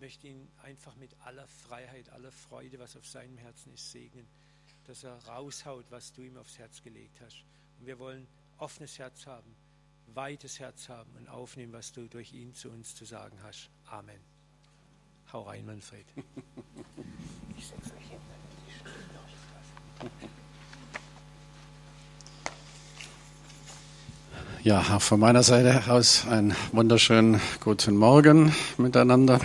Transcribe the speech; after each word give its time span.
möchte 0.00 0.28
ihn 0.28 0.48
einfach 0.62 0.94
mit 0.96 1.14
aller 1.24 1.46
Freiheit, 1.46 2.10
aller 2.10 2.32
Freude, 2.32 2.78
was 2.78 2.96
auf 2.96 3.06
seinem 3.06 3.38
Herzen 3.38 3.72
ist, 3.72 3.90
segnen, 3.90 4.26
dass 4.86 5.04
er 5.04 5.16
raushaut, 5.26 5.86
was 5.90 6.12
du 6.12 6.22
ihm 6.22 6.36
aufs 6.36 6.58
Herz 6.58 6.82
gelegt 6.82 7.20
hast. 7.20 7.44
Und 7.78 7.86
wir 7.86 7.98
wollen 7.98 8.26
offenes 8.58 8.98
Herz 8.98 9.26
haben, 9.26 9.54
weites 10.14 10.60
Herz 10.60 10.88
haben 10.88 11.10
und 11.16 11.28
aufnehmen, 11.28 11.72
was 11.72 11.92
du 11.92 12.08
durch 12.08 12.32
ihn 12.32 12.54
zu 12.54 12.70
uns 12.70 12.94
zu 12.94 13.04
sagen 13.04 13.38
hast. 13.42 13.70
Amen. 13.86 14.20
Hau 15.32 15.42
rein, 15.42 15.66
Manfred. 15.66 16.06
Ich 17.58 17.68
setze 17.68 17.94
mich 17.94 18.08
hin, 18.08 18.20
damit 18.28 18.52
die 18.52 18.70
Stimme 18.70 19.00
Ja, 24.62 24.98
von 24.98 25.20
meiner 25.20 25.42
Seite 25.42 25.90
aus 25.90 26.26
einen 26.26 26.54
wunderschönen 26.72 27.40
guten 27.60 27.96
Morgen 27.96 28.52
miteinander. 28.76 29.40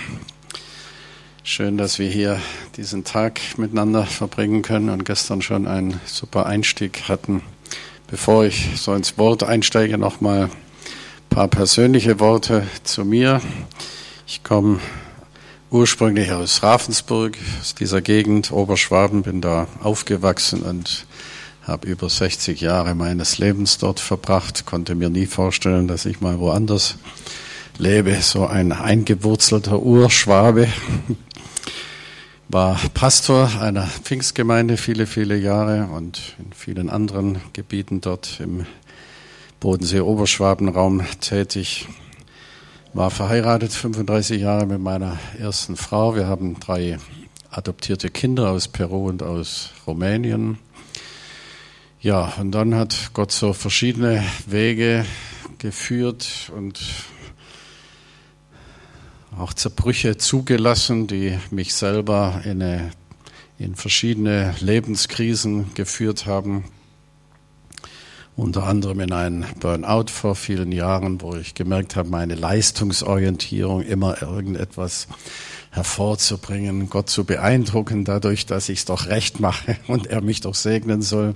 Schön, 1.44 1.76
dass 1.76 1.98
wir 1.98 2.08
hier 2.08 2.40
diesen 2.78 3.04
Tag 3.04 3.42
miteinander 3.58 4.06
verbringen 4.06 4.62
können 4.62 4.90
und 4.90 5.06
gestern 5.06 5.42
schon 5.42 5.66
einen 5.68 6.00
super 6.06 6.46
Einstieg 6.46 7.10
hatten. 7.10 7.42
Bevor 8.06 8.46
ich 8.46 8.70
so 8.76 8.94
ins 8.94 9.18
Wort 9.18 9.42
einsteige, 9.42 9.98
noch 9.98 10.22
mal 10.22 10.44
ein 10.44 10.50
paar 11.32 11.48
persönliche 11.48 12.20
Worte 12.20 12.68
zu 12.84 13.06
mir. 13.06 13.42
Ich 14.28 14.44
komme 14.44 14.82
ursprünglich 15.72 16.32
aus 16.32 16.62
Ravensburg, 16.62 17.36
aus 17.60 17.74
dieser 17.74 18.02
Gegend, 18.02 18.52
Oberschwaben, 18.52 19.24
bin 19.24 19.42
da 19.42 19.68
aufgewachsen 19.82 20.62
und 20.62 21.08
habe 21.64 21.88
über 21.88 22.08
60 22.08 22.62
Jahre 22.62 22.94
meines 22.94 23.40
Lebens 23.40 23.80
dort 23.80 24.00
verbracht, 24.00 24.68
konnte 24.68 24.94
mir 24.94 25.10
nie 25.10 25.26
vorstellen, 25.26 25.88
dass 25.88 26.06
ich 26.06 26.22
mal 26.22 26.38
woanders 26.38 26.98
lebe, 27.80 28.16
so 28.22 28.46
ein 28.46 28.72
eingewurzelter 28.72 29.82
Urschwabe 29.82 30.68
war 32.54 32.78
Pastor 32.94 33.62
einer 33.62 33.88
Pfingstgemeinde 33.88 34.76
viele, 34.76 35.08
viele 35.08 35.38
Jahre 35.38 35.86
und 35.86 36.36
in 36.38 36.52
vielen 36.52 36.90
anderen 36.90 37.40
Gebieten 37.54 38.02
dort 38.02 38.40
im 38.42 38.66
Bodensee-Oberschwabenraum 39.62 41.04
tätig. 41.22 41.88
War 42.94 43.10
verheiratet 43.10 43.72
35 43.72 44.42
Jahre 44.42 44.66
mit 44.66 44.82
meiner 44.82 45.18
ersten 45.40 45.78
Frau. 45.78 46.16
Wir 46.16 46.28
haben 46.28 46.60
drei 46.60 46.98
adoptierte 47.52 48.10
Kinder 48.10 48.50
aus 48.50 48.68
Peru 48.68 49.08
und 49.08 49.24
aus 49.24 49.70
Rumänien. 49.88 50.58
Ja, 52.02 52.34
und 52.38 52.52
dann 52.52 52.76
hat 52.76 53.12
Gott 53.14 53.32
so 53.32 53.54
verschiedene 53.54 54.24
Wege 54.46 55.06
geführt 55.58 56.52
und 56.56 56.80
auch 59.38 59.54
Zerbrüche 59.54 60.18
zugelassen, 60.18 61.08
die 61.08 61.38
mich 61.52 61.74
selber 61.74 62.42
in, 62.44 62.62
eine, 62.62 62.92
in 63.58 63.76
verschiedene 63.76 64.54
Lebenskrisen 64.60 65.74
geführt 65.74 66.26
haben. 66.26 66.66
Unter 68.36 68.64
anderem 68.64 69.02
in 69.02 69.12
einen 69.12 69.46
Burnout 69.60 70.10
vor 70.10 70.36
vielen 70.36 70.72
Jahren, 70.72 71.22
wo 71.22 71.36
ich 71.36 71.54
gemerkt 71.54 71.96
habe, 71.96 72.10
meine 72.10 72.36
Leistungsorientierung, 72.36 73.82
immer 73.82 74.22
irgendetwas 74.22 75.08
hervorzubringen, 75.72 76.90
Gott 76.90 77.10
zu 77.10 77.24
beeindrucken, 77.24 78.04
dadurch, 78.04 78.46
dass 78.46 78.68
ich 78.70 78.80
es 78.80 78.86
doch 78.86 79.08
recht 79.08 79.40
mache 79.40 79.78
und 79.88 80.08
er 80.08 80.22
mich 80.22 80.42
doch 80.42 80.56
segnen 80.56 81.02
soll. 81.02 81.36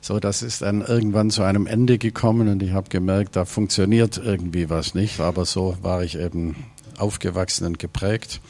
So, 0.00 0.20
das 0.20 0.42
ist 0.42 0.62
dann 0.62 0.80
irgendwann 0.80 1.30
zu 1.30 1.42
einem 1.42 1.66
Ende 1.66 1.98
gekommen 1.98 2.48
und 2.48 2.62
ich 2.62 2.72
habe 2.72 2.88
gemerkt, 2.88 3.36
da 3.36 3.44
funktioniert 3.44 4.16
irgendwie 4.16 4.70
was 4.70 4.94
nicht. 4.94 5.20
Aber 5.20 5.44
so 5.44 5.76
war 5.82 6.02
ich 6.02 6.18
eben 6.18 6.56
aufgewachsen 6.98 7.66
und 7.66 7.78
geprägt. 7.78 8.40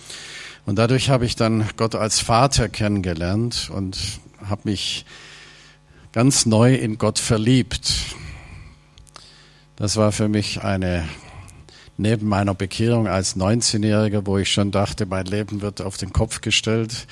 Und 0.67 0.77
dadurch 0.77 1.09
habe 1.09 1.25
ich 1.25 1.37
dann 1.37 1.69
Gott 1.77 1.95
als 1.95 2.21
Vater 2.21 2.69
kennengelernt 2.69 3.71
und 3.73 3.99
habe 4.45 4.63
mich 4.65 5.07
ganz 6.13 6.47
neu 6.47 6.75
in 6.75 6.99
Gott 6.99 7.19
verliebt. 7.19 7.93
Das 9.77 9.97
war 9.97 10.13
für 10.13 10.29
mich 10.29 10.63
eine, 10.63 11.09
neben 11.97 12.29
meiner 12.29 12.55
Bekehrung 12.55 13.07
als 13.07 13.37
19-Jähriger, 13.37 14.27
wo 14.27 14.39
ich 14.39 14.53
schon 14.53 14.71
dachte, 14.71 15.07
mein 15.07 15.27
Leben 15.27 15.63
wird 15.63 15.81
auf 15.81 15.97
den 15.97 16.13
Kopf 16.13 16.41
gestellt, 16.41 17.07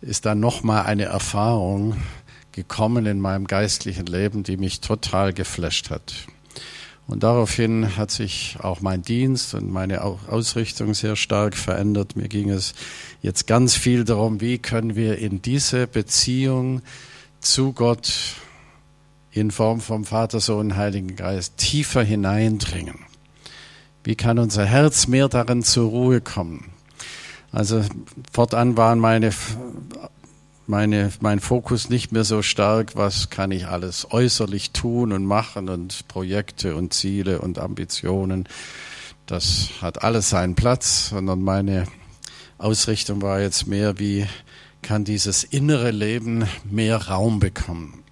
ist 0.00 0.26
dann 0.26 0.40
nochmal 0.40 0.86
eine 0.86 1.04
Erfahrung 1.04 1.96
gekommen 2.52 3.06
in 3.06 3.20
meinem 3.20 3.46
geistlichen 3.46 4.06
Leben, 4.06 4.42
die 4.42 4.56
mich 4.56 4.80
total 4.80 5.32
geflasht 5.32 5.90
hat. 5.90 6.26
Und 7.08 7.22
daraufhin 7.22 7.96
hat 7.96 8.10
sich 8.10 8.56
auch 8.60 8.80
mein 8.80 9.02
Dienst 9.02 9.54
und 9.54 9.70
meine 9.70 10.02
Ausrichtung 10.02 10.92
sehr 10.92 11.14
stark 11.14 11.56
verändert. 11.56 12.16
Mir 12.16 12.28
ging 12.28 12.50
es 12.50 12.74
jetzt 13.22 13.46
ganz 13.46 13.74
viel 13.74 14.04
darum, 14.04 14.40
wie 14.40 14.58
können 14.58 14.96
wir 14.96 15.18
in 15.18 15.40
diese 15.40 15.86
Beziehung 15.86 16.82
zu 17.40 17.72
Gott 17.72 18.12
in 19.30 19.50
Form 19.50 19.80
vom 19.80 20.04
Vater, 20.04 20.40
Sohn, 20.40 20.76
Heiligen 20.76 21.14
Geist 21.14 21.58
tiefer 21.58 22.02
hineindringen. 22.02 22.98
Wie 24.02 24.16
kann 24.16 24.38
unser 24.38 24.64
Herz 24.64 25.06
mehr 25.06 25.28
darin 25.28 25.62
zur 25.62 25.90
Ruhe 25.90 26.20
kommen? 26.20 26.72
Also 27.52 27.84
fortan 28.32 28.76
waren 28.76 28.98
meine 28.98 29.32
meine, 30.68 31.12
mein 31.20 31.40
Fokus 31.40 31.88
nicht 31.88 32.12
mehr 32.12 32.24
so 32.24 32.42
stark, 32.42 32.96
was 32.96 33.30
kann 33.30 33.50
ich 33.50 33.66
alles 33.66 34.10
äußerlich 34.10 34.72
tun 34.72 35.12
und 35.12 35.24
machen 35.24 35.68
und 35.68 36.08
Projekte 36.08 36.76
und 36.76 36.92
Ziele 36.92 37.40
und 37.40 37.58
Ambitionen. 37.58 38.48
Das 39.26 39.70
hat 39.80 40.02
alles 40.02 40.30
seinen 40.30 40.54
Platz, 40.54 41.08
sondern 41.08 41.42
meine 41.42 41.86
Ausrichtung 42.58 43.22
war 43.22 43.40
jetzt 43.40 43.66
mehr, 43.66 43.98
wie 43.98 44.26
kann 44.82 45.04
dieses 45.04 45.44
innere 45.44 45.90
Leben 45.90 46.46
mehr 46.64 47.08
Raum 47.08 47.40
bekommen. 47.40 48.04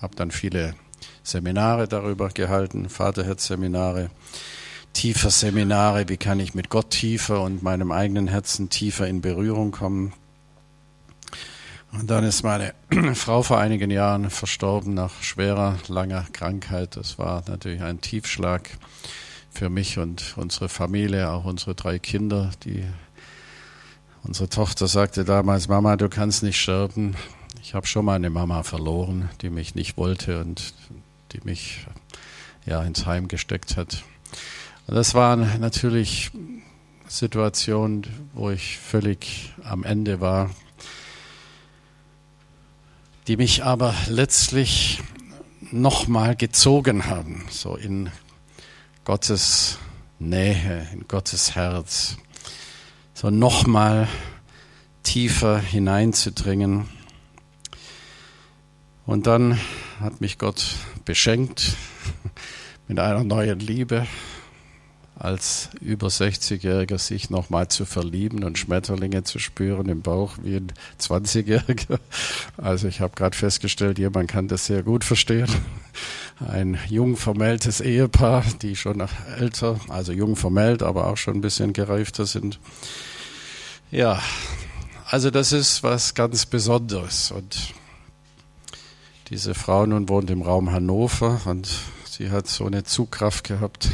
Habe 0.00 0.16
dann 0.16 0.30
viele 0.30 0.74
Seminare 1.22 1.86
darüber 1.86 2.28
gehalten, 2.28 2.88
Vaterherz-Seminare, 2.88 4.10
tiefer 4.92 5.30
Seminare, 5.30 6.08
wie 6.08 6.16
kann 6.16 6.40
ich 6.40 6.54
mit 6.54 6.68
Gott 6.68 6.90
tiefer 6.90 7.42
und 7.42 7.62
meinem 7.62 7.92
eigenen 7.92 8.26
Herzen 8.26 8.68
tiefer 8.68 9.06
in 9.06 9.20
Berührung 9.20 9.70
kommen. 9.70 10.12
Und 11.92 12.10
dann 12.10 12.24
ist 12.24 12.42
meine 12.42 12.74
Frau 13.14 13.42
vor 13.42 13.58
einigen 13.58 13.90
Jahren 13.90 14.30
verstorben 14.30 14.94
nach 14.94 15.22
schwerer, 15.22 15.76
langer 15.88 16.26
Krankheit. 16.32 16.96
Das 16.96 17.18
war 17.18 17.44
natürlich 17.46 17.82
ein 17.82 18.00
Tiefschlag 18.00 18.70
für 19.50 19.68
mich 19.68 19.98
und 19.98 20.34
unsere 20.36 20.70
Familie, 20.70 21.30
auch 21.30 21.44
unsere 21.44 21.74
drei 21.74 21.98
Kinder. 21.98 22.50
Die, 22.64 22.84
unsere 24.22 24.48
Tochter 24.48 24.88
sagte 24.88 25.24
damals, 25.24 25.68
Mama, 25.68 25.96
du 25.96 26.08
kannst 26.08 26.42
nicht 26.42 26.60
sterben. 26.60 27.14
Ich 27.62 27.74
habe 27.74 27.86
schon 27.86 28.06
mal 28.06 28.14
eine 28.14 28.30
Mama 28.30 28.62
verloren, 28.62 29.28
die 29.42 29.50
mich 29.50 29.74
nicht 29.74 29.98
wollte 29.98 30.40
und 30.40 30.72
die 31.32 31.40
mich 31.44 31.86
ja 32.64 32.82
ins 32.82 33.04
Heim 33.04 33.28
gesteckt 33.28 33.76
hat. 33.76 34.02
Und 34.86 34.94
das 34.94 35.14
waren 35.14 35.60
natürlich 35.60 36.30
Situationen, 37.06 38.06
wo 38.32 38.50
ich 38.50 38.78
völlig 38.78 39.52
am 39.62 39.84
Ende 39.84 40.22
war 40.22 40.50
die 43.28 43.36
mich 43.36 43.64
aber 43.64 43.94
letztlich 44.08 45.00
nochmal 45.70 46.36
gezogen 46.36 47.06
haben, 47.06 47.44
so 47.50 47.76
in 47.76 48.10
Gottes 49.04 49.78
Nähe, 50.18 50.88
in 50.92 51.06
Gottes 51.08 51.54
Herz, 51.54 52.16
so 53.14 53.30
nochmal 53.30 54.08
tiefer 55.02 55.58
hineinzudringen. 55.58 56.88
Und 59.06 59.26
dann 59.26 59.58
hat 60.00 60.20
mich 60.20 60.38
Gott 60.38 60.76
beschenkt 61.04 61.76
mit 62.88 62.98
einer 62.98 63.24
neuen 63.24 63.60
Liebe, 63.60 64.06
als 65.18 65.68
über 65.80 66.08
60-Jähriger 66.08 66.98
sich 66.98 67.30
nochmal 67.30 67.68
zu 67.68 67.84
verlieben 67.84 68.44
und 68.44 68.58
Schmetterlinge 68.58 69.24
zu 69.24 69.38
spüren 69.38 69.88
im 69.88 70.02
Bauch 70.02 70.34
wie 70.42 70.56
ein 70.56 70.72
20-Jähriger. 71.00 71.98
Also 72.56 72.88
ich 72.88 73.00
habe 73.00 73.14
gerade 73.14 73.36
festgestellt, 73.36 73.98
jemand 73.98 74.30
kann 74.30 74.48
das 74.48 74.66
sehr 74.66 74.82
gut 74.82 75.04
verstehen. 75.04 75.48
Ein 76.40 76.78
jung 76.88 77.16
vermähltes 77.16 77.80
Ehepaar, 77.80 78.44
die 78.62 78.74
schon 78.74 79.06
älter, 79.38 79.78
also 79.88 80.12
jung 80.12 80.34
vermählt, 80.34 80.82
aber 80.82 81.06
auch 81.06 81.16
schon 81.16 81.36
ein 81.36 81.40
bisschen 81.40 81.72
gereifter 81.72 82.26
sind. 82.26 82.58
Ja, 83.90 84.20
also 85.06 85.30
das 85.30 85.52
ist 85.52 85.82
was 85.82 86.14
ganz 86.14 86.46
Besonderes. 86.46 87.30
Und 87.30 87.74
diese 89.28 89.54
Frau 89.54 89.86
nun 89.86 90.08
wohnt 90.08 90.30
im 90.30 90.42
Raum 90.42 90.72
Hannover 90.72 91.40
und 91.44 91.68
sie 92.08 92.30
hat 92.30 92.48
so 92.48 92.66
eine 92.66 92.84
Zugkraft 92.84 93.44
gehabt 93.44 93.88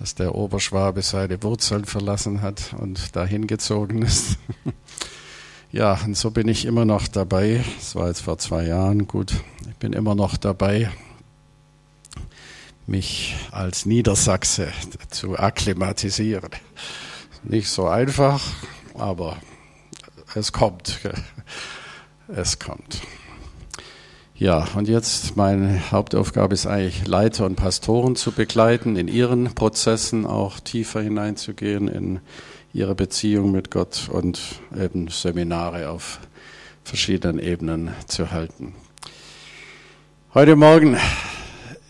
dass 0.00 0.14
der 0.14 0.34
Oberschwabe 0.34 1.02
seine 1.02 1.42
Wurzeln 1.42 1.84
verlassen 1.84 2.40
hat 2.40 2.74
und 2.78 3.14
dahin 3.14 3.46
gezogen 3.46 4.00
ist. 4.00 4.38
ja, 5.72 6.00
und 6.06 6.16
so 6.16 6.30
bin 6.30 6.48
ich 6.48 6.64
immer 6.64 6.86
noch 6.86 7.06
dabei. 7.06 7.62
Das 7.78 7.94
war 7.94 8.08
jetzt 8.08 8.22
vor 8.22 8.38
zwei 8.38 8.64
Jahren. 8.64 9.06
Gut, 9.06 9.34
ich 9.68 9.76
bin 9.76 9.92
immer 9.92 10.14
noch 10.14 10.38
dabei, 10.38 10.90
mich 12.86 13.36
als 13.50 13.84
Niedersachse 13.84 14.72
zu 15.10 15.38
akklimatisieren. 15.38 16.50
nicht 17.42 17.68
so 17.68 17.86
einfach, 17.86 18.42
aber 18.94 19.36
es 20.34 20.50
kommt. 20.52 20.98
Es 22.32 22.60
kommt. 22.60 23.02
Ja, 24.40 24.66
und 24.74 24.88
jetzt 24.88 25.36
meine 25.36 25.92
Hauptaufgabe 25.92 26.54
ist 26.54 26.66
eigentlich, 26.66 27.06
Leiter 27.06 27.44
und 27.44 27.56
Pastoren 27.56 28.16
zu 28.16 28.32
begleiten, 28.32 28.96
in 28.96 29.06
ihren 29.06 29.54
Prozessen 29.54 30.24
auch 30.24 30.60
tiefer 30.60 31.02
hineinzugehen, 31.02 31.88
in 31.88 32.20
ihre 32.72 32.94
Beziehung 32.94 33.52
mit 33.52 33.70
Gott 33.70 34.08
und 34.10 34.40
eben 34.74 35.08
Seminare 35.08 35.90
auf 35.90 36.20
verschiedenen 36.84 37.38
Ebenen 37.38 37.90
zu 38.06 38.30
halten. 38.30 38.72
Heute 40.32 40.56
Morgen 40.56 40.96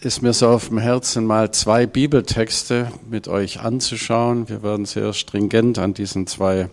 ist 0.00 0.20
mir 0.20 0.32
so 0.32 0.48
auf 0.48 0.70
dem 0.70 0.78
Herzen, 0.78 1.26
mal 1.26 1.52
zwei 1.52 1.86
Bibeltexte 1.86 2.90
mit 3.08 3.28
euch 3.28 3.60
anzuschauen. 3.60 4.48
Wir 4.48 4.64
werden 4.64 4.86
sehr 4.86 5.12
stringent 5.12 5.78
an 5.78 5.94
diesen 5.94 6.26
zwei 6.26 6.68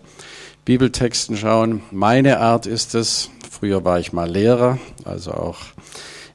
Bibeltexten 0.64 1.36
schauen. 1.36 1.82
Meine 1.92 2.40
Art 2.40 2.66
ist 2.66 2.96
es, 2.96 3.30
früher 3.58 3.84
war 3.84 3.98
ich 3.98 4.12
mal 4.12 4.30
Lehrer, 4.30 4.78
also 5.04 5.32
auch 5.32 5.58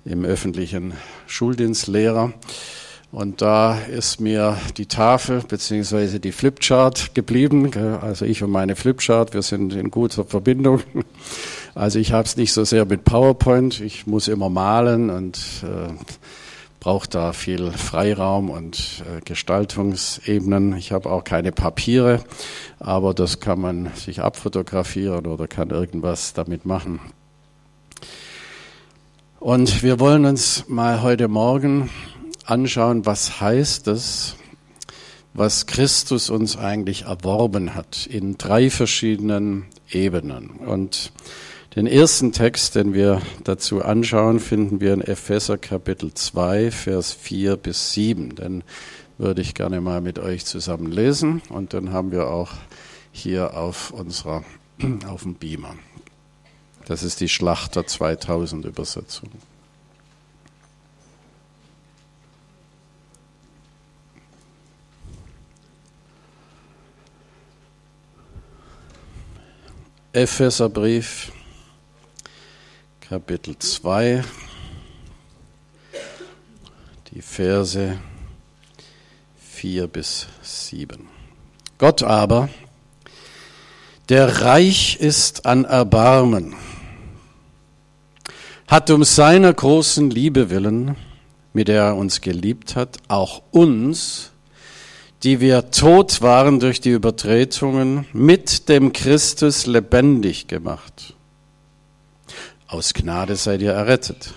im 0.03 0.25
öffentlichen 0.25 0.93
Schuldienst 1.25 1.87
Lehrer. 1.87 2.33
Und 3.11 3.41
da 3.41 3.77
ist 3.77 4.19
mir 4.19 4.57
die 4.77 4.87
Tafel 4.87 5.41
beziehungsweise 5.47 6.19
die 6.19 6.31
Flipchart 6.31 7.13
geblieben. 7.13 7.71
Also 8.01 8.25
ich 8.25 8.43
und 8.43 8.51
meine 8.51 8.75
Flipchart, 8.75 9.33
wir 9.33 9.43
sind 9.43 9.73
in 9.73 9.91
guter 9.91 10.25
Verbindung. 10.25 10.81
Also 11.75 11.97
ich 11.97 12.11
habe 12.11 12.25
es 12.25 12.37
nicht 12.37 12.53
so 12.53 12.63
sehr 12.65 12.85
mit 12.85 13.03
PowerPoint. 13.03 13.79
Ich 13.79 14.05
muss 14.05 14.27
immer 14.27 14.49
malen 14.49 15.09
und 15.09 15.39
äh, 15.63 15.91
brauche 16.83 17.07
da 17.07 17.31
viel 17.31 17.71
Freiraum 17.71 18.49
und 18.49 19.05
äh, 19.07 19.21
Gestaltungsebenen. 19.21 20.75
Ich 20.75 20.91
habe 20.91 21.09
auch 21.09 21.23
keine 21.23 21.53
Papiere, 21.53 22.21
aber 22.77 23.13
das 23.13 23.39
kann 23.39 23.61
man 23.61 23.89
sich 23.95 24.19
abfotografieren 24.19 25.25
oder 25.25 25.47
kann 25.47 25.69
irgendwas 25.69 26.33
damit 26.33 26.65
machen. 26.65 26.99
Und 29.39 29.81
wir 29.81 30.01
wollen 30.01 30.25
uns 30.25 30.65
mal 30.67 31.01
heute 31.01 31.29
Morgen 31.29 31.89
anschauen, 32.43 33.05
was 33.05 33.39
heißt 33.39 33.87
es, 33.87 34.35
was 35.33 35.67
Christus 35.67 36.29
uns 36.29 36.57
eigentlich 36.57 37.03
erworben 37.03 37.75
hat 37.75 38.07
in 38.07 38.37
drei 38.37 38.69
verschiedenen 38.69 39.67
Ebenen. 39.89 40.49
Und 40.49 41.13
den 41.75 41.87
ersten 41.87 42.31
Text, 42.31 42.75
den 42.75 42.93
wir 42.93 43.21
dazu 43.43 43.83
anschauen, 43.83 44.39
finden 44.39 44.79
wir 44.79 44.93
in 44.93 45.01
Epheser 45.01 45.57
Kapitel 45.57 46.13
2, 46.13 46.69
Vers 46.69 47.13
4 47.13 47.57
bis 47.57 47.93
7. 47.93 48.35
Den 48.35 48.63
würde 49.17 49.41
ich 49.41 49.55
gerne 49.55 49.81
mal 49.81 49.99
mit 49.99 50.19
euch 50.19 50.45
zusammen 50.45 50.91
lesen 50.91 51.41
und 51.49 51.73
dann 51.73 51.91
haben 51.91 52.11
wir 52.11 52.27
auch 52.27 52.51
hier 53.11 53.57
auf 53.57 53.91
unserer, 53.91 54.43
auf 55.07 55.23
dem 55.23 55.33
Beamer. 55.35 55.75
Das 56.85 57.01
ist 57.01 57.21
die 57.21 57.29
Schlachter 57.29 57.87
2000 57.87 58.65
Übersetzung. 58.65 59.29
Epheserbrief, 70.11 71.31
Kapitel 73.09 73.59
2, 73.59 74.23
die 77.11 77.21
Verse 77.21 77.97
4 79.37 79.87
bis 79.87 80.27
7. 80.41 81.09
Gott 81.77 82.01
aber, 82.01 82.47
der 84.07 84.41
reich 84.41 84.95
ist 85.01 85.45
an 85.45 85.65
Erbarmen, 85.65 86.55
hat 88.67 88.89
um 88.89 89.03
seiner 89.03 89.53
großen 89.53 90.09
Liebe 90.09 90.49
willen, 90.49 90.95
mit 91.51 91.67
der 91.67 91.83
er 91.83 91.97
uns 91.97 92.21
geliebt 92.21 92.77
hat, 92.77 92.99
auch 93.09 93.43
uns, 93.51 94.31
die 95.23 95.41
wir 95.41 95.71
tot 95.71 96.21
waren 96.21 96.61
durch 96.61 96.79
die 96.79 96.91
Übertretungen, 96.91 98.05
mit 98.13 98.69
dem 98.69 98.93
Christus 98.93 99.65
lebendig 99.65 100.47
gemacht. 100.47 101.15
Aus 102.73 102.95
Gnade 102.95 103.35
seid 103.35 103.61
ihr 103.61 103.73
errettet. 103.73 104.33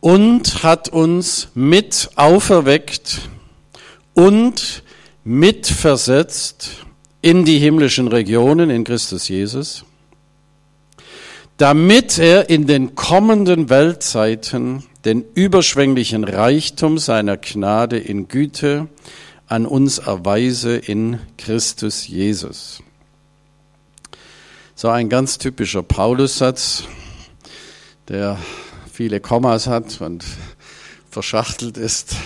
Und 0.00 0.64
hat 0.64 0.88
uns 0.88 1.46
mit 1.54 2.10
auferweckt 2.16 3.28
und 4.14 4.82
mitversetzt 5.22 6.84
in 7.22 7.44
die 7.44 7.60
himmlischen 7.60 8.08
Regionen 8.08 8.68
in 8.68 8.82
Christus 8.82 9.28
Jesus, 9.28 9.84
damit 11.56 12.18
er 12.18 12.50
in 12.50 12.66
den 12.66 12.96
kommenden 12.96 13.70
Weltzeiten 13.70 14.82
den 15.04 15.24
überschwänglichen 15.34 16.24
Reichtum 16.24 16.98
seiner 16.98 17.36
Gnade 17.36 17.96
in 17.96 18.26
Güte 18.26 18.88
an 19.46 19.66
uns 19.66 19.98
erweise 19.98 20.74
in 20.74 21.20
Christus 21.38 22.08
Jesus. 22.08 22.82
So 24.74 24.88
ein 24.88 25.08
ganz 25.08 25.38
typischer 25.38 25.84
Paulussatz, 25.84 26.82
der 28.08 28.38
viele 28.92 29.20
Kommas 29.20 29.66
hat 29.66 30.00
und 30.00 30.24
verschachtelt 31.10 31.76
ist 31.76 32.16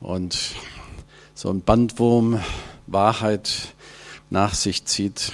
und 0.00 0.36
so 1.34 1.50
ein 1.50 1.62
Bandwurm 1.62 2.40
Wahrheit 2.86 3.74
nach 4.30 4.54
sich 4.54 4.84
zieht. 4.84 5.32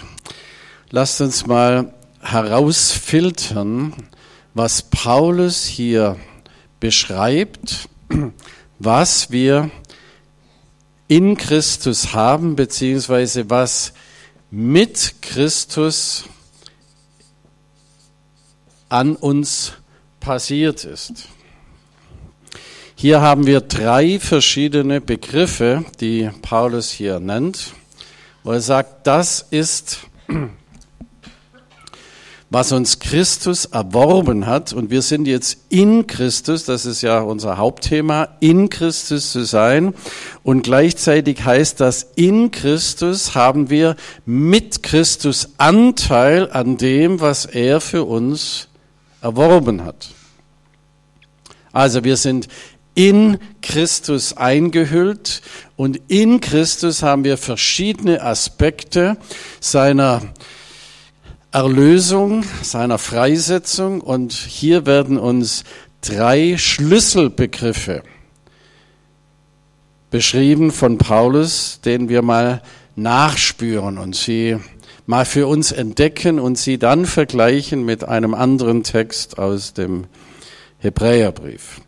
Lasst 0.90 1.20
uns 1.20 1.46
mal 1.46 1.94
herausfiltern, 2.20 3.94
was 4.54 4.82
Paulus 4.82 5.64
hier 5.64 6.16
beschreibt, 6.80 7.88
was 8.78 9.30
wir 9.30 9.70
in 11.08 11.36
Christus 11.36 12.14
haben, 12.14 12.56
beziehungsweise 12.56 13.50
was 13.50 13.92
mit 14.50 15.16
Christus 15.22 16.24
an 18.94 19.16
uns 19.16 19.72
passiert 20.20 20.84
ist. 20.84 21.26
Hier 22.94 23.20
haben 23.20 23.44
wir 23.44 23.60
drei 23.60 24.20
verschiedene 24.20 25.00
Begriffe, 25.00 25.84
die 26.00 26.30
Paulus 26.42 26.92
hier 26.92 27.18
nennt, 27.18 27.72
wo 28.44 28.52
er 28.52 28.60
sagt, 28.60 29.08
das 29.08 29.44
ist 29.50 29.98
was 32.50 32.70
uns 32.70 33.00
Christus 33.00 33.64
erworben 33.64 34.46
hat. 34.46 34.72
Und 34.72 34.90
wir 34.90 35.02
sind 35.02 35.26
jetzt 35.26 35.58
in 35.70 36.06
Christus, 36.06 36.64
das 36.64 36.86
ist 36.86 37.02
ja 37.02 37.18
unser 37.18 37.56
Hauptthema, 37.56 38.28
in 38.38 38.70
Christus 38.70 39.32
zu 39.32 39.44
sein. 39.44 39.92
Und 40.44 40.62
gleichzeitig 40.62 41.44
heißt 41.44 41.80
das, 41.80 42.12
in 42.14 42.52
Christus 42.52 43.34
haben 43.34 43.70
wir 43.70 43.96
mit 44.24 44.84
Christus 44.84 45.48
Anteil 45.58 46.48
an 46.52 46.76
dem, 46.76 47.20
was 47.20 47.44
er 47.44 47.80
für 47.80 48.04
uns 48.04 48.68
erworben 49.24 49.84
hat. 49.84 50.10
Also 51.72 52.04
wir 52.04 52.16
sind 52.16 52.46
in 52.94 53.38
Christus 53.62 54.36
eingehüllt 54.36 55.42
und 55.74 56.00
in 56.06 56.40
Christus 56.40 57.02
haben 57.02 57.24
wir 57.24 57.36
verschiedene 57.36 58.22
Aspekte 58.22 59.16
seiner 59.58 60.22
Erlösung, 61.50 62.44
seiner 62.62 62.98
Freisetzung. 62.98 64.00
Und 64.00 64.32
hier 64.32 64.86
werden 64.86 65.18
uns 65.18 65.64
drei 66.00 66.56
Schlüsselbegriffe 66.56 68.02
beschrieben 70.10 70.70
von 70.70 70.98
Paulus, 70.98 71.80
denen 71.84 72.08
wir 72.08 72.22
mal 72.22 72.62
nachspüren 72.94 73.98
und 73.98 74.14
sie 74.14 74.58
mal 75.06 75.24
für 75.24 75.46
uns 75.46 75.72
entdecken 75.72 76.38
und 76.38 76.58
sie 76.58 76.78
dann 76.78 77.06
vergleichen 77.06 77.84
mit 77.84 78.04
einem 78.04 78.34
anderen 78.34 78.82
Text 78.82 79.38
aus 79.38 79.74
dem 79.74 80.06
Hebräerbrief. 80.78 81.80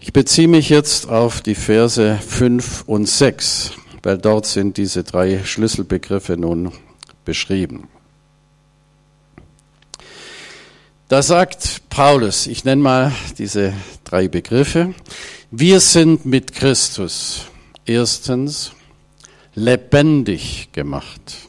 Ich 0.00 0.12
beziehe 0.12 0.48
mich 0.48 0.68
jetzt 0.68 1.08
auf 1.08 1.40
die 1.40 1.54
Verse 1.54 2.18
5 2.26 2.84
und 2.86 3.08
6 3.08 3.72
weil 4.06 4.18
dort 4.18 4.46
sind 4.46 4.76
diese 4.76 5.02
drei 5.02 5.42
Schlüsselbegriffe 5.44 6.36
nun 6.36 6.70
beschrieben. 7.24 7.88
Da 11.08 11.22
sagt 11.22 11.82
Paulus, 11.90 12.46
ich 12.46 12.64
nenne 12.64 12.82
mal 12.82 13.12
diese 13.36 13.72
drei 14.04 14.28
Begriffe, 14.28 14.94
wir 15.50 15.80
sind 15.80 16.24
mit 16.24 16.52
Christus 16.52 17.46
erstens 17.84 18.70
lebendig 19.56 20.68
gemacht. 20.72 21.48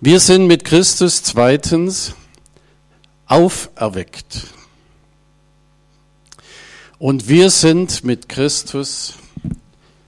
Wir 0.00 0.20
sind 0.20 0.46
mit 0.46 0.64
Christus 0.64 1.22
zweitens 1.22 2.14
auferweckt. 3.24 4.48
Und 6.98 7.28
wir 7.28 7.50
sind 7.50 8.04
mit 8.04 8.28
Christus 8.28 9.14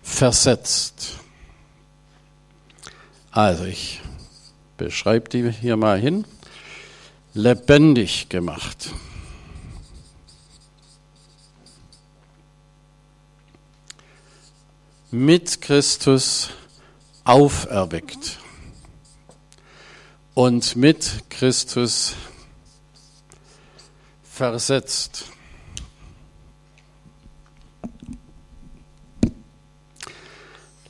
versetzt. 0.03 1.17
Also 3.31 3.65
ich 3.65 4.01
beschreibe 4.77 5.29
die 5.31 5.51
hier 5.51 5.77
mal 5.77 5.99
hin. 5.99 6.27
Lebendig 7.33 8.29
gemacht. 8.29 8.91
Mit 15.11 15.63
Christus 15.63 16.51
auferweckt 17.25 18.39
und 20.35 20.77
mit 20.77 21.25
Christus 21.31 22.15
versetzt. 24.23 25.25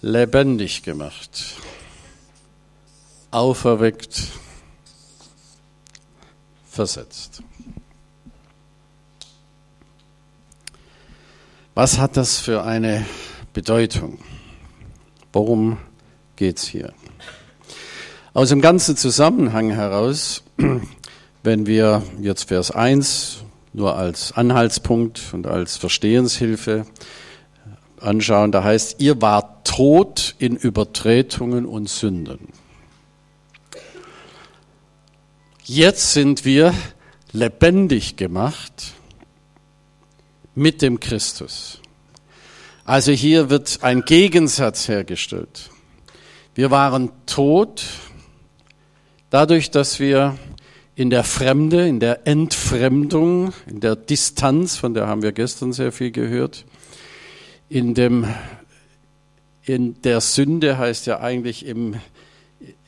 Lebendig 0.01 0.83
gemacht, 0.83 1.57
auferweckt, 3.31 4.33
versetzt. 6.69 7.43
Was 11.75 11.99
hat 11.99 12.17
das 12.17 12.39
für 12.39 12.65
eine 12.65 13.07
Bedeutung? 13.59 14.21
Worum 15.33 15.79
geht 16.37 16.59
es 16.59 16.69
hier? 16.69 16.93
Aus 18.33 18.51
dem 18.51 18.61
ganzen 18.61 18.97
Zusammenhang 18.97 19.71
heraus, 19.71 20.45
wenn 21.43 21.67
wir 21.67 22.05
jetzt 22.21 22.51
Vers 22.51 22.71
1 22.71 23.39
nur 23.73 23.97
als 23.97 24.31
Anhaltspunkt 24.31 25.21
und 25.33 25.49
als 25.49 25.77
Verstehenshilfe 25.77 26.87
anschauen, 28.01 28.53
da 28.53 28.63
heißt, 28.63 29.01
ihr 29.01 29.21
wart 29.21 29.67
tot 29.67 30.37
in 30.39 30.55
Übertretungen 30.55 31.67
und 31.67 31.89
Sünden. 31.89 32.51
Jetzt 35.65 36.13
sind 36.13 36.45
wir 36.45 36.73
lebendig 37.33 38.15
gemacht 38.15 38.93
mit 40.55 40.81
dem 40.81 41.01
Christus. 41.01 41.83
Also 42.89 43.13
hier 43.13 43.51
wird 43.51 43.81
ein 43.83 44.03
Gegensatz 44.03 44.89
hergestellt. 44.89 45.71
Wir 46.55 46.71
waren 46.71 47.11
tot 47.27 47.85
Dadurch, 49.31 49.71
dass 49.71 50.01
wir 50.01 50.39
in 50.95 51.11
der 51.11 51.23
Fremde, 51.23 51.87
in 51.87 52.01
der 52.01 52.27
Entfremdung, 52.27 53.53
in 53.67 53.81
der 53.81 53.95
Distanz, 53.95 54.77
von 54.77 54.95
der 54.95 55.07
haben 55.07 55.21
wir 55.21 55.33
gestern 55.33 55.75
sehr 55.75 55.93
viel 55.93 56.13
gehört, 56.13 56.65
in 57.69 57.93
dem, 57.93 58.27
in 59.65 60.01
der 60.01 60.23
Sünde 60.23 60.79
heißt 60.79 61.07
ja 61.07 61.21
eigentlich 61.21 61.67
im, 61.67 61.97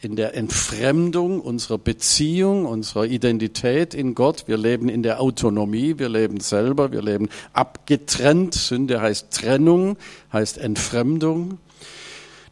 in 0.03 0.17
der 0.17 0.35
Entfremdung 0.35 1.41
unserer 1.41 1.77
Beziehung, 1.77 2.65
unserer 2.65 3.05
Identität 3.05 3.93
in 3.93 4.15
Gott. 4.15 4.45
Wir 4.47 4.57
leben 4.57 4.89
in 4.89 5.03
der 5.03 5.21
Autonomie, 5.21 5.99
wir 5.99 6.09
leben 6.09 6.41
selber, 6.41 6.91
wir 6.91 7.03
leben 7.03 7.29
abgetrennt. 7.53 8.55
Sünde 8.55 9.03
heißt 9.03 9.31
Trennung, 9.31 9.99
heißt 10.33 10.57
Entfremdung. 10.57 11.59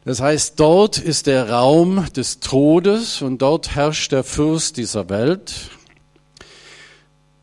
Das 0.05 0.21
heißt, 0.21 0.61
dort 0.61 0.99
ist 0.99 1.27
der 1.27 1.51
Raum 1.51 2.05
des 2.15 2.41
Todes 2.41 3.23
und 3.23 3.41
dort 3.41 3.75
herrscht 3.75 4.13
der 4.13 4.25
Fürst 4.25 4.77
dieser 4.77 5.09
Welt. 5.09 5.71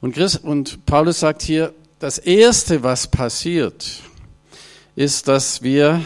Und, 0.01 0.13
Christ, 0.13 0.43
und 0.43 0.85
Paulus 0.85 1.21
sagt 1.21 1.41
hier, 1.41 1.73
das 1.97 2.19
Erste, 2.19 2.83
was 2.83 3.07
passiert, 3.07 4.01
ist, 4.95 5.27
dass 5.27 5.63
wir 5.63 6.01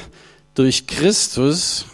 durch 0.53 0.87
Christus 0.87 1.85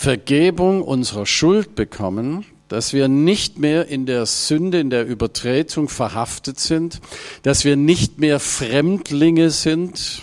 Vergebung 0.00 0.80
unserer 0.80 1.26
Schuld 1.26 1.74
bekommen, 1.74 2.44
dass 2.68 2.92
wir 2.92 3.08
nicht 3.08 3.58
mehr 3.58 3.88
in 3.88 4.06
der 4.06 4.26
Sünde, 4.26 4.78
in 4.78 4.90
der 4.90 5.04
Übertretung 5.04 5.88
verhaftet 5.88 6.60
sind, 6.60 7.00
dass 7.42 7.64
wir 7.64 7.74
nicht 7.74 8.20
mehr 8.20 8.38
Fremdlinge 8.38 9.50
sind, 9.50 10.22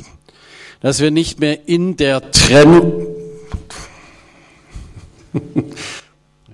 dass 0.79 1.01
wir 1.01 1.12
nicht 1.12 1.41
mehr 1.41 1.67
in 1.67 1.98
der 1.98 2.32
Trennung, 2.32 3.05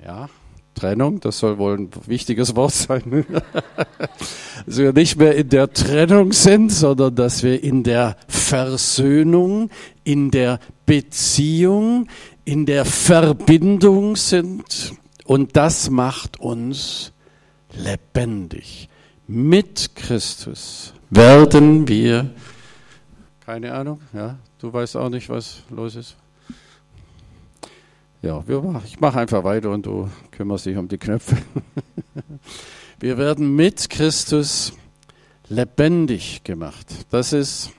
ja, 0.04 0.28
Trennung, 0.74 1.20
das 1.20 1.38
soll 1.38 1.60
wohl 1.60 1.78
ein 1.78 1.90
wichtiges 2.08 2.56
Wort 2.56 2.74
sein, 2.74 3.04
dass 4.66 4.78
wir 4.80 4.94
nicht 4.94 5.18
mehr 5.18 5.36
in 5.36 5.50
der 5.50 5.72
Trennung 5.72 6.32
sind, 6.32 6.72
sondern 6.72 7.14
dass 7.14 7.44
wir 7.44 7.64
in 7.64 7.84
der 7.84 8.16
Versöhnung, 8.28 9.70
in 10.04 10.32
der 10.32 10.60
Beziehung, 10.88 12.08
in 12.46 12.66
der 12.66 12.86
Verbindung 12.86 14.16
sind. 14.16 14.94
Und 15.26 15.56
das 15.56 15.90
macht 15.90 16.40
uns 16.40 17.14
lebendig. 17.74 18.90
Mit 19.28 19.96
Christus 19.96 20.94
werden 21.10 21.88
wir 21.88 22.32
keine 23.52 23.74
Ahnung, 23.74 24.00
ja. 24.14 24.38
Du 24.60 24.72
weißt 24.72 24.96
auch 24.96 25.10
nicht, 25.10 25.28
was 25.28 25.64
los 25.70 25.96
ist. 25.96 26.16
Ja, 28.22 28.48
wir, 28.48 28.82
ich 28.86 29.00
mache 29.02 29.20
einfach 29.20 29.44
weiter 29.44 29.72
und 29.72 29.86
du 29.86 30.10
kümmerst 30.32 30.68
dich 30.68 30.78
um 30.78 30.88
die 30.88 30.98
Knöpfe. 30.98 31.36
Wir 33.02 33.18
werden 33.18 33.54
mit 33.56 33.90
Christus 33.90 34.72
lebendig 35.50 36.46
gemacht. 36.46 36.88
Das 37.10 37.34
ist 37.34 37.72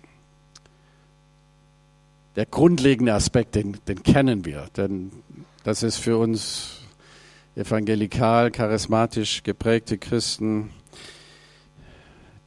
der 2.37 2.47
grundlegende 2.47 3.15
Aspekt, 3.15 3.55
den, 3.55 3.77
den 3.87 4.03
kennen 4.03 4.45
wir. 4.45 4.67
Denn 4.77 5.11
das 5.65 5.83
ist 5.83 5.99
für 5.99 6.17
uns 6.19 6.81
evangelikal, 7.55 8.51
charismatisch 8.51 9.43
geprägte 9.43 9.99
Christen 9.99 10.71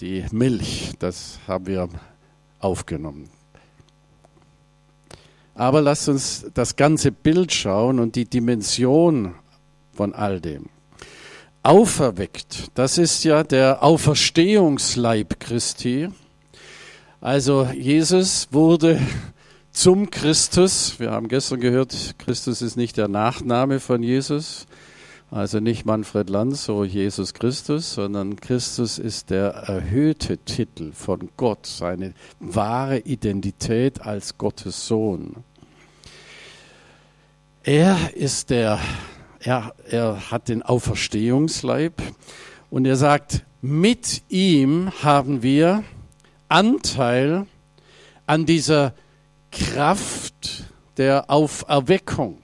die 0.01 0.25
Milch. 0.31 0.91
Das 0.99 1.39
haben 1.47 1.67
wir 1.67 1.89
aufgenommen. 2.59 3.29
Aber 5.53 5.81
lasst 5.81 6.09
uns 6.09 6.45
das 6.53 6.75
ganze 6.75 7.11
Bild 7.11 7.53
schauen 7.53 7.99
und 7.99 8.15
die 8.15 8.25
Dimension 8.25 9.35
von 9.93 10.13
all 10.13 10.41
dem. 10.41 10.65
Auferweckt, 11.63 12.71
das 12.75 12.97
ist 12.97 13.23
ja 13.23 13.43
der 13.43 13.81
Auferstehungsleib 13.81 15.39
Christi. 15.39 16.09
Also 17.21 17.67
Jesus 17.73 18.49
wurde 18.51 18.99
zum 19.75 20.09
Christus. 20.09 20.99
Wir 21.01 21.11
haben 21.11 21.27
gestern 21.27 21.59
gehört, 21.59 22.15
Christus 22.17 22.61
ist 22.61 22.77
nicht 22.77 22.95
der 22.95 23.09
Nachname 23.09 23.81
von 23.81 24.01
Jesus, 24.01 24.67
also 25.29 25.59
nicht 25.59 25.85
Manfred 25.85 26.29
Lanz, 26.29 26.63
so 26.63 26.85
Jesus 26.85 27.33
Christus, 27.33 27.93
sondern 27.93 28.37
Christus 28.37 28.97
ist 28.97 29.29
der 29.31 29.49
erhöhte 29.49 30.37
Titel 30.37 30.93
von 30.93 31.29
Gott, 31.35 31.65
seine 31.65 32.13
wahre 32.39 32.99
Identität 32.99 34.01
als 34.01 34.37
Gottes 34.37 34.87
Sohn. 34.87 35.43
Er 37.63 37.97
ist 38.15 38.51
der, 38.51 38.79
er, 39.41 39.75
er 39.89 40.31
hat 40.31 40.47
den 40.47 40.61
Auferstehungsleib 40.61 42.01
und 42.69 42.85
er 42.85 42.95
sagt, 42.95 43.43
mit 43.61 44.23
ihm 44.29 44.89
haben 45.03 45.43
wir 45.43 45.83
Anteil 46.47 47.45
an 48.25 48.45
dieser 48.45 48.93
Kraft 49.55 50.65
der 50.97 51.29
Auferweckung. 51.29 52.39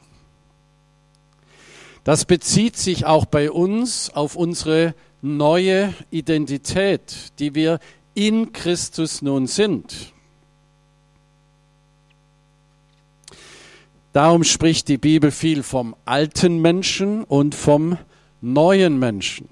Das 2.03 2.25
bezieht 2.25 2.77
sich 2.77 3.05
auch 3.05 3.25
bei 3.25 3.51
uns 3.51 4.09
auf 4.09 4.35
unsere 4.35 4.95
neue 5.21 5.93
Identität, 6.09 7.33
die 7.37 7.53
wir 7.53 7.79
in 8.15 8.53
Christus 8.53 9.21
nun 9.21 9.45
sind. 9.45 10.13
Darum 14.13 14.43
spricht 14.43 14.87
die 14.87 14.97
Bibel 14.97 15.31
viel 15.31 15.63
vom 15.63 15.95
alten 16.05 16.59
Menschen 16.59 17.23
und 17.23 17.55
vom 17.55 17.97
neuen 18.41 18.99
Menschen. 18.99 19.47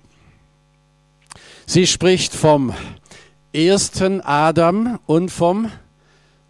Sie 1.66 1.88
spricht 1.88 2.34
vom 2.34 2.74
ersten 3.54 4.22
Adam 4.22 5.00
und 5.06 5.30
vom 5.30 5.72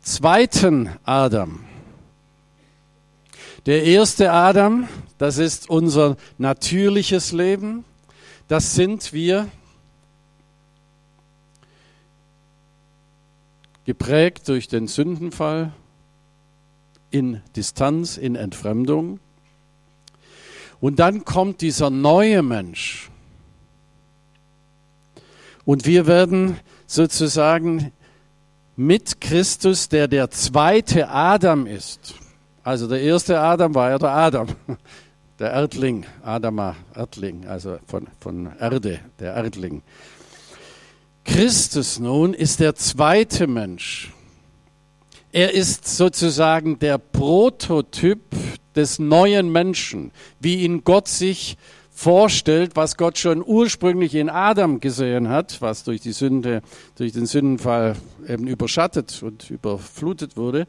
zweiten 0.09 0.89
Adam. 1.03 1.63
Der 3.67 3.83
erste 3.83 4.31
Adam, 4.31 4.87
das 5.19 5.37
ist 5.37 5.69
unser 5.69 6.17
natürliches 6.39 7.31
Leben. 7.31 7.85
Das 8.47 8.73
sind 8.73 9.13
wir 9.13 9.47
geprägt 13.85 14.47
durch 14.47 14.67
den 14.67 14.87
Sündenfall 14.87 15.73
in 17.11 17.41
Distanz, 17.55 18.17
in 18.17 18.35
Entfremdung. 18.35 19.19
Und 20.79 20.97
dann 20.97 21.23
kommt 21.23 21.61
dieser 21.61 21.91
neue 21.91 22.41
Mensch. 22.41 23.11
Und 25.65 25.85
wir 25.85 26.07
werden 26.07 26.59
sozusagen 26.87 27.91
mit 28.79 29.19
Christus, 29.19 29.89
der 29.89 30.07
der 30.07 30.31
zweite 30.31 31.09
Adam 31.09 31.67
ist. 31.67 32.15
Also 32.63 32.87
der 32.87 33.01
erste 33.01 33.37
Adam 33.37 33.75
war 33.75 33.89
ja 33.89 33.97
der 33.99 34.11
Adam, 34.11 34.47
der 35.37 35.51
Erdling, 35.51 36.05
Adama, 36.23 36.77
Erdling, 36.95 37.45
also 37.45 37.77
von, 37.85 38.07
von 38.21 38.49
Erde, 38.57 39.01
der 39.19 39.33
Erdling. 39.33 39.81
Christus 41.25 41.99
nun 41.99 42.33
ist 42.33 42.61
der 42.61 42.73
zweite 42.73 43.47
Mensch. 43.47 44.13
Er 45.33 45.53
ist 45.53 45.85
sozusagen 45.85 46.79
der 46.79 46.99
Prototyp 46.99 48.21
des 48.77 48.97
neuen 48.97 49.51
Menschen, 49.51 50.13
wie 50.39 50.63
ihn 50.63 50.85
Gott 50.85 51.09
sich 51.09 51.57
vorstellt, 51.99 52.77
was 52.77 52.95
Gott 52.95 53.17
schon 53.17 53.43
ursprünglich 53.45 54.15
in 54.15 54.29
Adam 54.29 54.79
gesehen 54.79 55.27
hat, 55.27 55.61
was 55.61 55.83
durch 55.83 55.99
die 55.99 56.13
Sünde, 56.13 56.61
durch 56.95 57.11
den 57.11 57.25
Sündenfall 57.25 57.97
eben 58.25 58.47
überschattet 58.47 59.21
und 59.21 59.49
überflutet 59.49 60.37
wurde, 60.37 60.65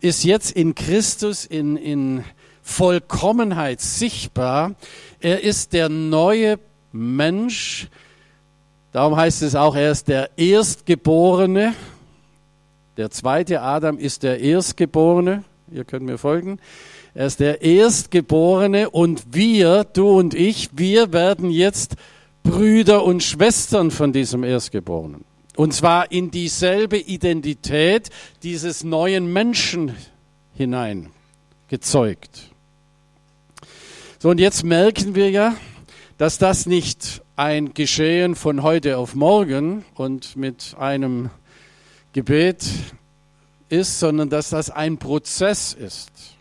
ist 0.00 0.24
jetzt 0.24 0.50
in 0.50 0.74
Christus 0.74 1.44
in, 1.44 1.76
in 1.76 2.24
Vollkommenheit 2.62 3.80
sichtbar. 3.80 4.74
Er 5.20 5.44
ist 5.44 5.72
der 5.72 5.88
neue 5.88 6.58
Mensch. 6.90 7.86
Darum 8.90 9.16
heißt 9.16 9.42
es 9.42 9.54
auch, 9.54 9.76
er 9.76 9.92
ist 9.92 10.08
der 10.08 10.30
Erstgeborene. 10.36 11.74
Der 12.96 13.08
zweite 13.12 13.62
Adam 13.62 13.98
ist 13.98 14.24
der 14.24 14.40
Erstgeborene. 14.40 15.44
Ihr 15.70 15.84
könnt 15.84 16.04
mir 16.04 16.18
folgen. 16.18 16.58
Er 17.14 17.26
ist 17.26 17.40
der 17.40 17.60
Erstgeborene 17.60 18.88
und 18.88 19.34
wir, 19.34 19.84
du 19.84 20.08
und 20.08 20.34
ich, 20.34 20.70
wir 20.72 21.12
werden 21.12 21.50
jetzt 21.50 21.96
Brüder 22.42 23.04
und 23.04 23.22
Schwestern 23.22 23.90
von 23.90 24.12
diesem 24.12 24.44
Erstgeborenen. 24.44 25.24
Und 25.54 25.74
zwar 25.74 26.10
in 26.10 26.30
dieselbe 26.30 26.98
Identität 26.98 28.08
dieses 28.42 28.82
neuen 28.82 29.30
Menschen 29.30 29.94
hinein 30.54 31.10
gezeugt. 31.68 32.50
So, 34.18 34.30
und 34.30 34.40
jetzt 34.40 34.64
merken 34.64 35.14
wir 35.14 35.30
ja, 35.30 35.54
dass 36.16 36.38
das 36.38 36.64
nicht 36.64 37.22
ein 37.36 37.74
Geschehen 37.74 38.36
von 38.36 38.62
heute 38.62 38.96
auf 38.96 39.14
morgen 39.14 39.84
und 39.94 40.36
mit 40.36 40.74
einem 40.78 41.30
Gebet 42.12 42.64
ist, 43.68 43.98
sondern 43.98 44.30
dass 44.30 44.50
das 44.50 44.70
ein 44.70 44.98
Prozess 44.98 45.74
ist. 45.74 46.31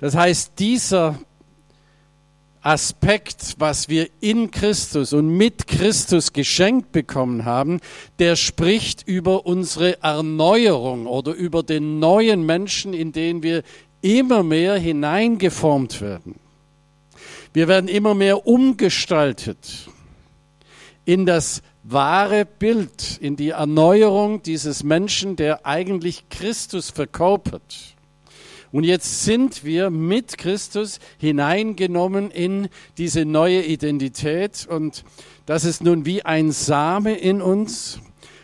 Das 0.00 0.16
heißt, 0.16 0.52
dieser 0.58 1.18
Aspekt, 2.62 3.56
was 3.58 3.90
wir 3.90 4.08
in 4.20 4.50
Christus 4.50 5.12
und 5.12 5.28
mit 5.36 5.66
Christus 5.66 6.32
geschenkt 6.32 6.90
bekommen 6.90 7.44
haben, 7.44 7.80
der 8.18 8.36
spricht 8.36 9.06
über 9.06 9.44
unsere 9.44 10.02
Erneuerung 10.02 11.06
oder 11.06 11.32
über 11.34 11.62
den 11.62 11.98
neuen 11.98 12.44
Menschen, 12.44 12.94
in 12.94 13.12
den 13.12 13.42
wir 13.42 13.62
immer 14.00 14.42
mehr 14.42 14.76
hineingeformt 14.78 16.00
werden. 16.00 16.36
Wir 17.52 17.68
werden 17.68 17.88
immer 17.88 18.14
mehr 18.14 18.46
umgestaltet 18.46 19.90
in 21.04 21.26
das 21.26 21.60
wahre 21.82 22.46
Bild, 22.46 23.18
in 23.20 23.36
die 23.36 23.50
Erneuerung 23.50 24.42
dieses 24.42 24.82
Menschen, 24.82 25.36
der 25.36 25.66
eigentlich 25.66 26.30
Christus 26.30 26.88
verkörpert. 26.88 27.96
Und 28.72 28.84
jetzt 28.84 29.24
sind 29.24 29.64
wir 29.64 29.90
mit 29.90 30.38
Christus 30.38 31.00
hineingenommen 31.18 32.30
in 32.30 32.68
diese 32.98 33.24
neue 33.24 33.62
Identität. 33.64 34.66
Und 34.68 35.04
das 35.46 35.64
ist 35.64 35.82
nun 35.82 36.06
wie 36.06 36.24
ein 36.24 36.52
Same 36.52 37.16
in 37.16 37.42
uns. 37.42 38.00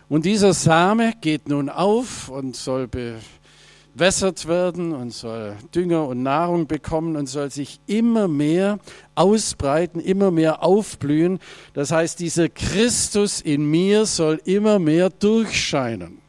Und 0.09 0.25
dieser 0.25 0.53
Same 0.53 1.13
geht 1.21 1.49
nun 1.49 1.69
auf 1.69 2.29
und 2.29 2.57
soll 2.57 2.89
bewässert 2.89 4.49
werden 4.49 4.93
und 4.93 5.13
soll 5.13 5.57
Dünger 5.75 6.09
und 6.09 6.25
Nahrung 6.25 6.67
bekommen 6.67 7.17
und 7.17 7.27
soll 7.29 7.53
sich 7.53 7.79
immer 7.87 8.27
mehr 8.27 8.81
ausbreiten, 9.15 10.01
immer 10.01 10.33
mehr 10.33 10.65
aufblühen. 10.65 11.39
Das 11.73 11.93
heißt, 11.93 12.19
dieser 12.19 12.49
Christus 12.49 13.41
in 13.41 13.71
mir 13.71 14.07
soll 14.07 14.41
immer 14.45 14.81
mehr 14.81 15.11
durchscheinen. 15.11 16.26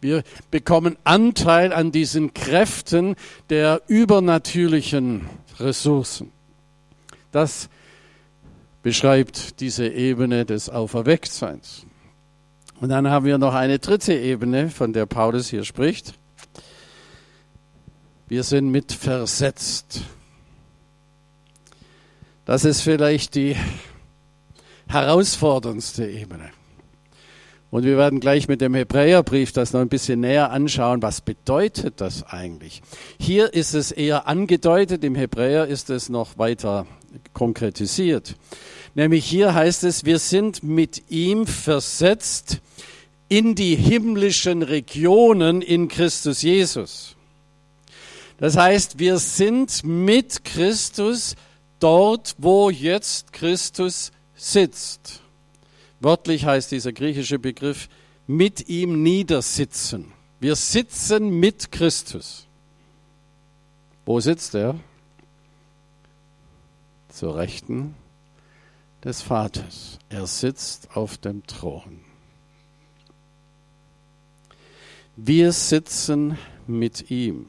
Wir 0.00 0.22
bekommen 0.50 0.96
Anteil 1.04 1.72
an 1.72 1.90
diesen 1.90 2.32
Kräften 2.34 3.16
der 3.50 3.82
übernatürlichen 3.88 5.28
Ressourcen. 5.58 6.30
Das 7.32 7.68
beschreibt 8.82 9.60
diese 9.60 9.88
Ebene 9.88 10.44
des 10.44 10.70
Auferwecktseins. 10.70 11.84
Und 12.80 12.90
dann 12.90 13.08
haben 13.08 13.26
wir 13.26 13.38
noch 13.38 13.54
eine 13.54 13.80
dritte 13.80 14.14
Ebene, 14.14 14.70
von 14.70 14.92
der 14.92 15.06
Paulus 15.06 15.48
hier 15.48 15.64
spricht. 15.64 16.14
Wir 18.28 18.44
sind 18.44 18.70
mit 18.70 18.92
versetzt. 18.92 20.02
Das 22.44 22.64
ist 22.64 22.82
vielleicht 22.82 23.34
die 23.34 23.56
herausforderndste 24.86 26.06
Ebene. 26.06 26.50
Und 27.70 27.84
wir 27.84 27.98
werden 27.98 28.20
gleich 28.20 28.48
mit 28.48 28.62
dem 28.62 28.74
Hebräerbrief 28.74 29.52
das 29.52 29.72
noch 29.72 29.80
ein 29.80 29.90
bisschen 29.90 30.20
näher 30.20 30.50
anschauen. 30.50 31.02
Was 31.02 31.20
bedeutet 31.20 32.00
das 32.00 32.22
eigentlich? 32.24 32.80
Hier 33.18 33.52
ist 33.52 33.74
es 33.74 33.92
eher 33.92 34.26
angedeutet, 34.26 35.04
im 35.04 35.14
Hebräer 35.14 35.66
ist 35.66 35.90
es 35.90 36.08
noch 36.08 36.38
weiter 36.38 36.86
konkretisiert. 37.34 38.36
Nämlich 38.94 39.26
hier 39.26 39.54
heißt 39.54 39.84
es, 39.84 40.04
wir 40.06 40.18
sind 40.18 40.62
mit 40.62 41.10
ihm 41.10 41.46
versetzt 41.46 42.60
in 43.28 43.54
die 43.54 43.76
himmlischen 43.76 44.62
Regionen 44.62 45.60
in 45.60 45.88
Christus 45.88 46.40
Jesus. 46.40 47.16
Das 48.38 48.56
heißt, 48.56 48.98
wir 48.98 49.18
sind 49.18 49.84
mit 49.84 50.44
Christus 50.44 51.34
dort, 51.80 52.34
wo 52.38 52.70
jetzt 52.70 53.32
Christus 53.32 54.10
sitzt. 54.34 55.20
Wörtlich 56.00 56.44
heißt 56.44 56.70
dieser 56.70 56.92
griechische 56.92 57.38
Begriff 57.38 57.88
mit 58.26 58.68
ihm 58.68 59.02
niedersitzen. 59.02 60.12
Wir 60.38 60.54
sitzen 60.54 61.30
mit 61.40 61.72
Christus. 61.72 62.46
Wo 64.06 64.20
sitzt 64.20 64.54
er? 64.54 64.78
Zur 67.08 67.36
Rechten 67.36 67.94
des 69.02 69.22
Vaters. 69.22 69.98
Er 70.08 70.26
sitzt 70.26 70.96
auf 70.96 71.18
dem 71.18 71.44
Thron. 71.46 72.00
Wir 75.16 75.52
sitzen 75.52 76.38
mit 76.68 77.10
ihm. 77.10 77.46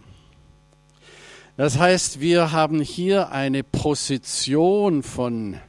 Das 1.55 1.77
heißt, 1.77 2.19
wir 2.19 2.51
haben 2.51 2.81
hier 2.81 3.31
eine 3.31 3.63
Position 3.63 5.03
von 5.03 5.59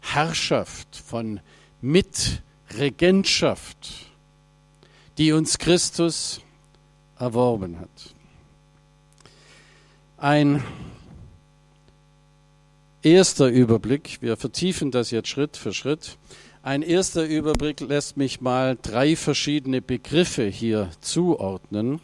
Herrschaft, 0.00 0.94
von 0.94 1.36
mit 1.36 1.42
Regentschaft, 2.76 4.06
die 5.18 5.32
uns 5.32 5.58
Christus 5.58 6.40
erworben 7.18 7.78
hat. 7.78 8.14
Ein 10.18 10.62
erster 13.02 13.48
Überblick, 13.48 14.18
wir 14.20 14.36
vertiefen 14.36 14.90
das 14.90 15.10
jetzt 15.10 15.28
Schritt 15.28 15.56
für 15.56 15.72
Schritt. 15.72 16.18
Ein 16.62 16.82
erster 16.82 17.24
Überblick 17.24 17.80
lässt 17.80 18.16
mich 18.16 18.40
mal 18.40 18.76
drei 18.80 19.14
verschiedene 19.14 19.80
Begriffe 19.80 20.46
hier 20.46 20.90
zuordnen. 21.00 22.00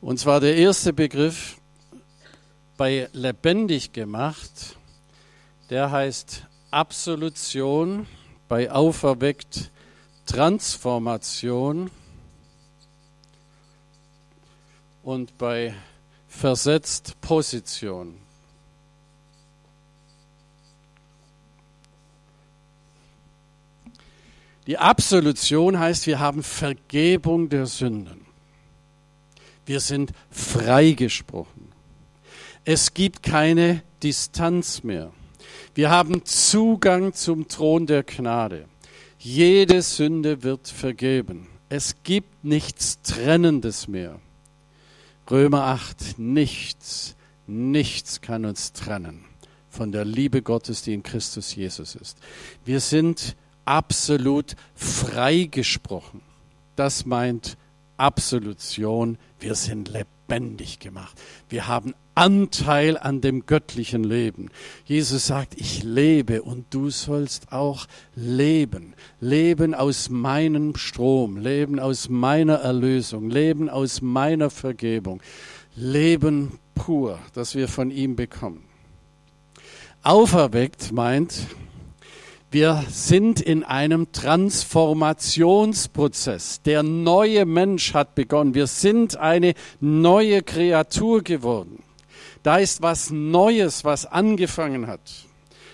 Und 0.00 0.20
zwar 0.20 0.38
der 0.38 0.56
erste 0.56 0.92
Begriff 0.92 1.56
bei 2.76 3.08
lebendig 3.12 3.92
gemacht, 3.92 4.76
der 5.70 5.90
heißt 5.90 6.46
Absolution, 6.70 8.06
bei 8.46 8.70
Auferweckt 8.70 9.70
Transformation 10.26 11.90
und 15.02 15.38
bei 15.38 15.74
Versetzt 16.28 17.18
Position. 17.22 18.14
Die 24.66 24.76
Absolution 24.76 25.78
heißt, 25.78 26.06
wir 26.06 26.18
haben 26.18 26.42
Vergebung 26.42 27.48
der 27.48 27.64
Sünden. 27.64 28.26
Wir 29.64 29.80
sind 29.80 30.12
freigesprochen. 30.30 31.72
Es 32.66 32.92
gibt 32.92 33.22
keine 33.22 33.82
Distanz 34.02 34.82
mehr. 34.82 35.10
Wir 35.78 35.90
haben 35.90 36.24
Zugang 36.24 37.12
zum 37.12 37.46
Thron 37.46 37.86
der 37.86 38.02
Gnade. 38.02 38.64
Jede 39.16 39.80
Sünde 39.82 40.42
wird 40.42 40.66
vergeben. 40.66 41.46
Es 41.68 42.02
gibt 42.02 42.42
nichts 42.42 43.00
Trennendes 43.02 43.86
mehr. 43.86 44.18
Römer 45.30 45.66
8, 45.66 46.18
nichts, 46.18 47.14
nichts 47.46 48.20
kann 48.20 48.44
uns 48.44 48.72
trennen 48.72 49.24
von 49.70 49.92
der 49.92 50.04
Liebe 50.04 50.42
Gottes, 50.42 50.82
die 50.82 50.94
in 50.94 51.04
Christus 51.04 51.54
Jesus 51.54 51.94
ist. 51.94 52.18
Wir 52.64 52.80
sind 52.80 53.36
absolut 53.64 54.56
freigesprochen. 54.74 56.22
Das 56.74 57.06
meint 57.06 57.56
Absolution. 57.98 59.16
Wir 59.38 59.54
sind 59.54 59.88
lebendig 59.88 60.80
gemacht. 60.80 61.16
Wir 61.48 61.68
haben 61.68 61.94
Anteil 62.18 62.98
an 62.98 63.20
dem 63.20 63.46
göttlichen 63.46 64.02
Leben. 64.02 64.50
Jesus 64.84 65.28
sagt, 65.28 65.54
ich 65.56 65.84
lebe 65.84 66.42
und 66.42 66.66
du 66.70 66.90
sollst 66.90 67.52
auch 67.52 67.86
leben. 68.16 68.94
Leben 69.20 69.72
aus 69.72 70.10
meinem 70.10 70.74
Strom, 70.74 71.36
leben 71.36 71.78
aus 71.78 72.08
meiner 72.08 72.56
Erlösung, 72.56 73.30
leben 73.30 73.68
aus 73.68 74.02
meiner 74.02 74.50
Vergebung. 74.50 75.22
Leben 75.76 76.58
pur, 76.74 77.20
das 77.34 77.54
wir 77.54 77.68
von 77.68 77.92
ihm 77.92 78.16
bekommen. 78.16 78.64
Auferweckt 80.02 80.90
meint, 80.90 81.46
wir 82.50 82.82
sind 82.90 83.40
in 83.40 83.62
einem 83.62 84.10
Transformationsprozess. 84.10 86.62
Der 86.62 86.82
neue 86.82 87.46
Mensch 87.46 87.94
hat 87.94 88.16
begonnen. 88.16 88.54
Wir 88.54 88.66
sind 88.66 89.16
eine 89.18 89.54
neue 89.78 90.42
Kreatur 90.42 91.22
geworden. 91.22 91.84
Da 92.42 92.58
ist 92.58 92.82
was 92.82 93.10
Neues, 93.10 93.84
was 93.84 94.06
angefangen 94.06 94.86
hat. 94.86 95.00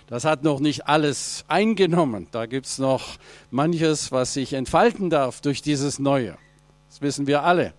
Das 0.07 0.25
hat 0.25 0.45
noch 0.45 0.61
nicht 0.61 0.87
alles 0.87 1.45
eingenommen. 1.49 2.29
Da 2.31 2.47
gibt 2.47 2.67
es 2.67 2.79
noch 2.79 3.17
manches, 3.51 4.13
was 4.13 4.35
sich 4.35 4.53
entfalten 4.53 5.11
darf 5.11 5.41
durch 5.41 5.63
dieses 5.63 5.99
Neue. 5.99 6.37
Das 6.89 7.01
wissen 7.01 7.27
wir 7.27 7.43
alle. 7.43 7.73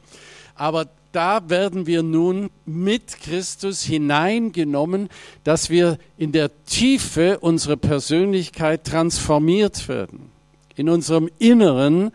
Aber 0.56 0.88
da 1.12 1.50
werden 1.50 1.86
wir 1.86 2.04
nun 2.04 2.50
mit 2.66 3.22
Christus 3.22 3.84
hineingenommen, 3.84 5.10
dass 5.44 5.70
wir 5.70 5.98
in 6.18 6.32
der 6.32 6.52
Tiefe 6.66 7.40
unserer 7.40 7.78
Persönlichkeit 7.78 8.84
transformiert 8.84 9.88
werden, 9.88 10.32
in 10.76 10.90
unserem 10.90 11.30
Inneren 11.40 12.12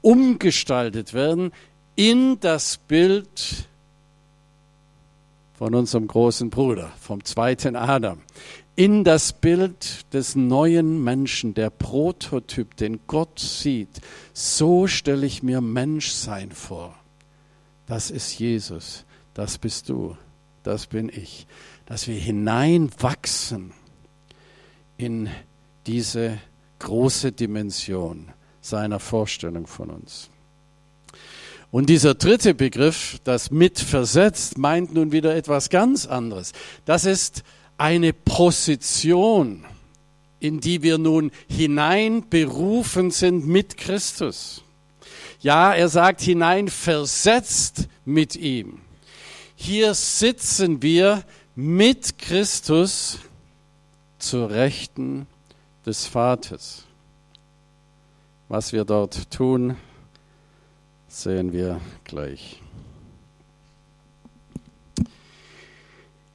umgestaltet 0.00 1.14
werden 1.14 1.52
in 1.94 2.40
das 2.40 2.78
Bild 2.78 3.68
von 5.62 5.76
unserem 5.76 6.08
großen 6.08 6.50
Bruder, 6.50 6.90
vom 6.98 7.22
zweiten 7.22 7.76
Adam, 7.76 8.18
in 8.74 9.04
das 9.04 9.32
Bild 9.32 10.12
des 10.12 10.34
neuen 10.34 11.04
Menschen, 11.04 11.54
der 11.54 11.70
Prototyp, 11.70 12.76
den 12.76 12.98
Gott 13.06 13.38
sieht. 13.38 14.00
So 14.32 14.88
stelle 14.88 15.24
ich 15.24 15.44
mir 15.44 15.60
Menschsein 15.60 16.50
vor. 16.50 16.96
Das 17.86 18.10
ist 18.10 18.36
Jesus, 18.40 19.04
das 19.34 19.56
bist 19.56 19.88
du, 19.88 20.16
das 20.64 20.88
bin 20.88 21.08
ich. 21.08 21.46
Dass 21.86 22.08
wir 22.08 22.16
hineinwachsen 22.16 23.72
in 24.96 25.30
diese 25.86 26.38
große 26.80 27.30
Dimension 27.30 28.32
seiner 28.60 28.98
Vorstellung 28.98 29.68
von 29.68 29.90
uns. 29.90 30.28
Und 31.72 31.88
dieser 31.88 32.14
dritte 32.14 32.52
Begriff, 32.52 33.18
das 33.24 33.50
mitversetzt, 33.50 34.58
meint 34.58 34.92
nun 34.92 35.10
wieder 35.10 35.34
etwas 35.34 35.70
ganz 35.70 36.06
anderes. 36.06 36.52
Das 36.84 37.06
ist 37.06 37.44
eine 37.78 38.12
Position, 38.12 39.64
in 40.38 40.60
die 40.60 40.82
wir 40.82 40.98
nun 40.98 41.32
hineinberufen 41.48 43.10
sind 43.10 43.46
mit 43.46 43.78
Christus. 43.78 44.62
Ja, 45.40 45.72
er 45.72 45.88
sagt 45.88 46.20
hinein, 46.20 46.68
versetzt 46.68 47.88
mit 48.04 48.36
ihm. 48.36 48.78
Hier 49.56 49.94
sitzen 49.94 50.82
wir 50.82 51.24
mit 51.54 52.18
Christus 52.18 53.18
zur 54.18 54.50
Rechten 54.50 55.26
des 55.86 56.06
Vaters. 56.06 56.84
Was 58.50 58.74
wir 58.74 58.84
dort 58.84 59.30
tun, 59.30 59.76
sehen 61.12 61.52
wir 61.52 61.80
gleich. 62.04 62.62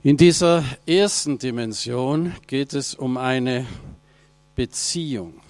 In 0.03 0.17
dieser 0.17 0.63
ersten 0.85 1.39
Dimension 1.39 2.33
geht 2.45 2.73
es 2.73 2.93
um 2.93 3.17
eine 3.17 3.65
Beziehung. 4.55 5.41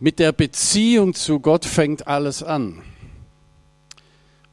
Mit 0.00 0.18
der 0.18 0.32
Beziehung 0.32 1.14
zu 1.14 1.40
Gott 1.40 1.64
fängt 1.64 2.06
alles 2.06 2.42
an. 2.42 2.82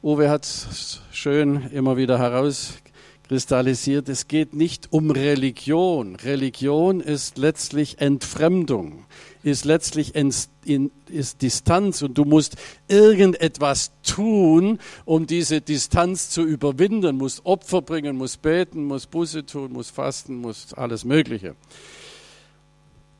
Uwe 0.02 0.30
hat 0.30 0.44
es 0.44 1.00
schön 1.10 1.68
immer 1.70 1.96
wieder 1.96 2.18
herauskristallisiert. 2.18 4.08
Es 4.08 4.28
geht 4.28 4.54
nicht 4.54 4.92
um 4.92 5.10
Religion. 5.10 6.14
Religion 6.16 7.00
ist 7.00 7.38
letztlich 7.38 8.00
Entfremdung, 8.00 9.05
ist 9.46 9.64
letztlich 9.64 10.14
ist 10.14 11.42
Distanz 11.42 12.02
und 12.02 12.18
du 12.18 12.24
musst 12.24 12.56
irgendetwas 12.88 13.92
tun, 14.02 14.78
um 15.04 15.26
diese 15.26 15.60
Distanz 15.60 16.30
zu 16.30 16.42
überwinden. 16.42 17.16
Musst 17.16 17.46
Opfer 17.46 17.82
bringen, 17.82 18.16
musst 18.16 18.42
beten, 18.42 18.84
musst 18.84 19.10
Busse 19.10 19.46
tun, 19.46 19.72
musst 19.72 19.92
fasten, 19.92 20.36
musst 20.36 20.76
alles 20.76 21.04
Mögliche. 21.04 21.54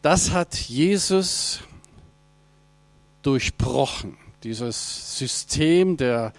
Das 0.03 0.33
hat 0.33 0.55
Jesus 0.57 1.61
durchbrochen. 3.23 4.17
Dieses 4.43 5.19
System 5.19 5.97
der 5.97 6.33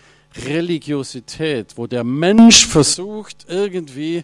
Religiosität, 0.45 1.77
wo 1.77 1.87
der 1.87 2.03
Mensch 2.03 2.65
versucht, 2.65 3.45
irgendwie 3.47 4.23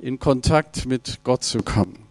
in 0.00 0.18
Kontakt 0.18 0.86
mit 0.86 1.20
Gott 1.24 1.44
zu 1.44 1.62
kommen. 1.62 2.09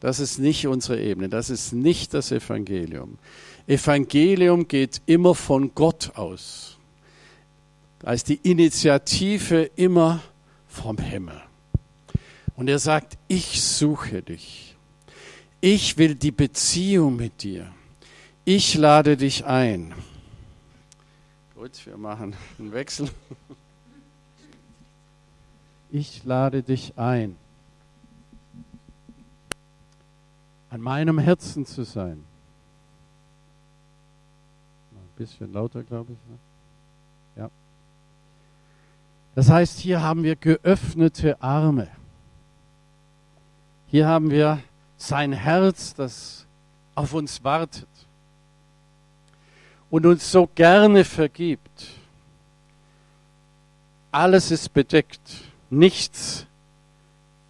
Das 0.00 0.20
ist 0.20 0.38
nicht 0.38 0.66
unsere 0.66 1.00
Ebene, 1.00 1.28
das 1.28 1.50
ist 1.50 1.72
nicht 1.72 2.14
das 2.14 2.30
Evangelium. 2.30 3.18
Evangelium 3.66 4.68
geht 4.68 5.02
immer 5.06 5.34
von 5.34 5.74
Gott 5.74 6.12
aus. 6.14 6.78
Da 7.98 8.12
ist 8.12 8.28
die 8.28 8.36
Initiative 8.36 9.70
immer 9.74 10.20
vom 10.68 10.98
Himmel. 10.98 11.40
Und 12.54 12.68
er 12.68 12.78
sagt, 12.78 13.18
ich 13.26 13.60
suche 13.62 14.22
dich. 14.22 14.76
Ich 15.60 15.98
will 15.98 16.14
die 16.14 16.30
Beziehung 16.30 17.16
mit 17.16 17.42
dir. 17.42 17.72
Ich 18.44 18.74
lade 18.74 19.16
dich 19.16 19.44
ein. 19.44 19.92
Gut, 21.56 21.84
wir 21.84 21.96
machen 21.96 22.36
einen 22.58 22.72
Wechsel. 22.72 23.10
Ich 25.90 26.22
lade 26.24 26.62
dich 26.62 26.92
ein, 26.96 27.36
an 30.70 30.80
meinem 30.80 31.18
Herzen 31.18 31.64
zu 31.64 31.84
sein. 31.84 32.24
Ein 34.92 35.16
bisschen 35.16 35.52
lauter, 35.52 35.82
glaube 35.82 36.12
ich. 36.12 36.18
Ne? 36.30 36.38
Ja. 37.36 37.50
Das 39.34 39.50
heißt, 39.50 39.78
hier 39.78 40.02
haben 40.02 40.22
wir 40.22 40.36
geöffnete 40.36 41.40
Arme. 41.42 41.88
Hier 43.86 44.06
haben 44.06 44.30
wir 44.30 44.62
sein 44.96 45.32
Herz, 45.32 45.94
das 45.94 46.46
auf 46.94 47.14
uns 47.14 47.42
wartet 47.44 47.88
und 49.90 50.04
uns 50.04 50.30
so 50.30 50.48
gerne 50.54 51.04
vergibt. 51.04 51.86
Alles 54.10 54.50
ist 54.50 54.72
bedeckt. 54.72 55.20
Nichts 55.70 56.46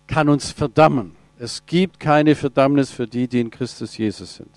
kann 0.07 0.28
uns 0.28 0.50
verdammen. 0.50 1.17
Es 1.38 1.64
gibt 1.66 2.01
keine 2.01 2.35
Verdammnis 2.35 2.90
für 2.90 3.07
die, 3.07 3.29
die 3.29 3.40
in 3.40 3.51
Christus 3.51 3.96
Jesus 3.96 4.37
sind. 4.37 4.51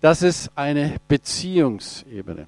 Das 0.00 0.22
ist 0.22 0.50
eine 0.54 0.96
Beziehungsebene. 1.08 2.46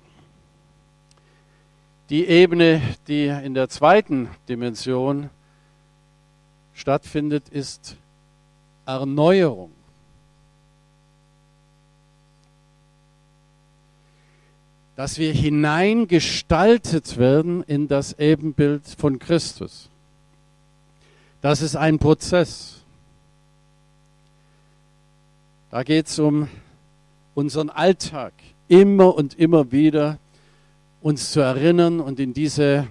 Die 2.11 2.27
Ebene, 2.27 2.83
die 3.09 3.27
in 3.27 3.55
der 3.55 3.69
zweiten 3.69 4.29
Dimension 4.49 5.31
stattfindet, 6.75 7.49
ist 7.49 7.97
Erneuerung. 8.85 9.73
Dass 14.97 15.19
wir 15.19 15.33
hineingestaltet 15.33 17.17
werden 17.17 17.63
in 17.63 17.89
das 17.89 18.19
Ebenbild 18.19 18.83
von 18.99 19.19
Christus. 19.19 19.89
Das 21.41 21.63
ist 21.63 21.75
ein 21.75 21.99
Prozess. 21.99 22.80
Da 25.71 25.85
geht 25.85 26.09
es 26.09 26.19
um 26.19 26.49
unseren 27.35 27.71
Alltag, 27.71 28.33
immer 28.67 29.15
und 29.15 29.39
immer 29.39 29.71
wieder 29.71 30.19
uns 31.01 31.31
zu 31.31 31.39
erinnern 31.39 32.01
und 32.01 32.19
in 32.19 32.35
diese 32.35 32.89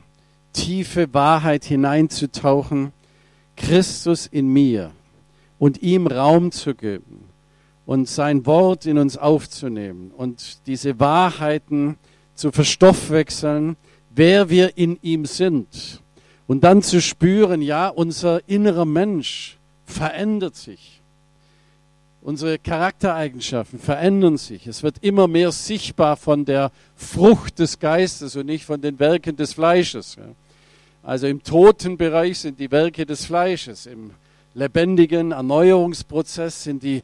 tiefe 0.53 1.13
Wahrheit 1.13 1.65
hineinzutauchen. 1.65 2.93
Christus 3.57 4.27
in 4.27 4.47
mir 4.47 4.91
und 5.57 5.81
ihm 5.81 6.07
Raum 6.07 6.53
zu 6.53 6.73
geben 6.73 7.25
und 7.85 8.07
sein 8.07 8.45
Wort 8.45 8.85
in 8.85 8.97
uns 8.97 9.17
aufzunehmen 9.17 10.11
und 10.15 10.65
diese 10.65 11.01
Wahrheiten 11.01 11.97
zu 12.33 12.53
verstoffwechseln, 12.53 13.75
wer 14.09 14.49
wir 14.49 14.77
in 14.77 14.97
ihm 15.01 15.25
sind 15.25 16.01
Und 16.47 16.63
dann 16.63 16.81
zu 16.81 17.01
spüren, 17.01 17.61
ja, 17.61 17.89
unser 17.89 18.47
innerer 18.47 18.85
Mensch 18.85 19.57
verändert 19.85 20.55
sich. 20.55 20.98
Unsere 22.21 22.59
Charaktereigenschaften 22.59 23.79
verändern 23.79 24.37
sich. 24.37 24.67
Es 24.67 24.83
wird 24.83 24.97
immer 25.01 25.27
mehr 25.27 25.51
sichtbar 25.51 26.17
von 26.17 26.43
der 26.43 26.71
Frucht 26.95 27.59
des 27.59 27.79
Geistes 27.79 28.35
und 28.35 28.45
nicht 28.45 28.65
von 28.65 28.81
den 28.81 28.99
Werken 28.99 29.37
des 29.37 29.53
Fleisches. 29.53 30.17
Also 31.01 31.27
im 31.27 31.43
toten 31.43 31.97
Bereich 31.97 32.39
sind 32.39 32.59
die 32.59 32.71
Werke 32.71 33.05
des 33.05 33.25
Fleisches, 33.25 33.85
im 33.85 34.11
lebendigen 34.53 35.31
Erneuerungsprozess 35.31 36.63
sind 36.63 36.83
die 36.83 37.03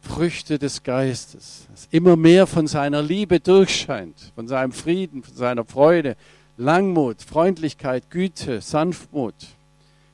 Früchte 0.00 0.58
des 0.58 0.82
Geistes, 0.82 1.66
das 1.70 1.88
immer 1.90 2.16
mehr 2.16 2.46
von 2.46 2.66
seiner 2.66 3.02
Liebe 3.02 3.40
durchscheint, 3.40 4.32
von 4.34 4.48
seinem 4.48 4.72
Frieden, 4.72 5.22
von 5.22 5.34
seiner 5.34 5.64
Freude, 5.64 6.16
Langmut, 6.56 7.22
Freundlichkeit, 7.22 8.08
Güte, 8.08 8.60
Sanftmut, 8.62 9.34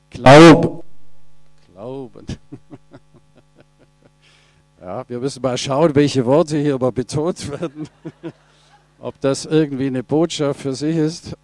Glauben. 0.09 0.81
Glauben. 1.73 2.25
Ja, 4.83 5.07
wir 5.07 5.19
müssen 5.19 5.41
mal 5.41 5.57
schauen, 5.57 5.95
welche 5.95 6.25
Worte 6.25 6.57
hier 6.57 6.73
aber 6.73 6.91
betont 6.91 7.49
werden. 7.49 7.87
Ob 8.99 9.17
das 9.21 9.45
irgendwie 9.45 9.87
eine 9.87 10.03
Botschaft 10.03 10.59
für 10.59 10.75
sich 10.75 10.97
ist. 10.97 11.37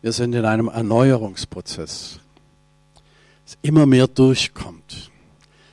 Wir 0.00 0.12
sind 0.12 0.34
in 0.34 0.46
einem 0.46 0.68
Erneuerungsprozess. 0.68 2.20
Es 3.44 3.58
immer 3.60 3.84
mehr 3.84 4.06
durchkommt. 4.06 5.10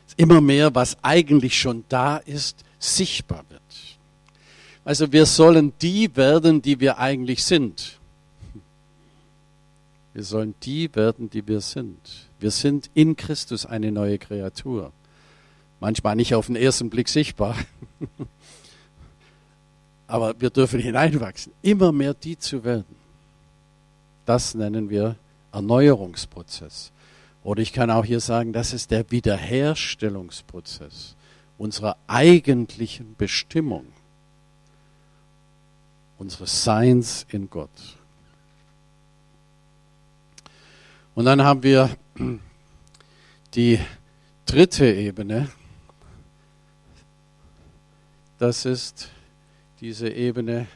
Es 0.05 0.15
immer 0.17 0.41
mehr, 0.41 0.75
was 0.75 1.01
eigentlich 1.01 1.57
schon 1.57 1.85
da 1.87 2.17
ist, 2.17 2.65
sichtbar. 2.77 3.45
Also 4.89 5.11
wir 5.11 5.27
sollen 5.27 5.73
die 5.83 6.15
werden, 6.15 6.63
die 6.63 6.79
wir 6.79 6.97
eigentlich 6.97 7.43
sind. 7.43 7.99
Wir 10.15 10.23
sollen 10.23 10.55
die 10.63 10.95
werden, 10.95 11.29
die 11.29 11.47
wir 11.47 11.61
sind. 11.61 11.99
Wir 12.39 12.49
sind 12.49 12.89
in 12.95 13.15
Christus 13.15 13.67
eine 13.67 13.91
neue 13.91 14.17
Kreatur. 14.17 14.91
Manchmal 15.79 16.15
nicht 16.15 16.33
auf 16.33 16.47
den 16.47 16.55
ersten 16.55 16.89
Blick 16.89 17.07
sichtbar. 17.07 17.55
Aber 20.07 20.33
wir 20.41 20.49
dürfen 20.49 20.79
hineinwachsen, 20.79 21.53
immer 21.61 21.91
mehr 21.91 22.15
die 22.15 22.39
zu 22.39 22.63
werden. 22.63 22.95
Das 24.25 24.55
nennen 24.55 24.89
wir 24.89 25.17
Erneuerungsprozess. 25.51 26.91
Oder 27.43 27.61
ich 27.61 27.73
kann 27.73 27.91
auch 27.91 28.05
hier 28.05 28.21
sagen, 28.21 28.53
das 28.53 28.73
ist 28.73 28.89
der 28.89 29.11
Wiederherstellungsprozess 29.11 31.15
unserer 31.59 31.95
eigentlichen 32.07 33.15
Bestimmung, 33.17 33.85
unseres 36.19 36.63
Seins 36.63 37.25
in 37.29 37.49
Gott. 37.49 37.97
Und 41.15 41.25
dann 41.25 41.43
haben 41.43 41.63
wir 41.63 41.89
die 43.55 43.79
dritte 44.45 44.85
Ebene. 44.85 45.49
Das 48.37 48.65
ist 48.65 49.09
diese 49.81 50.09
Ebene 50.09 50.67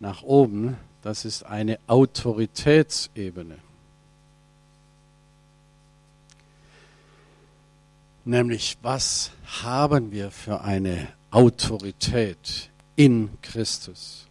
nach 0.00 0.22
oben, 0.22 0.76
das 1.02 1.24
ist 1.24 1.44
eine 1.44 1.78
Autoritätsebene. 1.86 3.58
Nämlich, 8.24 8.76
was 8.82 9.30
haben 9.62 10.10
wir 10.10 10.30
für 10.32 10.62
eine 10.62 11.08
Autorität 11.30 12.70
in 12.96 13.40
Christus, 13.40 14.25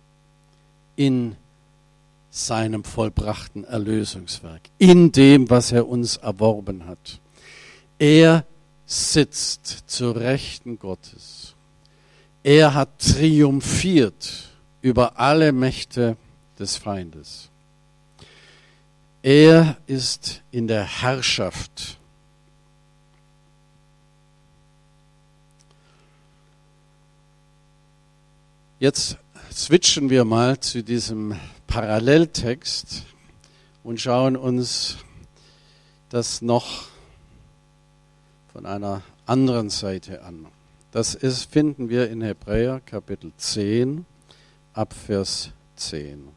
in 0.96 1.36
seinem 2.30 2.84
vollbrachten 2.84 3.64
Erlösungswerk, 3.64 4.62
in 4.78 5.12
dem, 5.12 5.50
was 5.50 5.72
er 5.72 5.88
uns 5.88 6.18
erworben 6.18 6.86
hat. 6.86 7.20
Er 7.98 8.46
sitzt 8.86 9.86
zur 9.88 10.16
Rechten 10.18 10.78
Gottes. 10.78 11.56
Er 12.44 12.74
hat 12.74 13.00
triumphiert 13.00 14.50
über 14.82 15.20
alle 15.20 15.52
Mächte 15.52 16.18
des 16.60 16.76
Feindes. 16.76 17.50
Er 19.24 19.78
ist 19.88 20.44
in 20.52 20.68
der 20.68 20.84
Herrschaft. 20.84 21.98
Jetzt 28.78 29.18
switchen 29.56 30.10
wir 30.10 30.26
mal 30.26 30.60
zu 30.60 30.84
diesem 30.84 31.40
Paralleltext 31.66 33.04
und 33.84 34.02
schauen 34.02 34.36
uns 34.36 34.98
das 36.10 36.42
noch 36.42 36.88
von 38.52 38.66
einer 38.66 39.02
anderen 39.26 39.70
Seite 39.70 40.24
an. 40.24 40.48
Das 40.92 41.16
ist, 41.16 41.50
finden 41.52 41.88
wir 41.88 42.10
in 42.10 42.22
Hebräer 42.22 42.82
Kapitel 42.86 43.32
10 43.38 44.06
ab 44.74 44.94
Vers 44.94 45.52
10. 45.78 46.28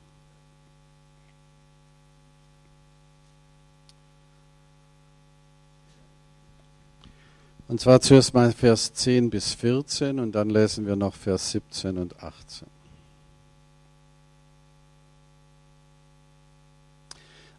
Und 7.67 7.81
zwar 7.81 8.01
zuerst 8.01 8.33
mal 8.33 8.53
Vers 8.53 8.95
10 8.95 9.29
bis 9.29 9.55
14 9.55 10.21
und 10.21 10.33
dann 10.33 10.51
lesen 10.51 10.87
wir 10.87 10.95
noch 10.95 11.15
Vers 11.15 11.51
17 11.51 11.99
und 11.99 12.23
18. 12.23 12.78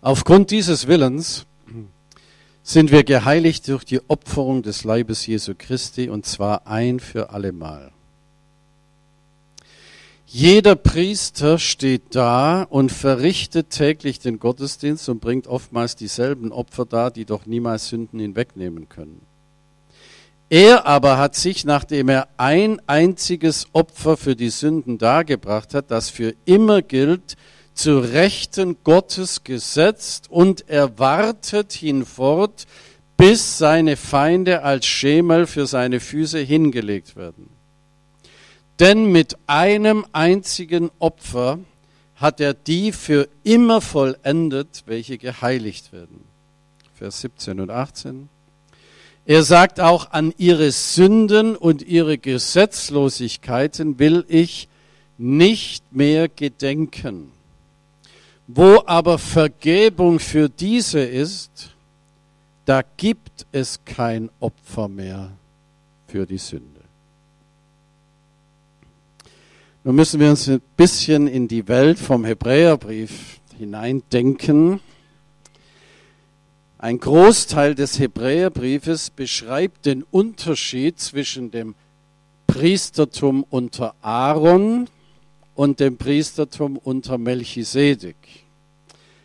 Aufgrund 0.01 0.51
dieses 0.51 0.87
Willens 0.87 1.45
sind 2.63 2.91
wir 2.91 3.03
geheiligt 3.03 3.67
durch 3.67 3.83
die 3.83 3.99
Opferung 4.09 4.63
des 4.63 4.85
Leibes 4.85 5.27
Jesu 5.27 5.53
Christi 5.57 6.09
und 6.09 6.25
zwar 6.25 6.67
ein 6.67 7.01
für 7.01 7.31
allemal. 7.31 7.91
Jeder 10.25 10.75
Priester 10.75 11.57
steht 11.57 12.15
da 12.15 12.63
und 12.63 12.91
verrichtet 12.91 13.71
täglich 13.71 14.19
den 14.19 14.39
Gottesdienst 14.39 15.09
und 15.09 15.19
bringt 15.19 15.47
oftmals 15.47 15.95
dieselben 15.95 16.51
Opfer 16.51 16.85
dar, 16.85 17.11
die 17.11 17.25
doch 17.25 17.45
niemals 17.45 17.89
Sünden 17.89 18.19
hinwegnehmen 18.19 18.87
können. 18.87 19.21
Er 20.49 20.85
aber 20.85 21.17
hat 21.17 21.35
sich, 21.35 21.65
nachdem 21.65 22.09
er 22.09 22.27
ein 22.37 22.79
einziges 22.87 23.67
Opfer 23.73 24.17
für 24.17 24.35
die 24.35 24.49
Sünden 24.49 24.97
dargebracht 24.97 25.73
hat, 25.73 25.91
das 25.91 26.09
für 26.09 26.35
immer 26.45 26.81
gilt, 26.83 27.35
zu 27.79 27.99
Rechten 27.99 28.75
Gottes 28.83 29.45
gesetzt 29.45 30.29
und 30.29 30.67
erwartet 30.67 31.71
hinfort, 31.71 32.65
bis 33.15 33.57
seine 33.57 33.95
Feinde 33.95 34.63
als 34.63 34.85
Schemel 34.85 35.47
für 35.47 35.65
seine 35.65 36.01
Füße 36.01 36.39
hingelegt 36.39 37.15
werden. 37.15 37.49
Denn 38.81 39.13
mit 39.13 39.37
einem 39.47 40.05
einzigen 40.11 40.91
Opfer 40.99 41.59
hat 42.15 42.41
er 42.41 42.53
die 42.53 42.91
für 42.91 43.29
immer 43.43 43.79
vollendet, 43.79 44.83
welche 44.85 45.17
geheiligt 45.17 45.93
werden. 45.93 46.25
Vers 46.95 47.21
17 47.21 47.61
und 47.61 47.71
18. 47.71 48.27
Er 49.25 49.43
sagt 49.43 49.79
auch, 49.79 50.11
an 50.11 50.33
ihre 50.37 50.73
Sünden 50.73 51.55
und 51.55 51.81
ihre 51.81 52.17
Gesetzlosigkeiten 52.17 53.99
will 53.99 54.25
ich 54.27 54.67
nicht 55.17 55.93
mehr 55.93 56.27
gedenken. 56.27 57.38
Wo 58.51 58.81
aber 58.87 59.19
Vergebung 59.19 60.17
für 60.17 60.49
diese 60.49 61.01
ist, 61.01 61.75
da 62.65 62.81
gibt 62.97 63.45
es 63.51 63.79
kein 63.85 64.31
Opfer 64.39 64.87
mehr 64.87 65.29
für 66.07 66.25
die 66.25 66.39
Sünde. 66.39 66.81
Nun 69.83 69.95
müssen 69.95 70.19
wir 70.19 70.31
uns 70.31 70.49
ein 70.49 70.61
bisschen 70.75 71.27
in 71.27 71.47
die 71.47 71.67
Welt 71.67 71.99
vom 71.99 72.25
Hebräerbrief 72.25 73.39
hineindenken. 73.55 74.79
Ein 76.79 76.99
Großteil 76.99 77.75
des 77.75 77.99
Hebräerbriefes 77.99 79.11
beschreibt 79.11 79.85
den 79.85 80.01
Unterschied 80.01 80.99
zwischen 80.99 81.51
dem 81.51 81.75
Priestertum 82.47 83.45
unter 83.47 83.93
Aaron 84.01 84.89
und 85.59 85.81
dem 85.81 85.97
Priestertum 85.97 86.77
unter 86.77 87.17
Melchisedek. 87.17 88.15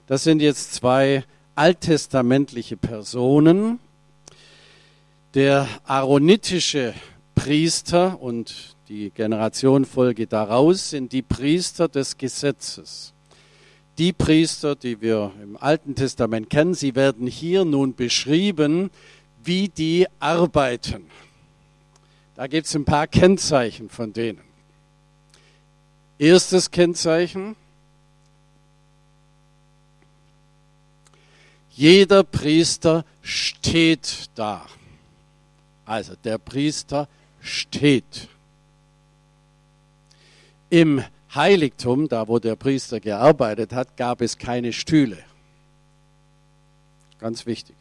Das 0.09 0.25
sind 0.25 0.43
jetzt 0.43 0.75
zwei 0.75 1.23
alttestamentliche 1.55 2.77
Personen. 2.77 3.79
Der 5.35 5.69
aaronitische 5.85 6.93
Priester 7.37 8.21
und 8.21 8.75
die 8.89 9.13
Generationenfolge 9.15 10.27
daraus 10.27 10.91
sind 10.91 11.13
die 11.13 11.23
Priester 11.23 11.87
des 11.87 12.19
Gesetzes. 12.19 13.13
die 13.99 14.13
Priester, 14.13 14.75
die 14.75 15.01
wir 15.01 15.31
im 15.41 15.57
Alten 15.57 15.95
Testament 15.95 16.51
kennen, 16.51 16.75
sie 16.75 16.97
werden 16.97 17.29
hier 17.29 17.65
nun 17.65 17.95
beschrieben, 17.95 18.91
wie 19.45 19.69
die 19.69 20.09
arbeiten. 20.19 21.05
Da 22.35 22.49
gibt 22.49 22.67
es 22.67 22.75
ein 22.75 22.85
paar 22.85 23.07
Kennzeichen 23.07 23.89
von 23.89 24.13
denen. 24.13 24.54
Erstes 26.19 26.71
Kennzeichen. 26.71 27.57
Jeder 31.71 32.23
Priester 32.23 33.05
steht 33.23 34.31
da. 34.37 34.65
Also 35.85 36.15
der 36.23 36.39
Priester 36.39 37.09
steht. 37.41 38.29
Im 40.71 41.03
Heiligtum, 41.35 42.09
da 42.09 42.29
wo 42.29 42.39
der 42.39 42.55
Priester 42.55 43.01
gearbeitet 43.01 43.73
hat, 43.73 43.97
gab 43.97 44.21
es 44.21 44.39
keine 44.39 44.73
Stühle. 44.73 45.19
Ganz 47.19 47.45
wichtig. 47.45 47.77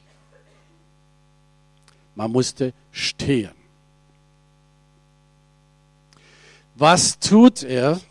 Man 2.16 2.32
musste 2.32 2.74
stehen. 2.92 3.52
Was 6.76 7.20
tut 7.20 7.62
er? 7.64 8.02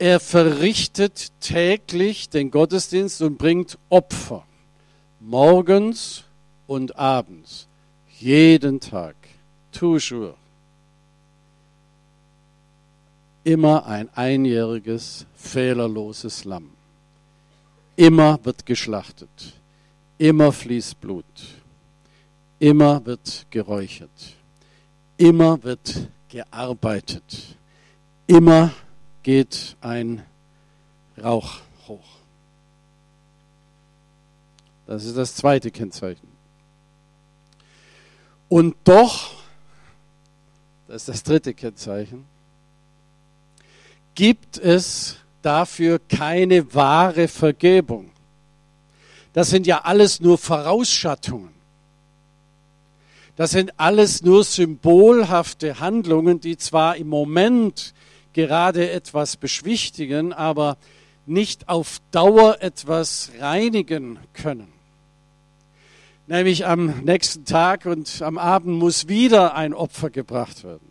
Er 0.00 0.18
verrichtet 0.18 1.30
täglich 1.40 2.30
den 2.30 2.50
Gottesdienst 2.50 3.20
und 3.20 3.36
bringt 3.36 3.78
Opfer. 3.90 4.46
Morgens 5.20 6.24
und 6.66 6.96
abends. 6.96 7.68
Jeden 8.18 8.80
Tag. 8.80 9.14
Toujours 9.72 10.34
immer 13.44 13.86
ein 13.86 14.08
einjähriges, 14.14 15.26
fehlerloses 15.34 16.44
Lamm. 16.44 16.70
Immer 17.96 18.38
wird 18.44 18.64
geschlachtet. 18.64 19.54
Immer 20.18 20.52
fließt 20.52 21.00
Blut. 21.00 21.24
Immer 22.58 23.04
wird 23.04 23.46
geräuchert. 23.50 24.36
Immer 25.16 25.62
wird 25.62 26.08
gearbeitet. 26.28 27.56
Immer 28.26 28.70
geht 29.22 29.76
ein 29.80 30.24
Rauch 31.22 31.60
hoch. 31.86 32.20
Das 34.86 35.04
ist 35.04 35.16
das 35.16 35.34
zweite 35.34 35.70
Kennzeichen. 35.70 36.28
Und 38.48 38.74
doch, 38.84 39.30
das 40.88 41.02
ist 41.02 41.08
das 41.08 41.22
dritte 41.22 41.54
Kennzeichen, 41.54 42.26
gibt 44.14 44.58
es 44.58 45.16
dafür 45.42 46.00
keine 46.00 46.74
wahre 46.74 47.28
Vergebung. 47.28 48.10
Das 49.32 49.50
sind 49.50 49.66
ja 49.66 49.82
alles 49.82 50.20
nur 50.20 50.36
Vorausschattungen. 50.36 51.50
Das 53.36 53.52
sind 53.52 53.78
alles 53.78 54.22
nur 54.22 54.44
symbolhafte 54.44 55.78
Handlungen, 55.78 56.40
die 56.40 56.56
zwar 56.56 56.96
im 56.96 57.08
Moment 57.08 57.94
gerade 58.32 58.90
etwas 58.90 59.36
beschwichtigen, 59.36 60.32
aber 60.32 60.76
nicht 61.26 61.68
auf 61.68 62.00
Dauer 62.10 62.58
etwas 62.60 63.30
reinigen 63.38 64.18
können. 64.32 64.72
Nämlich 66.26 66.66
am 66.66 67.00
nächsten 67.00 67.44
Tag 67.44 67.86
und 67.86 68.22
am 68.22 68.38
Abend 68.38 68.78
muss 68.78 69.08
wieder 69.08 69.54
ein 69.54 69.74
Opfer 69.74 70.10
gebracht 70.10 70.62
werden. 70.62 70.90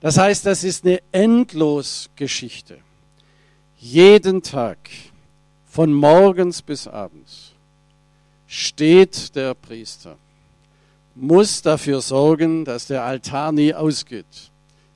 Das 0.00 0.18
heißt, 0.18 0.46
das 0.46 0.64
ist 0.64 0.84
eine 0.84 1.00
Endlosgeschichte. 1.12 2.78
Jeden 3.78 4.42
Tag, 4.42 4.78
von 5.66 5.92
morgens 5.92 6.62
bis 6.62 6.86
abends, 6.86 7.52
steht 8.46 9.34
der 9.36 9.54
Priester, 9.54 10.16
muss 11.14 11.62
dafür 11.62 12.00
sorgen, 12.00 12.64
dass 12.64 12.86
der 12.86 13.04
Altar 13.04 13.52
nie 13.52 13.72
ausgeht, 13.72 14.50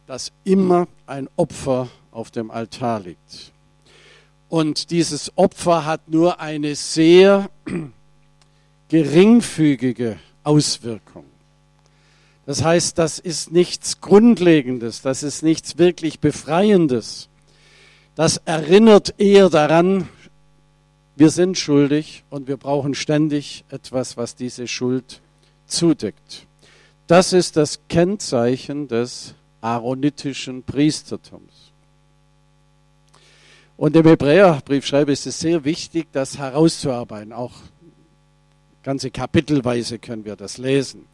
dass 0.06 0.32
immer 0.44 0.86
ein 1.06 1.28
Opfer 1.36 1.88
auf 2.10 2.30
dem 2.30 2.50
Altar 2.50 3.00
liegt. 3.00 3.52
Und 4.48 4.90
dieses 4.90 5.36
Opfer 5.36 5.84
hat 5.84 6.08
nur 6.08 6.40
eine 6.40 6.74
sehr 6.74 7.50
geringfügige 8.88 10.18
Auswirkung. 10.44 11.24
Das 12.46 12.62
heißt, 12.62 12.98
das 12.98 13.18
ist 13.18 13.52
nichts 13.52 14.00
Grundlegendes, 14.00 15.00
das 15.00 15.22
ist 15.22 15.42
nichts 15.42 15.78
wirklich 15.78 16.20
Befreiendes. 16.20 17.28
Das 18.14 18.36
erinnert 18.44 19.14
eher 19.18 19.48
daran, 19.48 20.08
wir 21.16 21.30
sind 21.30 21.56
schuldig 21.56 22.24
und 22.28 22.48
wir 22.48 22.56
brauchen 22.56 22.94
ständig 22.94 23.64
etwas, 23.70 24.16
was 24.16 24.36
diese 24.36 24.68
Schuld 24.68 25.20
zudeckt. 25.66 26.46
Das 27.06 27.32
ist 27.32 27.56
das 27.56 27.80
Kennzeichen 27.88 28.88
des 28.88 29.34
aaronitischen 29.64 30.62
Priestertums. 30.62 31.72
Und 33.76 33.96
im 33.96 34.06
Hebräerbriefschreiber 34.06 35.12
ist 35.12 35.26
es 35.26 35.40
sehr 35.40 35.64
wichtig, 35.64 36.08
das 36.12 36.38
herauszuarbeiten. 36.38 37.32
Auch 37.32 37.52
ganze 38.82 39.10
Kapitelweise 39.10 39.98
können 39.98 40.24
wir 40.24 40.36
das 40.36 40.58
lesen 40.58 41.06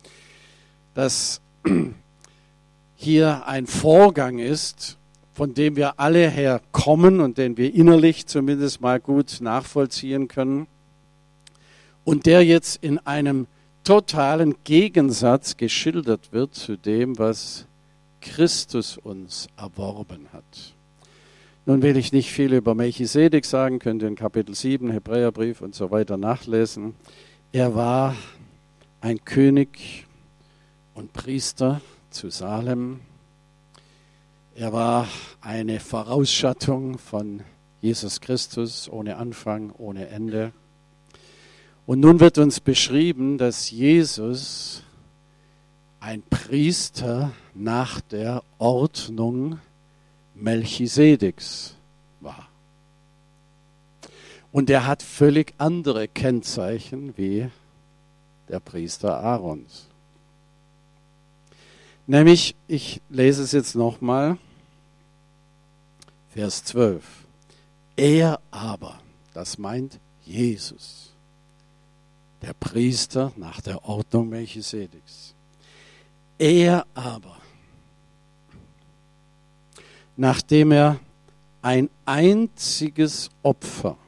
dass 0.94 1.40
hier 2.94 3.46
ein 3.46 3.66
Vorgang 3.66 4.38
ist, 4.38 4.98
von 5.32 5.54
dem 5.54 5.76
wir 5.76 5.98
alle 5.98 6.28
herkommen 6.28 7.20
und 7.20 7.38
den 7.38 7.56
wir 7.56 7.74
innerlich 7.74 8.26
zumindest 8.26 8.80
mal 8.80 9.00
gut 9.00 9.38
nachvollziehen 9.40 10.28
können 10.28 10.66
und 12.04 12.26
der 12.26 12.44
jetzt 12.44 12.82
in 12.82 12.98
einem 12.98 13.46
totalen 13.84 14.56
Gegensatz 14.64 15.56
geschildert 15.56 16.32
wird 16.32 16.54
zu 16.54 16.76
dem, 16.76 17.18
was 17.18 17.66
Christus 18.20 18.96
uns 18.96 19.48
erworben 19.56 20.28
hat. 20.32 20.74
Nun 21.66 21.82
will 21.82 21.96
ich 21.96 22.12
nicht 22.12 22.30
viel 22.30 22.54
über 22.54 22.74
Melchisedek 22.74 23.44
sagen, 23.44 23.78
könnt 23.78 24.02
ihr 24.02 24.08
in 24.08 24.16
Kapitel 24.16 24.54
7, 24.54 24.90
Hebräerbrief 24.90 25.60
und 25.60 25.74
so 25.74 25.90
weiter 25.90 26.16
nachlesen. 26.16 26.94
Er 27.52 27.74
war 27.74 28.16
ein 29.00 29.24
König 29.24 30.06
und 30.94 31.12
Priester 31.12 31.80
zu 32.10 32.30
Salem. 32.30 33.00
Er 34.54 34.72
war 34.72 35.08
eine 35.40 35.80
Vorausschattung 35.80 36.98
von 36.98 37.42
Jesus 37.80 38.20
Christus 38.20 38.90
ohne 38.90 39.16
Anfang, 39.16 39.72
ohne 39.76 40.08
Ende. 40.08 40.52
Und 41.86 42.00
nun 42.00 42.20
wird 42.20 42.38
uns 42.38 42.60
beschrieben, 42.60 43.38
dass 43.38 43.70
Jesus 43.70 44.82
ein 46.00 46.22
Priester 46.22 47.32
nach 47.54 48.00
der 48.00 48.42
Ordnung 48.58 49.60
Melchisedeks 50.34 51.74
war. 52.20 52.48
Und 54.50 54.70
er 54.70 54.86
hat 54.86 55.02
völlig 55.02 55.54
andere 55.58 56.08
Kennzeichen 56.08 57.16
wie 57.16 57.50
der 58.48 58.60
Priester 58.60 59.20
Aarons. 59.22 59.86
Nämlich, 62.06 62.56
ich 62.66 63.00
lese 63.08 63.42
es 63.44 63.52
jetzt 63.52 63.76
nochmal, 63.76 64.38
Vers 66.30 66.64
12. 66.64 67.04
Er 67.96 68.40
aber, 68.50 68.98
das 69.34 69.58
meint 69.58 70.00
Jesus, 70.22 71.12
der 72.42 72.54
Priester 72.54 73.32
nach 73.36 73.60
der 73.60 73.84
Ordnung 73.84 74.28
Melchisedeks. 74.30 75.29
Er 76.40 76.86
aber, 76.94 77.36
nachdem 80.16 80.72
er 80.72 80.98
ein 81.60 81.90
einziges 82.06 83.28
Opfer 83.42 83.98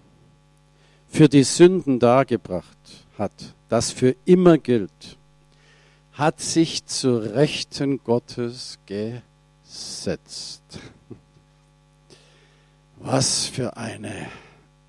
für 1.09 1.29
die 1.29 1.42
Sünden 1.42 1.99
dargebracht 1.99 2.79
hat, 3.18 3.55
das 3.69 3.90
für 3.90 4.17
immer 4.25 4.56
gilt, 4.56 5.19
hat 6.15 6.40
sich 6.40 6.87
zu 6.87 7.19
Rechten 7.19 8.02
Gottes 8.02 8.79
gesetzt. 8.87 10.63
Was 12.96 13.44
für 13.44 13.77
eine 13.77 14.27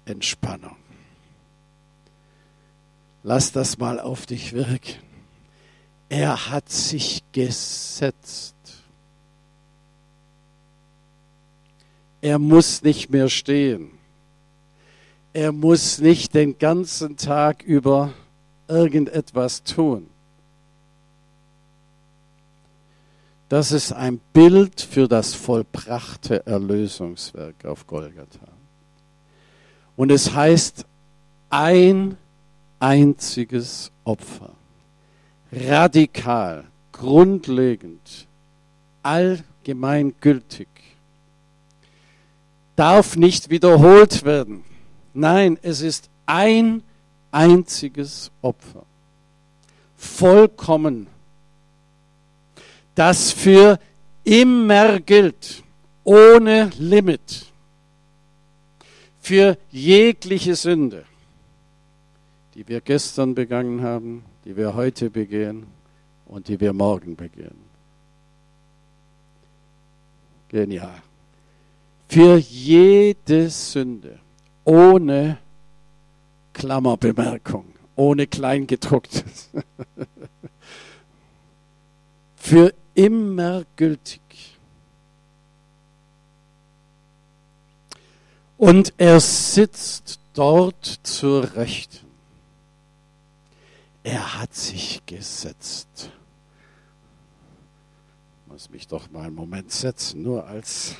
Entspannung. 0.05 0.77
Lass 3.21 3.51
das 3.51 3.77
mal 3.79 3.99
auf 3.99 4.25
dich 4.27 4.53
wirken. 4.53 5.02
Er 6.15 6.51
hat 6.51 6.69
sich 6.69 7.23
gesetzt. 7.31 8.53
Er 12.21 12.37
muss 12.37 12.83
nicht 12.83 13.09
mehr 13.09 13.29
stehen. 13.29 13.89
Er 15.33 15.51
muss 15.51 15.97
nicht 15.97 16.35
den 16.35 16.59
ganzen 16.59 17.17
Tag 17.17 17.63
über 17.63 18.13
irgendetwas 18.67 19.63
tun. 19.63 20.07
Das 23.49 23.71
ist 23.71 23.91
ein 23.91 24.21
Bild 24.33 24.81
für 24.81 25.07
das 25.07 25.33
vollbrachte 25.33 26.45
Erlösungswerk 26.45 27.65
auf 27.65 27.87
Golgatha. 27.87 28.49
Und 29.95 30.11
es 30.11 30.35
heißt 30.35 30.85
ein 31.49 32.17
einziges 32.79 33.91
Opfer. 34.03 34.51
Radikal, 35.55 36.65
grundlegend, 36.91 38.27
allgemeingültig. 39.03 40.67
Darf 42.75 43.15
nicht 43.15 43.49
wiederholt 43.49 44.25
werden. 44.25 44.63
Nein, 45.13 45.59
es 45.61 45.81
ist 45.81 46.09
ein 46.25 46.81
einziges 47.31 48.31
Opfer. 48.41 48.85
Vollkommen. 49.95 51.07
Das 52.95 53.31
für 53.31 53.79
immer 54.23 54.99
gilt, 54.99 55.63
ohne 56.03 56.71
Limit. 56.79 57.45
Für 59.19 59.57
jegliche 59.71 60.55
Sünde, 60.55 61.05
die 62.55 62.67
wir 62.67 62.81
gestern 62.81 63.35
begangen 63.35 63.81
haben, 63.81 64.25
die 64.45 64.57
wir 64.57 64.73
heute 64.73 65.09
begehen 65.09 65.67
und 66.25 66.47
die 66.47 66.59
wir 66.59 66.73
morgen 66.73 67.15
begehen. 67.15 67.57
Genial. 70.49 71.01
Für 72.07 72.37
jede 72.37 73.49
Sünde, 73.49 74.19
ohne 74.65 75.39
Klammerbemerkung, 76.53 77.65
ohne 77.95 78.27
Kleingedrucktes. 78.27 79.49
Für 82.35 82.73
immer 82.93 83.63
gültig. 83.75 84.21
Und 88.57 88.93
er 88.97 89.19
sitzt 89.19 90.19
dort 90.33 90.99
zur 91.03 91.55
Rechten. 91.55 92.12
Er 94.03 94.41
hat 94.41 94.53
sich 94.53 95.01
gesetzt. 95.05 96.11
Ich 98.45 98.51
muss 98.51 98.69
mich 98.69 98.87
doch 98.87 99.09
mal 99.09 99.27
einen 99.27 99.35
Moment 99.35 99.71
setzen, 99.71 100.23
nur 100.23 100.45
als, 100.45 100.95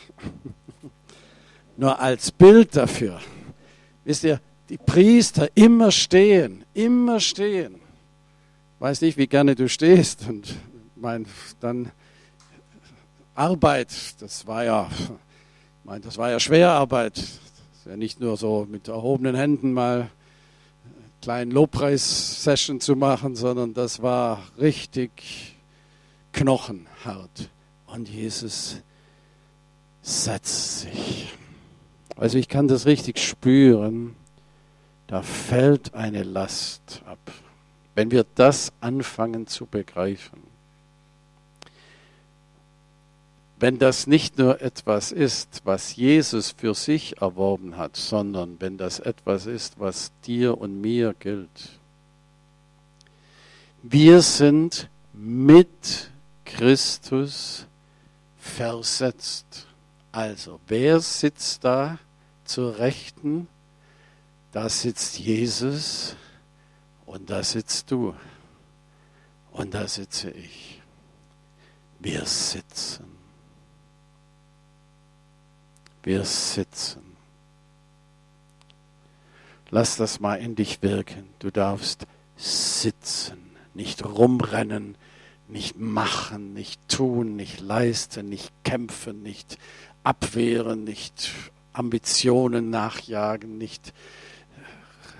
nur 1.78 1.99
als 1.99 2.32
Bild 2.32 2.76
dafür. 2.76 3.20
Wisst 4.06 4.24
ihr, 4.24 4.39
die 4.70 4.78
Priester 4.78 5.49
immer 5.54 5.91
stehen, 5.91 6.64
immer 6.74 7.20
stehen. 7.20 7.76
Ich 7.76 8.82
weiß 8.82 9.01
nicht, 9.01 9.18
wie 9.18 9.28
gerne 9.28 9.56
du 9.56 9.68
stehst 9.68 10.28
und 10.28 10.56
mein, 10.95 11.26
dann 11.60 11.91
Arbeit, 13.36 13.89
das 14.20 14.47
war 14.47 14.64
ja, 14.64 14.89
mein, 15.84 16.01
das 16.01 16.18
war 16.18 16.32
ja 16.32 16.39
Schwerarbeit. 16.39 17.18
Das 17.18 17.26
ist 17.80 17.86
ja 17.86 17.97
nicht 17.97 18.20
nur 18.22 18.38
so 18.38 18.66
mit 18.70 18.88
erhobenen 18.88 19.36
Händen 19.36 19.74
mal 19.74 20.10
kleinen 21.24 21.51
Lobpreis-Session 21.51 22.80
zu 22.80 22.95
machen, 22.95 23.36
sondern 23.36 23.74
das 23.74 24.01
war 24.01 24.43
richtig 24.59 25.55
knochenhart. 26.34 27.49
Und 27.88 28.09
Jesus 28.09 28.82
setzt 30.01 30.82
sich. 30.82 31.34
Also 32.15 32.38
ich 32.38 32.47
kann 32.47 32.67
das 32.67 32.86
richtig 32.86 33.19
spüren 33.19 34.15
da 35.13 35.21
fällt 35.21 35.93
eine 35.93 36.24
Last 36.24 37.03
ab. 37.05 37.19
Wenn 37.93 38.09
wir 38.09 38.26
das 38.36 38.74
anfangen 38.80 39.45
zu 39.45 39.67
begreifen, 39.67 40.41
wenn 43.64 43.80
das 43.80 44.07
nicht 44.07 44.38
nur 44.38 44.61
etwas 44.61 45.14
ist, 45.14 45.61
was 45.64 45.95
Jesus 45.95 46.51
für 46.51 46.76
sich 46.76 47.22
erworben 47.22 47.78
hat, 47.78 47.95
sondern 47.95 48.59
wenn 48.59 48.78
das 48.78 48.99
etwas 48.99 49.45
ist, 49.45 49.80
was 49.80 50.11
dir 50.26 50.57
und 50.57 50.82
mir 50.82 51.16
gilt. 51.18 51.80
Wir 53.82 54.22
sind 54.22 54.89
mit 55.14 56.11
Christus 56.43 57.66
versetzt. 58.38 59.68
Also, 60.11 60.59
wer 60.68 60.99
sitzt 60.99 61.64
da 61.64 61.99
zur 62.43 62.80
Rechten 62.80 63.47
da 64.51 64.70
sitzt 64.70 65.18
Jesus 65.18 66.16
und 67.07 67.28
da 67.32 67.41
sitzt 67.41 67.89
du 67.89 68.14
und 69.51 69.74
da 69.74 69.88
sitze 69.88 70.30
ich. 70.30 70.80
Wir 71.99 72.24
sitzen. 72.26 73.12
Wir 76.04 76.26
sitzen. 76.26 77.01
Lass 79.72 79.95
das 79.95 80.20
mal 80.20 80.36
in 80.36 80.56
dich 80.56 80.82
wirken. 80.84 81.30
Du 81.39 81.49
darfst 81.49 82.06
sitzen, 82.36 83.38
nicht 83.74 84.06
rumrennen, 84.06 84.95
nicht 85.47 85.80
machen, 85.80 86.54
nicht 86.54 86.88
tun, 86.88 87.36
nicht 87.36 87.60
leisten, 87.60 88.30
nicht 88.30 88.51
kämpfen, 88.64 89.24
nicht 89.24 89.58
abwehren, 90.04 90.84
nicht 90.84 91.32
Ambitionen 91.72 92.70
nachjagen, 92.70 93.58
nicht 93.58 93.93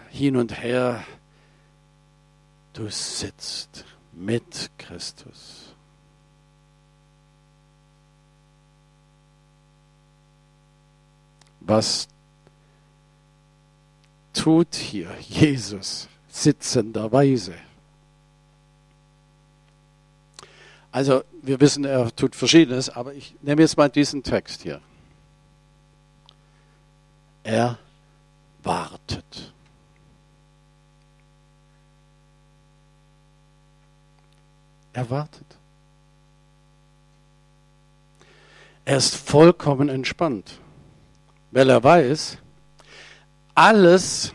hin 0.10 0.36
und 0.36 0.62
her. 0.62 1.04
Du 2.74 2.90
sitzt 2.90 3.86
mit 4.12 4.70
Christus. 4.78 5.73
Was 11.66 12.08
tut 14.34 14.76
hier 14.76 15.10
Jesus 15.20 16.08
sitzenderweise? 16.30 17.56
Also 20.92 21.24
wir 21.42 21.60
wissen, 21.60 21.86
er 21.86 22.16
tut 22.16 22.36
verschiedenes, 22.36 22.90
aber 22.90 23.14
ich 23.14 23.36
nehme 23.42 23.62
jetzt 23.62 23.78
mal 23.78 23.90
diesen 23.90 24.22
Text 24.22 24.62
hier. 24.62 24.80
Er 27.44 27.80
wartet. 28.62 29.54
Er 34.94 35.10
wartet. 35.10 35.58
Er 38.86 38.98
ist 38.98 39.16
vollkommen 39.16 39.90
entspannt, 39.90 40.60
weil 41.54 41.70
er 41.70 41.82
weiß, 41.84 42.38
alles, 43.54 44.34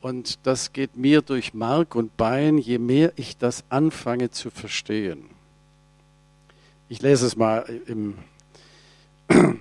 Und 0.00 0.46
das 0.46 0.72
geht 0.72 0.96
mir 0.96 1.20
durch 1.20 1.52
Mark 1.52 1.94
und 1.94 2.16
Bein, 2.16 2.56
je 2.56 2.78
mehr 2.78 3.12
ich 3.16 3.36
das 3.36 3.64
anfange 3.68 4.30
zu 4.30 4.50
verstehen. 4.50 5.26
Ich 6.88 7.02
lese 7.02 7.26
es 7.26 7.36
mal 7.36 7.64
im 7.86 8.16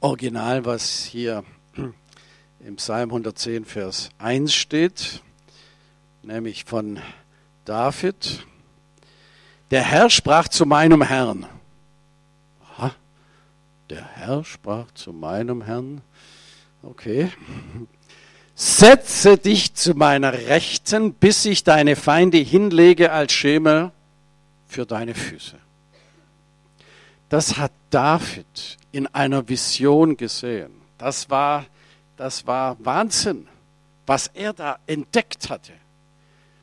Original, 0.00 0.64
was 0.64 1.04
hier 1.04 1.44
im 2.60 2.76
Psalm 2.76 3.10
110, 3.10 3.64
Vers 3.64 4.10
1 4.18 4.52
steht, 4.52 5.22
nämlich 6.22 6.64
von 6.64 6.98
David. 7.64 8.44
Der 9.70 9.82
Herr 9.82 10.10
sprach 10.10 10.48
zu 10.48 10.66
meinem 10.66 11.02
Herrn. 11.02 11.46
Der 13.90 14.04
Herr 14.04 14.44
sprach 14.44 14.90
zu 14.92 15.12
meinem 15.12 15.62
Herrn. 15.62 16.00
Okay. 16.82 17.30
Setze 18.54 19.36
dich 19.36 19.74
zu 19.74 19.94
meiner 19.94 20.32
Rechten, 20.32 21.12
bis 21.12 21.44
ich 21.44 21.64
deine 21.64 21.96
Feinde 21.96 22.38
hinlege 22.38 23.12
als 23.12 23.32
Schemel 23.32 23.90
für 24.66 24.86
deine 24.86 25.14
Füße. 25.14 25.58
Das 27.28 27.56
hat 27.58 27.72
David 27.90 28.78
in 28.92 29.06
einer 29.08 29.48
Vision 29.48 30.16
gesehen. 30.16 30.70
Das 30.98 31.28
war, 31.28 31.66
das 32.16 32.46
war 32.46 32.76
Wahnsinn, 32.84 33.48
was 34.06 34.28
er 34.28 34.52
da 34.52 34.78
entdeckt 34.86 35.50
hatte. 35.50 35.72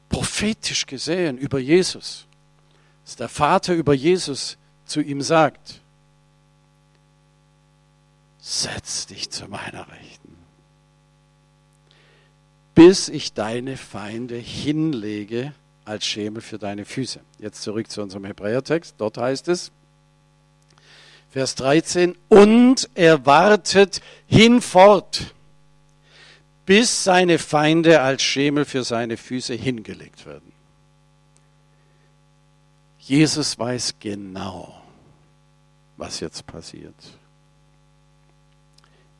Prophetisch 0.08 0.86
gesehen 0.86 1.38
über 1.38 1.60
Jesus. 1.60 2.26
Dass 3.04 3.16
der 3.16 3.30
Vater 3.30 3.74
über 3.74 3.94
Jesus 3.94 4.58
zu 4.86 5.02
ihm 5.02 5.22
sagt, 5.22 5.82
setz 8.42 9.06
dich 9.06 9.30
zu 9.30 9.48
meiner 9.48 9.88
Rechten, 9.88 10.36
bis 12.74 13.08
ich 13.08 13.34
deine 13.34 13.78
Feinde 13.78 14.36
hinlege 14.36 15.54
als 15.86 16.06
Schemel 16.06 16.42
für 16.42 16.58
deine 16.58 16.84
Füße. 16.84 17.22
Jetzt 17.40 17.62
zurück 17.62 17.90
zu 17.90 18.02
unserem 18.02 18.26
Hebräertext. 18.26 18.96
Dort 18.98 19.18
heißt 19.18 19.48
es, 19.48 19.72
Vers 21.30 21.56
13, 21.56 22.18
und 22.28 22.90
er 22.96 23.26
wartet 23.26 24.02
hinfort, 24.26 25.34
bis 26.66 27.04
seine 27.04 27.40
Feinde 27.40 28.02
als 28.02 28.22
Schemel 28.24 28.66
für 28.66 28.84
seine 28.84 29.18
Füße 29.18 29.54
hingelegt 29.54 30.26
werden. 30.26 30.52
Jesus 33.00 33.58
weiß 33.58 33.96
genau, 34.00 34.82
was 35.98 36.20
jetzt 36.20 36.46
passiert. 36.48 36.96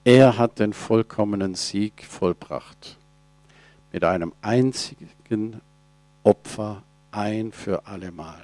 Er 0.04 0.38
hat 0.38 0.60
den 0.60 0.74
vollkommenen 0.74 1.56
Sieg 1.56 2.04
vollbracht. 2.04 2.98
Mit 3.92 4.04
einem 4.04 4.34
einzigen 4.42 5.62
Opfer 6.24 6.84
ein 7.12 7.52
für 7.52 7.86
allemal. 7.86 8.42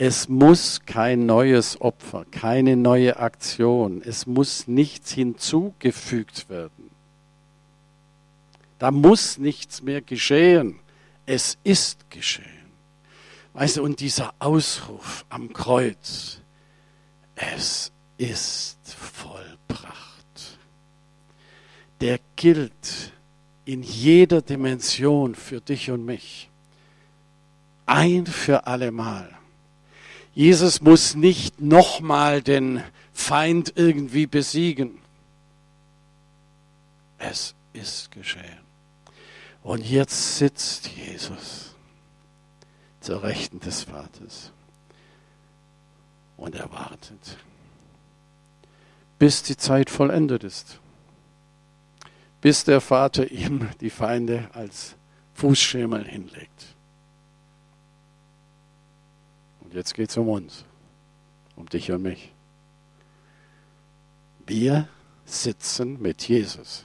Es 0.00 0.28
muss 0.28 0.82
kein 0.86 1.26
neues 1.26 1.80
Opfer, 1.80 2.24
keine 2.30 2.76
neue 2.76 3.18
Aktion, 3.18 4.00
es 4.04 4.26
muss 4.26 4.68
nichts 4.68 5.10
hinzugefügt 5.12 6.48
werden. 6.48 6.90
Da 8.78 8.92
muss 8.92 9.38
nichts 9.38 9.82
mehr 9.82 10.00
geschehen. 10.00 10.78
Es 11.26 11.58
ist 11.64 12.10
geschehen. 12.10 12.44
Weißt 13.54 13.78
du, 13.78 13.82
und 13.82 13.98
dieser 13.98 14.34
Ausruf 14.38 15.26
am 15.30 15.52
Kreuz, 15.52 16.40
es 17.34 17.90
ist 18.18 18.78
vollbracht, 18.84 19.67
der 22.00 22.20
gilt 22.36 23.12
in 23.64 23.82
jeder 23.82 24.42
Dimension 24.42 25.34
für 25.34 25.60
dich 25.60 25.90
und 25.90 26.04
mich. 26.04 26.48
Ein 27.86 28.26
für 28.26 28.66
allemal. 28.66 29.28
Jesus 30.34 30.80
muss 30.80 31.14
nicht 31.14 31.60
nochmal 31.60 32.42
den 32.42 32.82
Feind 33.12 33.72
irgendwie 33.76 34.26
besiegen. 34.26 34.98
Es 37.18 37.54
ist 37.72 38.10
geschehen. 38.10 38.58
Und 39.62 39.84
jetzt 39.84 40.38
sitzt 40.38 40.88
Jesus 40.88 41.74
zur 43.00 43.22
Rechten 43.22 43.60
des 43.60 43.82
Vaters 43.84 44.52
und 46.36 46.54
er 46.54 46.70
wartet, 46.70 47.36
bis 49.18 49.42
die 49.42 49.56
Zeit 49.56 49.90
vollendet 49.90 50.44
ist, 50.44 50.78
bis 52.40 52.64
der 52.64 52.80
Vater 52.80 53.30
ihm 53.30 53.68
die 53.80 53.90
Feinde 53.90 54.48
als 54.52 54.96
Fußschemel 55.34 56.04
hinlegt. 56.04 56.76
Und 59.60 59.74
jetzt 59.74 59.94
geht 59.94 60.10
es 60.10 60.16
um 60.16 60.28
uns, 60.28 60.64
um 61.56 61.66
dich 61.66 61.90
und 61.90 62.02
mich. 62.02 62.32
Wir 64.46 64.88
sitzen 65.24 66.00
mit 66.00 66.26
Jesus 66.26 66.84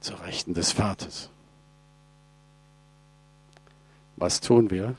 zur 0.00 0.20
Rechten 0.22 0.54
des 0.54 0.72
Vaters. 0.72 1.30
Was 4.16 4.40
tun 4.40 4.70
wir? 4.70 4.96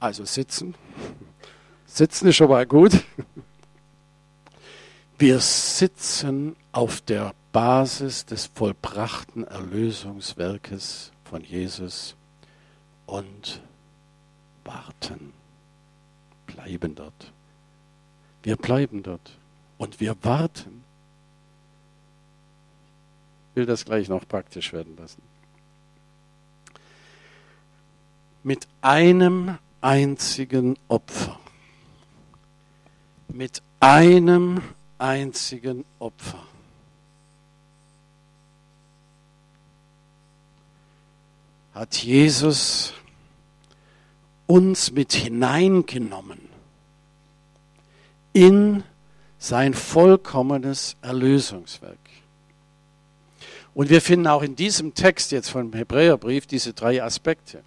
Also 0.00 0.24
sitzen. 0.24 0.74
Sitzen 1.86 2.28
ist 2.28 2.36
schon 2.36 2.48
mal 2.48 2.66
gut. 2.66 3.04
Wir 5.18 5.40
sitzen 5.40 6.56
auf 6.72 7.00
der 7.00 7.34
Basis 7.50 8.26
des 8.26 8.46
vollbrachten 8.46 9.44
Erlösungswerkes 9.44 11.10
von 11.24 11.42
Jesus 11.42 12.14
und 13.06 13.62
warten, 14.64 15.32
bleiben 16.46 16.94
dort. 16.94 17.32
Wir 18.42 18.56
bleiben 18.56 19.02
dort 19.02 19.38
und 19.78 20.00
wir 20.00 20.22
warten. 20.22 20.84
Ich 23.50 23.56
will 23.56 23.66
das 23.66 23.86
gleich 23.86 24.10
noch 24.10 24.28
praktisch 24.28 24.74
werden 24.74 24.98
lassen. 24.98 25.22
Mit 28.42 28.68
einem 28.82 29.56
einzigen 29.80 30.76
Opfer. 30.88 31.40
Mit 33.28 33.62
einem 33.80 34.60
einzigen 34.98 35.84
Opfer 35.98 36.42
hat 41.76 41.94
Jesus 41.96 42.94
uns 44.46 44.92
mit 44.92 45.12
hineingenommen 45.12 46.40
in 48.32 48.82
sein 49.38 49.74
vollkommenes 49.74 50.96
Erlösungswerk. 51.02 51.98
Und 53.74 53.90
wir 53.90 54.00
finden 54.00 54.26
auch 54.26 54.42
in 54.42 54.56
diesem 54.56 54.94
Text 54.94 55.32
jetzt 55.32 55.50
vom 55.50 55.70
Hebräerbrief 55.74 56.46
diese 56.46 56.72
drei 56.72 57.02
Aspekte. 57.02 57.62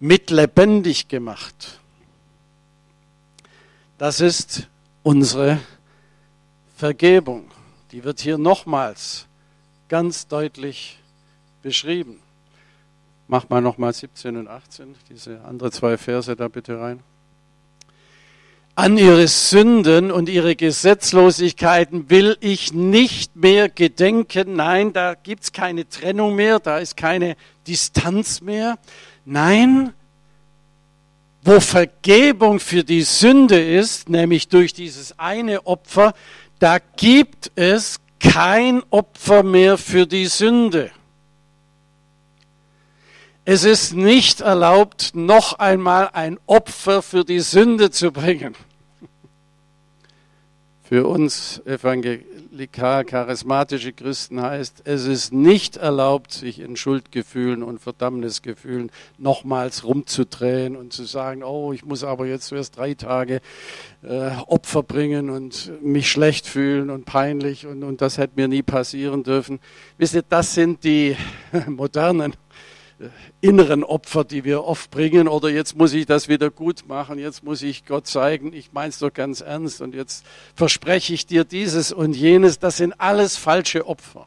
Mit 0.00 0.30
lebendig 0.30 1.06
gemacht. 1.06 1.78
Das 3.98 4.20
ist 4.20 4.68
unsere 5.02 5.58
Vergebung. 6.76 7.50
Die 7.92 8.04
wird 8.04 8.20
hier 8.20 8.38
nochmals 8.38 9.26
ganz 9.88 10.28
deutlich 10.28 10.98
beschrieben. 11.62 12.20
Mach 13.28 13.48
mal 13.48 13.60
nochmal 13.60 13.92
17 13.92 14.36
und 14.36 14.48
18, 14.48 14.94
diese 15.08 15.40
andere 15.44 15.70
zwei 15.70 15.96
Verse 15.96 16.34
da 16.34 16.48
bitte 16.48 16.80
rein. 16.80 17.00
An 18.76 18.96
ihre 18.96 19.28
Sünden 19.28 20.10
und 20.10 20.28
ihre 20.28 20.56
Gesetzlosigkeiten 20.56 22.08
will 22.08 22.36
ich 22.40 22.72
nicht 22.72 23.36
mehr 23.36 23.68
gedenken. 23.68 24.54
Nein, 24.54 24.92
da 24.92 25.14
gibt 25.14 25.42
es 25.42 25.52
keine 25.52 25.88
Trennung 25.88 26.34
mehr, 26.34 26.60
da 26.60 26.78
ist 26.78 26.96
keine 26.96 27.36
Distanz 27.66 28.40
mehr. 28.40 28.78
Nein, 29.24 29.92
wo 31.42 31.60
Vergebung 31.60 32.60
für 32.60 32.84
die 32.84 33.02
Sünde 33.02 33.60
ist, 33.60 34.08
nämlich 34.08 34.48
durch 34.48 34.72
dieses 34.72 35.18
eine 35.18 35.66
Opfer, 35.66 36.14
da 36.58 36.78
gibt 36.96 37.50
es 37.54 37.98
kein 38.18 38.82
Opfer 38.90 39.42
mehr 39.42 39.78
für 39.78 40.06
die 40.06 40.26
Sünde. 40.26 40.90
Es 43.46 43.64
ist 43.64 43.94
nicht 43.94 44.42
erlaubt, 44.42 45.12
noch 45.14 45.58
einmal 45.58 46.10
ein 46.12 46.38
Opfer 46.46 47.02
für 47.02 47.24
die 47.24 47.40
Sünde 47.40 47.90
zu 47.90 48.12
bringen. 48.12 48.54
Für 50.90 51.06
uns 51.06 51.62
evangelikal 51.66 53.04
charismatische 53.04 53.92
Christen 53.92 54.42
heißt, 54.42 54.82
es 54.86 55.06
ist 55.06 55.32
nicht 55.32 55.76
erlaubt, 55.76 56.32
sich 56.32 56.58
in 56.58 56.74
Schuldgefühlen 56.74 57.62
und 57.62 57.78
Verdammnisgefühlen 57.78 58.90
nochmals 59.16 59.84
rumzudrehen 59.84 60.74
und 60.74 60.92
zu 60.92 61.04
sagen, 61.04 61.44
oh, 61.44 61.72
ich 61.72 61.84
muss 61.84 62.02
aber 62.02 62.26
jetzt 62.26 62.48
zuerst 62.48 62.76
drei 62.76 62.94
Tage 62.94 63.40
äh, 64.02 64.30
Opfer 64.48 64.82
bringen 64.82 65.30
und 65.30 65.70
mich 65.80 66.10
schlecht 66.10 66.48
fühlen 66.48 66.90
und 66.90 67.04
peinlich 67.04 67.68
und, 67.68 67.84
und 67.84 68.00
das 68.00 68.18
hätte 68.18 68.32
mir 68.34 68.48
nie 68.48 68.62
passieren 68.62 69.22
dürfen. 69.22 69.60
Wisst 69.96 70.14
ihr, 70.14 70.24
das 70.28 70.54
sind 70.54 70.82
die 70.82 71.16
modernen 71.68 72.34
inneren 73.40 73.84
Opfer, 73.84 74.24
die 74.24 74.44
wir 74.44 74.64
oft 74.64 74.90
bringen, 74.90 75.28
oder 75.28 75.48
jetzt 75.48 75.76
muss 75.76 75.92
ich 75.92 76.06
das 76.06 76.28
wieder 76.28 76.50
gut 76.50 76.86
machen, 76.86 77.18
jetzt 77.18 77.42
muss 77.42 77.62
ich 77.62 77.86
Gott 77.86 78.06
zeigen, 78.06 78.52
ich 78.52 78.72
meine 78.72 78.90
es 78.90 78.98
doch 78.98 79.12
ganz 79.12 79.40
ernst 79.40 79.80
und 79.80 79.94
jetzt 79.94 80.24
verspreche 80.54 81.14
ich 81.14 81.26
dir 81.26 81.44
dieses 81.44 81.92
und 81.92 82.14
jenes, 82.14 82.58
das 82.58 82.76
sind 82.76 82.94
alles 82.98 83.36
falsche 83.36 83.86
Opfer. 83.86 84.26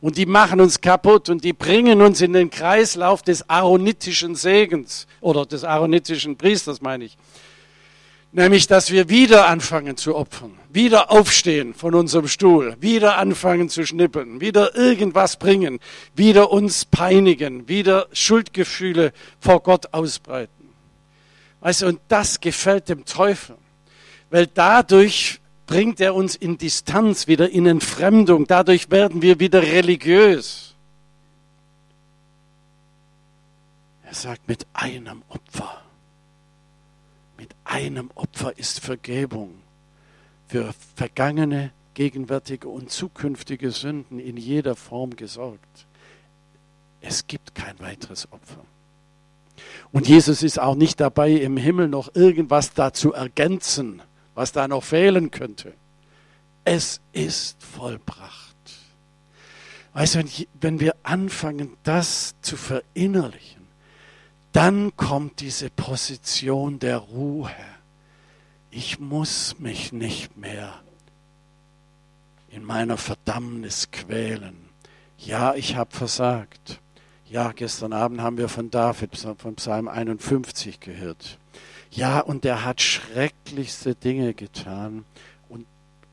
Und 0.00 0.18
die 0.18 0.26
machen 0.26 0.60
uns 0.60 0.80
kaputt 0.80 1.30
und 1.30 1.44
die 1.44 1.52
bringen 1.52 2.02
uns 2.02 2.20
in 2.20 2.32
den 2.32 2.50
Kreislauf 2.50 3.22
des 3.22 3.48
aaronitischen 3.48 4.34
Segens 4.34 5.06
oder 5.20 5.46
des 5.46 5.64
aaronitischen 5.64 6.36
Priesters, 6.36 6.82
meine 6.82 7.04
ich. 7.04 7.16
Nämlich, 8.36 8.66
dass 8.66 8.90
wir 8.90 9.08
wieder 9.08 9.46
anfangen 9.46 9.96
zu 9.96 10.16
opfern, 10.16 10.58
wieder 10.68 11.12
aufstehen 11.12 11.72
von 11.72 11.94
unserem 11.94 12.26
Stuhl, 12.26 12.76
wieder 12.80 13.16
anfangen 13.16 13.68
zu 13.68 13.86
schnippeln, 13.86 14.40
wieder 14.40 14.74
irgendwas 14.74 15.36
bringen, 15.36 15.78
wieder 16.16 16.50
uns 16.50 16.84
peinigen, 16.84 17.68
wieder 17.68 18.08
Schuldgefühle 18.12 19.12
vor 19.38 19.62
Gott 19.62 19.94
ausbreiten. 19.94 20.68
Weißt 21.60 21.82
du, 21.82 21.86
und 21.86 22.00
das 22.08 22.40
gefällt 22.40 22.88
dem 22.88 23.04
Teufel, 23.04 23.54
weil 24.30 24.48
dadurch 24.48 25.40
bringt 25.68 26.00
er 26.00 26.16
uns 26.16 26.34
in 26.34 26.58
Distanz, 26.58 27.28
wieder 27.28 27.48
in 27.50 27.66
Entfremdung, 27.66 28.48
dadurch 28.48 28.90
werden 28.90 29.22
wir 29.22 29.38
wieder 29.38 29.62
religiös. 29.62 30.74
Er 34.02 34.14
sagt, 34.14 34.48
mit 34.48 34.66
einem 34.72 35.22
Opfer 35.28 35.83
einem 37.64 38.10
Opfer 38.14 38.56
ist 38.58 38.80
Vergebung 38.80 39.54
für 40.48 40.74
vergangene, 40.96 41.72
gegenwärtige 41.94 42.68
und 42.68 42.90
zukünftige 42.90 43.70
Sünden 43.70 44.18
in 44.18 44.36
jeder 44.36 44.76
Form 44.76 45.16
gesorgt. 45.16 45.86
Es 47.00 47.26
gibt 47.26 47.54
kein 47.54 47.78
weiteres 47.80 48.30
Opfer. 48.32 48.64
Und 49.92 50.08
Jesus 50.08 50.42
ist 50.42 50.58
auch 50.58 50.74
nicht 50.74 51.00
dabei, 51.00 51.32
im 51.32 51.56
Himmel 51.56 51.88
noch 51.88 52.14
irgendwas 52.14 52.72
da 52.74 52.92
zu 52.92 53.12
ergänzen, 53.12 54.02
was 54.34 54.52
da 54.52 54.66
noch 54.66 54.82
fehlen 54.82 55.30
könnte. 55.30 55.74
Es 56.64 57.00
ist 57.12 57.62
vollbracht. 57.62 58.54
Weißt 59.92 60.16
du, 60.16 60.24
wenn 60.60 60.80
wir 60.80 60.96
anfangen, 61.04 61.76
das 61.84 62.34
zu 62.42 62.56
verinnerlichen, 62.56 63.63
dann 64.54 64.96
kommt 64.96 65.40
diese 65.40 65.68
Position 65.68 66.78
der 66.78 66.98
Ruhe. 66.98 67.50
Ich 68.70 69.00
muss 69.00 69.58
mich 69.58 69.92
nicht 69.92 70.36
mehr 70.36 70.72
in 72.48 72.62
meiner 72.62 72.96
Verdammnis 72.96 73.90
quälen. 73.90 74.68
Ja, 75.18 75.54
ich 75.54 75.74
habe 75.74 75.90
versagt. 75.94 76.80
Ja, 77.28 77.50
gestern 77.50 77.92
Abend 77.92 78.20
haben 78.20 78.38
wir 78.38 78.48
von 78.48 78.70
David, 78.70 79.16
von 79.16 79.56
Psalm 79.56 79.88
51 79.88 80.78
gehört. 80.78 81.38
Ja, 81.90 82.20
und 82.20 82.44
er 82.44 82.64
hat 82.64 82.80
schrecklichste 82.80 83.96
Dinge 83.96 84.34
getan 84.34 85.04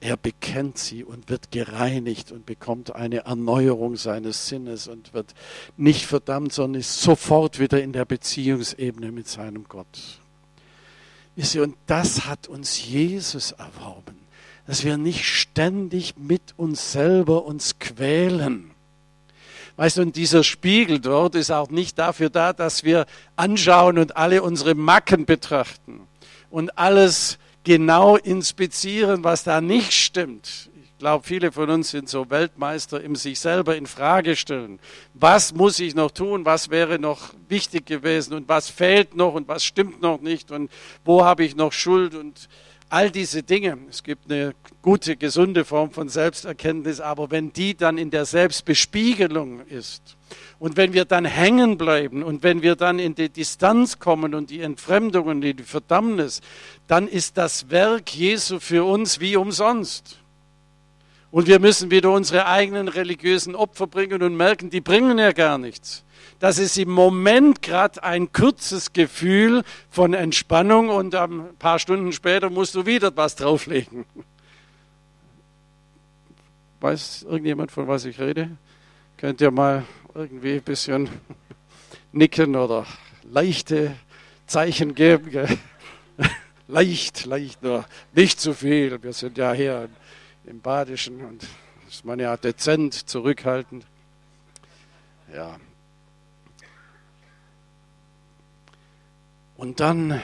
er 0.02 0.18
bekennt 0.18 0.80
sie 0.80 1.04
und 1.04 1.30
wird 1.30 1.52
gereinigt 1.52 2.32
und 2.32 2.48
bekommt 2.48 2.96
eine 2.96 3.26
Erneuerung 3.26 3.96
seines 3.96 4.48
Sinnes 4.48 4.88
und 4.88 5.14
wird 5.14 5.36
nicht 5.78 6.08
verdammt, 6.08 6.52
sondern 6.52 6.82
ist 6.82 7.02
sofort 7.02 7.60
wieder 7.60 7.82
in 7.82 7.94
der 7.94 8.06
Beziehungsebene 8.06 9.12
mit 9.12 9.28
seinem 9.28 9.66
Gott. 9.70 10.20
Und 11.38 11.76
das 11.86 12.26
hat 12.26 12.48
uns 12.48 12.84
Jesus 12.84 13.52
erworben, 13.52 14.18
dass 14.66 14.84
wir 14.84 14.98
nicht 14.98 15.24
ständig 15.24 16.16
mit 16.18 16.56
uns 16.58 16.92
selber 16.92 17.46
uns 17.46 17.78
quälen. 17.78 18.72
Weißt 19.76 19.98
du, 19.98 20.02
und 20.02 20.16
dieser 20.16 20.44
Spiegel 20.44 21.00
dort 21.00 21.36
ist 21.36 21.52
auch 21.52 21.70
nicht 21.70 22.00
dafür 22.00 22.32
da, 22.32 22.54
dass 22.54 22.84
wir 22.84 23.06
anschauen 23.36 24.00
und 24.00 24.18
alle 24.18 24.42
unsere 24.42 24.74
Macken 24.74 25.26
betrachten 25.26 26.08
und 26.50 26.78
alles 26.78 27.38
genau 27.64 28.18
inspizieren, 28.18 29.24
was 29.24 29.44
da 29.44 29.62
nicht 29.62 29.94
stimmt. 29.94 30.70
Ich 30.84 30.98
glaube, 30.98 31.26
viele 31.26 31.52
von 31.52 31.70
uns 31.70 31.90
sind 31.90 32.10
so 32.10 32.30
Weltmeister 32.30 33.02
im 33.02 33.16
sich 33.16 33.40
selber 33.40 33.76
in 33.76 33.88
Frage 33.88 34.36
stellen. 34.36 34.80
Was 35.16 35.54
muss 35.54 35.80
ich 35.80 35.96
noch 35.96 36.12
tun? 36.12 36.46
Was 36.46 36.70
wäre 36.70 37.00
noch 37.00 37.34
wichtig 37.50 37.88
gewesen? 37.88 38.36
Und 38.36 38.48
was 38.48 38.70
fehlt 38.70 39.16
noch? 39.16 39.34
Und 39.34 39.48
was 39.48 39.64
stimmt 39.64 40.02
noch 40.02 40.22
nicht? 40.22 40.52
Und 40.52 40.70
wo 41.04 41.26
habe 41.26 41.44
ich 41.44 41.56
noch 41.56 41.74
Schuld? 41.74 42.14
Und 42.14 42.48
all 42.90 43.10
diese 43.10 43.42
Dinge. 43.42 43.80
Es 43.90 44.04
gibt 44.04 44.30
eine 44.30 44.54
gute, 44.82 45.16
gesunde 45.16 45.66
Form 45.66 45.92
von 45.92 46.10
Selbsterkenntnis, 46.10 47.00
aber 47.00 47.32
wenn 47.32 47.52
die 47.54 47.76
dann 47.76 47.98
in 47.98 48.12
der 48.12 48.26
Selbstbespiegelung 48.26 49.66
ist 49.68 50.18
und 50.62 50.78
wenn 50.78 50.94
wir 50.94 51.06
dann 51.06 51.26
hängen 51.26 51.80
bleiben 51.80 52.22
und 52.22 52.44
wenn 52.44 52.62
wir 52.62 52.76
dann 52.76 53.00
in 53.00 53.16
die 53.16 53.30
Distanz 53.30 53.98
kommen 53.98 54.36
und 54.36 54.52
die 54.52 54.62
Entfremdung 54.62 55.26
und 55.26 55.42
die 55.42 55.56
Verdammnis, 55.56 56.40
dann 56.86 57.08
ist 57.08 57.36
das 57.36 57.72
Werk 57.72 58.14
Jesu 58.14 58.60
für 58.60 58.84
uns 58.84 59.20
wie 59.20 59.36
umsonst. 59.38 60.20
Und 61.32 61.48
wir 61.48 61.60
müssen 61.60 61.90
wieder 61.90 62.12
unsere 62.12 62.46
eigenen 62.46 62.90
religiösen 62.90 63.56
Opfer 63.56 63.88
bringen 63.88 64.22
und 64.22 64.38
merken, 64.38 64.70
die 64.70 64.82
bringen 64.82 65.18
ja 65.18 65.32
gar 65.32 65.58
nichts. 65.58 66.06
Das 66.38 66.60
ist 66.60 66.78
im 66.78 66.92
Moment 66.92 67.64
gerade 67.64 68.04
ein 68.04 68.32
kurzes 68.32 68.94
Gefühl 68.94 69.64
von 69.90 70.14
Entspannung 70.14 70.90
und 70.90 71.16
ein 71.16 71.56
paar 71.58 71.80
Stunden 71.80 72.12
später 72.12 72.52
musst 72.52 72.76
du 72.76 72.86
wieder 72.86 73.12
was 73.18 73.36
drauflegen. 73.36 74.06
Weiß 76.82 77.26
irgendjemand, 77.28 77.72
von 77.72 77.88
was 77.88 78.06
ich 78.06 78.20
rede? 78.20 78.52
Könnt 79.18 79.42
ihr 79.42 79.50
mal 79.50 79.86
irgendwie 80.14 80.56
ein 80.56 80.64
bisschen 80.64 81.10
nicken 82.12 82.56
oder 82.56 82.86
leichte 83.24 83.96
Zeichen 84.46 84.96
geben. 84.96 85.48
leicht, 86.68 87.26
leicht 87.26 87.64
nur, 87.64 87.86
nicht 88.14 88.40
zu 88.40 88.54
viel. 88.54 89.02
Wir 89.02 89.14
sind 89.14 89.38
ja 89.38 89.54
hier 89.54 89.90
im 90.46 90.60
Badischen 90.62 91.24
und 91.24 91.48
ist 91.88 92.06
man 92.06 92.20
ja 92.20 92.36
dezent 92.38 92.94
zurückhaltend. 92.94 93.86
Ja. 95.34 95.58
Und 99.56 99.80
dann 99.80 100.22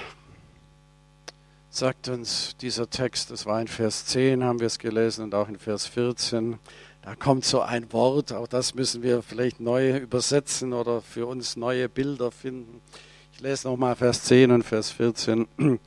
sagt 1.69 2.07
uns 2.07 2.57
dieser 2.57 2.89
Text, 2.89 3.29
das 3.29 3.45
war 3.45 3.61
in 3.61 3.67
Vers 3.67 4.05
10, 4.07 4.43
haben 4.43 4.59
wir 4.59 4.67
es 4.67 4.79
gelesen 4.79 5.25
und 5.25 5.35
auch 5.35 5.47
in 5.47 5.59
Vers 5.59 5.85
14, 5.85 6.57
da 7.07 7.15
kommt 7.15 7.45
so 7.45 7.61
ein 7.61 7.93
Wort, 7.93 8.33
auch 8.33 8.49
das 8.49 8.75
müssen 8.75 9.01
wir 9.01 9.21
vielleicht 9.21 9.61
neu 9.61 9.95
übersetzen 9.95 10.73
oder 10.73 11.01
für 11.01 11.25
uns 11.25 11.55
neue 11.55 11.87
Bilder 11.87 12.31
finden. 12.31 12.81
Ich 13.31 13.39
lese 13.39 13.69
nochmal 13.69 13.95
Vers 13.95 14.23
10 14.23 14.51
und 14.51 14.63
Vers 14.63 14.91
14. 14.91 15.47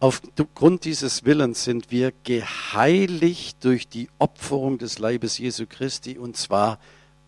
Aufgrund 0.00 0.86
dieses 0.86 1.26
Willens 1.26 1.64
sind 1.64 1.90
wir 1.90 2.10
geheiligt 2.24 3.62
durch 3.62 3.86
die 3.86 4.08
Opferung 4.18 4.78
des 4.78 4.98
Leibes 4.98 5.36
Jesu 5.36 5.66
Christi 5.68 6.16
und 6.16 6.38
zwar 6.38 6.78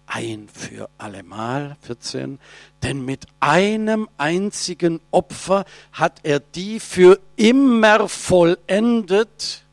ein 0.06 0.48
für 0.48 0.88
allemal, 0.96 1.76
14, 1.82 2.38
denn 2.82 3.04
mit 3.04 3.26
einem 3.40 4.08
einzigen 4.16 5.02
Opfer 5.10 5.66
hat 5.92 6.20
er 6.22 6.40
die 6.40 6.80
für 6.80 7.20
immer 7.36 8.08
vollendet, 8.08 9.63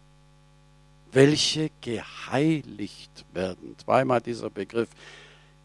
welche 1.12 1.72
geheiligt 1.82 3.26
werden. 3.34 3.76
Zweimal 3.78 4.22
dieser 4.22 4.50
Begriff, 4.50 4.90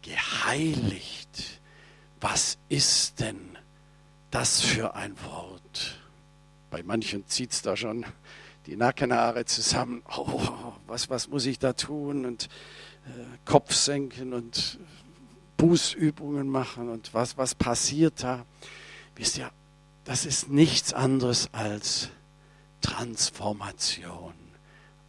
geheiligt. 0.01 1.61
Was 2.19 2.57
ist 2.69 3.19
denn 3.19 3.57
das 4.31 4.61
für 4.61 4.95
ein 4.95 5.15
Wort? 5.23 5.99
Bei 6.69 6.83
manchen 6.83 7.27
zieht 7.27 7.51
es 7.51 7.61
da 7.61 7.77
schon 7.77 8.05
die 8.65 8.75
Nackenhaare 8.75 9.45
zusammen. 9.45 10.03
Oh, 10.15 10.73
was, 10.87 11.09
was 11.09 11.27
muss 11.29 11.45
ich 11.45 11.59
da 11.59 11.73
tun? 11.73 12.25
Und 12.25 12.49
äh, 13.05 13.09
Kopf 13.45 13.73
senken 13.73 14.33
und 14.33 14.79
Bußübungen 15.55 16.47
machen 16.47 16.89
und 16.89 17.13
was, 17.13 17.37
was 17.37 17.55
passiert 17.55 18.23
da? 18.23 18.45
Wisst 19.15 19.37
ihr, 19.37 19.49
das 20.03 20.25
ist 20.25 20.49
nichts 20.49 20.93
anderes 20.93 21.49
als 21.53 22.09
Transformation. 22.81 24.33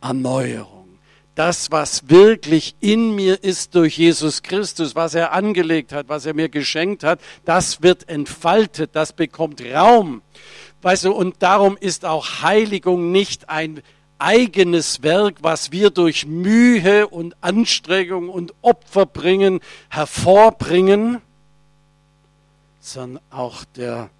Erneuerung. 0.00 0.98
Das, 1.34 1.70
was 1.70 2.08
wirklich 2.08 2.74
in 2.80 3.14
mir 3.14 3.44
ist 3.44 3.76
durch 3.76 3.96
Jesus 3.96 4.42
Christus, 4.42 4.96
was 4.96 5.14
er 5.14 5.32
angelegt 5.32 5.92
hat, 5.92 6.08
was 6.08 6.26
er 6.26 6.34
mir 6.34 6.48
geschenkt 6.48 7.04
hat, 7.04 7.20
das 7.44 7.80
wird 7.80 8.08
entfaltet, 8.08 8.90
das 8.94 9.12
bekommt 9.12 9.62
Raum. 9.62 10.22
Weißt 10.82 11.04
du, 11.04 11.12
und 11.12 11.36
darum 11.38 11.76
ist 11.78 12.04
auch 12.04 12.42
Heiligung 12.42 13.12
nicht 13.12 13.48
ein 13.48 13.82
eigenes 14.18 15.02
Werk, 15.02 15.36
was 15.42 15.70
wir 15.70 15.90
durch 15.90 16.26
Mühe 16.26 17.06
und 17.06 17.36
Anstrengung 17.40 18.28
und 18.28 18.52
Opfer 18.62 19.06
bringen, 19.06 19.60
hervorbringen, 19.90 21.22
sondern 22.80 23.22
auch 23.30 23.64
der 23.76 24.10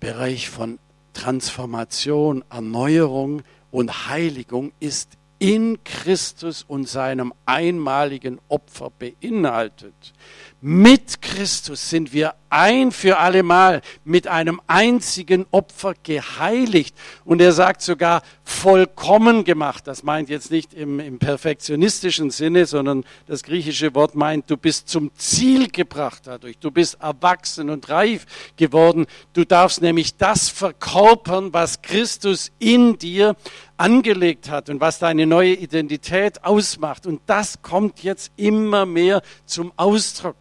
Bereich 0.00 0.50
von 0.50 0.78
Transformation, 1.12 2.44
Erneuerung, 2.50 3.42
und 3.70 4.08
Heiligung 4.08 4.72
ist 4.80 5.18
in 5.38 5.82
Christus 5.84 6.64
und 6.66 6.88
seinem 6.88 7.32
einmaligen 7.46 8.40
Opfer 8.48 8.90
beinhaltet. 8.90 10.12
Mit 10.60 11.22
Christus 11.22 11.90
sind 11.90 12.12
wir 12.12 12.34
ein 12.50 12.92
für 12.92 13.18
allemal 13.18 13.82
mit 14.04 14.26
einem 14.26 14.60
einzigen 14.66 15.46
Opfer 15.50 15.94
geheiligt. 16.02 16.96
Und 17.24 17.40
er 17.40 17.52
sagt 17.52 17.82
sogar 17.82 18.22
vollkommen 18.44 19.44
gemacht. 19.44 19.86
Das 19.86 20.02
meint 20.02 20.28
jetzt 20.28 20.50
nicht 20.50 20.74
im, 20.74 21.00
im 21.00 21.18
perfektionistischen 21.18 22.30
Sinne, 22.30 22.66
sondern 22.66 23.04
das 23.26 23.42
griechische 23.42 23.94
Wort 23.94 24.14
meint, 24.14 24.50
du 24.50 24.56
bist 24.56 24.88
zum 24.88 25.10
Ziel 25.16 25.68
gebracht 25.68 26.22
dadurch. 26.24 26.58
Du 26.58 26.70
bist 26.70 26.98
erwachsen 27.00 27.70
und 27.70 27.88
reif 27.88 28.26
geworden. 28.56 29.06
Du 29.32 29.44
darfst 29.44 29.82
nämlich 29.82 30.16
das 30.16 30.48
verkörpern, 30.48 31.52
was 31.52 31.82
Christus 31.82 32.50
in 32.58 32.98
dir 32.98 33.36
angelegt 33.76 34.50
hat 34.50 34.68
und 34.68 34.80
was 34.80 34.98
deine 34.98 35.26
neue 35.26 35.54
Identität 35.54 36.44
ausmacht. 36.44 37.06
Und 37.06 37.22
das 37.26 37.62
kommt 37.62 38.02
jetzt 38.02 38.32
immer 38.36 38.84
mehr 38.84 39.22
zum 39.46 39.72
Ausdruck. 39.76 40.36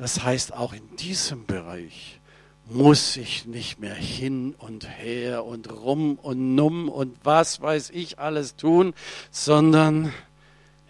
Das 0.00 0.24
heißt, 0.24 0.54
auch 0.54 0.72
in 0.72 0.96
diesem 0.96 1.44
Bereich 1.44 2.18
muss 2.64 3.18
ich 3.18 3.44
nicht 3.44 3.80
mehr 3.80 3.94
hin 3.94 4.54
und 4.56 4.88
her 4.88 5.44
und 5.44 5.70
rum 5.70 6.18
und 6.22 6.54
numm 6.54 6.88
und 6.88 7.18
was 7.22 7.60
weiß 7.60 7.90
ich 7.90 8.18
alles 8.18 8.56
tun, 8.56 8.94
sondern 9.30 10.10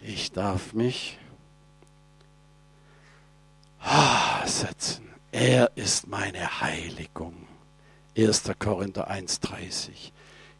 ich 0.01 0.31
darf 0.31 0.73
mich 0.73 1.17
setzen. 4.45 5.09
Er 5.33 5.71
ist 5.75 6.07
meine 6.07 6.61
Heiligung. 6.61 7.35
1. 8.17 8.43
Korinther 8.59 9.11
1,30. 9.11 10.11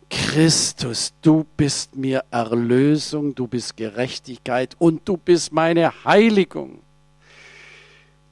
Christus, 0.09 1.13
du 1.21 1.45
bist 1.55 1.95
mir 1.95 2.25
Erlösung, 2.31 3.33
du 3.33 3.47
bist 3.47 3.77
Gerechtigkeit 3.77 4.75
und 4.77 5.07
du 5.07 5.15
bist 5.15 5.53
meine 5.53 6.03
Heiligung. 6.03 6.81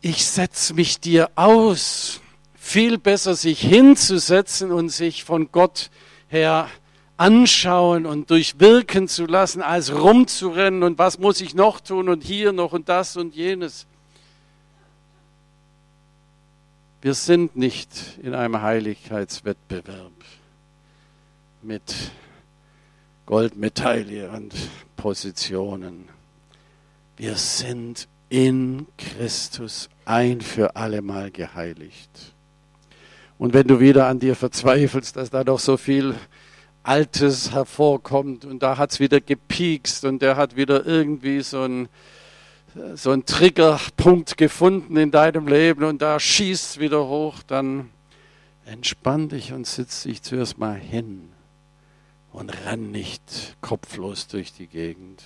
Ich 0.01 0.25
setze 0.25 0.73
mich 0.73 0.99
dir 0.99 1.29
aus. 1.35 2.21
Viel 2.55 2.97
besser 2.97 3.35
sich 3.35 3.59
hinzusetzen 3.59 4.71
und 4.71 4.89
sich 4.89 5.23
von 5.23 5.51
Gott 5.51 5.89
her 6.27 6.69
anschauen 7.17 8.05
und 8.05 8.29
durchwirken 8.29 9.09
zu 9.09 9.25
lassen, 9.25 9.61
als 9.61 9.93
rumzurennen 9.93 10.83
und 10.83 10.97
was 10.97 11.19
muss 11.19 11.41
ich 11.41 11.53
noch 11.53 11.81
tun 11.81 12.07
und 12.07 12.23
hier 12.23 12.53
noch 12.53 12.71
und 12.71 12.87
das 12.87 13.17
und 13.17 13.35
jenes. 13.35 13.87
Wir 17.01 17.13
sind 17.13 17.57
nicht 17.57 17.89
in 18.21 18.33
einem 18.33 18.61
Heiligkeitswettbewerb 18.61 20.11
mit 21.61 21.93
Goldmedaille 23.25 24.29
und 24.29 24.53
Positionen. 24.95 26.07
Wir 27.17 27.35
sind 27.35 28.07
in 28.29 28.87
Christus 28.97 29.89
ein 30.05 30.41
für 30.41 30.75
allemal 30.75 31.31
geheiligt. 31.31 32.33
Und 33.37 33.53
wenn 33.53 33.67
du 33.67 33.79
wieder 33.79 34.07
an 34.07 34.19
dir 34.19 34.35
verzweifelst, 34.35 35.15
dass 35.15 35.29
da 35.29 35.43
doch 35.43 35.59
so 35.59 35.77
viel 35.77 36.15
Altes 36.83 37.51
hervorkommt 37.51 38.45
und 38.45 38.63
da 38.63 38.77
hat 38.77 38.91
es 38.91 38.99
wieder 38.99 39.21
gepiekst 39.21 40.05
und 40.05 40.21
der 40.21 40.37
hat 40.37 40.55
wieder 40.55 40.85
irgendwie 40.85 41.41
so 41.41 41.63
ein 41.63 41.89
so 42.93 43.11
einen 43.11 43.25
Triggerpunkt 43.25 44.37
gefunden 44.37 44.95
in 44.97 45.11
deinem 45.11 45.47
Leben 45.47 45.83
und 45.83 46.01
da 46.01 46.19
schießt 46.19 46.79
wieder 46.79 47.07
hoch, 47.07 47.41
dann 47.47 47.89
entspann 48.65 49.29
dich 49.29 49.53
und 49.53 49.65
sitz 49.65 50.03
dich 50.03 50.21
zuerst 50.21 50.59
mal 50.59 50.75
hin 50.75 51.29
und 52.31 52.49
renn 52.65 52.91
nicht 52.91 53.57
kopflos 53.61 54.27
durch 54.27 54.53
die 54.53 54.67
Gegend. 54.67 55.23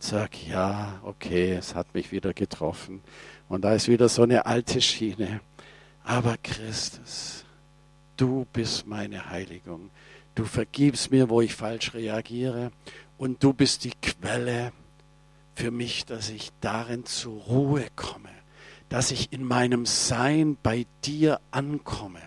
Sag, 0.00 0.46
ja, 0.46 1.00
okay, 1.02 1.52
es 1.52 1.74
hat 1.74 1.92
mich 1.92 2.12
wieder 2.12 2.32
getroffen. 2.32 3.02
Und 3.48 3.62
da 3.62 3.74
ist 3.74 3.88
wieder 3.88 4.08
so 4.08 4.22
eine 4.22 4.46
alte 4.46 4.80
Schiene. 4.80 5.40
Aber 6.04 6.36
Christus, 6.42 7.44
du 8.16 8.46
bist 8.52 8.86
meine 8.86 9.28
Heiligung. 9.28 9.90
Du 10.36 10.44
vergibst 10.44 11.10
mir, 11.10 11.28
wo 11.28 11.40
ich 11.40 11.54
falsch 11.54 11.94
reagiere. 11.94 12.70
Und 13.16 13.42
du 13.42 13.52
bist 13.52 13.84
die 13.84 13.92
Quelle 14.00 14.72
für 15.56 15.72
mich, 15.72 16.04
dass 16.04 16.30
ich 16.30 16.50
darin 16.60 17.04
zur 17.04 17.42
Ruhe 17.42 17.86
komme. 17.96 18.30
Dass 18.88 19.10
ich 19.10 19.32
in 19.32 19.42
meinem 19.42 19.84
Sein 19.84 20.56
bei 20.62 20.86
dir 21.04 21.40
ankomme. 21.50 22.22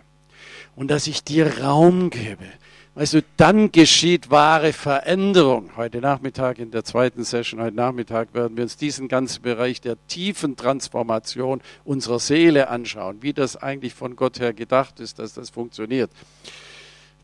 Und 0.75 0.91
dass 0.91 1.07
ich 1.07 1.23
dir 1.23 1.61
Raum 1.61 2.09
gebe 2.09 2.47
Weißt 2.93 3.13
du, 3.13 3.23
dann 3.37 3.71
geschieht 3.71 4.31
wahre 4.31 4.73
Veränderung. 4.73 5.77
Heute 5.77 6.01
Nachmittag 6.01 6.59
in 6.59 6.71
der 6.71 6.83
zweiten 6.83 7.23
Session, 7.23 7.61
heute 7.61 7.77
Nachmittag 7.77 8.33
werden 8.33 8.57
wir 8.57 8.63
uns 8.63 8.75
diesen 8.75 9.07
ganzen 9.07 9.41
Bereich 9.41 9.79
der 9.79 9.95
tiefen 10.07 10.57
Transformation 10.57 11.61
unserer 11.85 12.19
Seele 12.19 12.67
anschauen, 12.67 13.21
wie 13.21 13.31
das 13.31 13.55
eigentlich 13.55 13.93
von 13.93 14.17
Gott 14.17 14.41
her 14.41 14.51
gedacht 14.51 14.99
ist, 14.99 15.19
dass 15.19 15.33
das 15.33 15.49
funktioniert. 15.49 16.11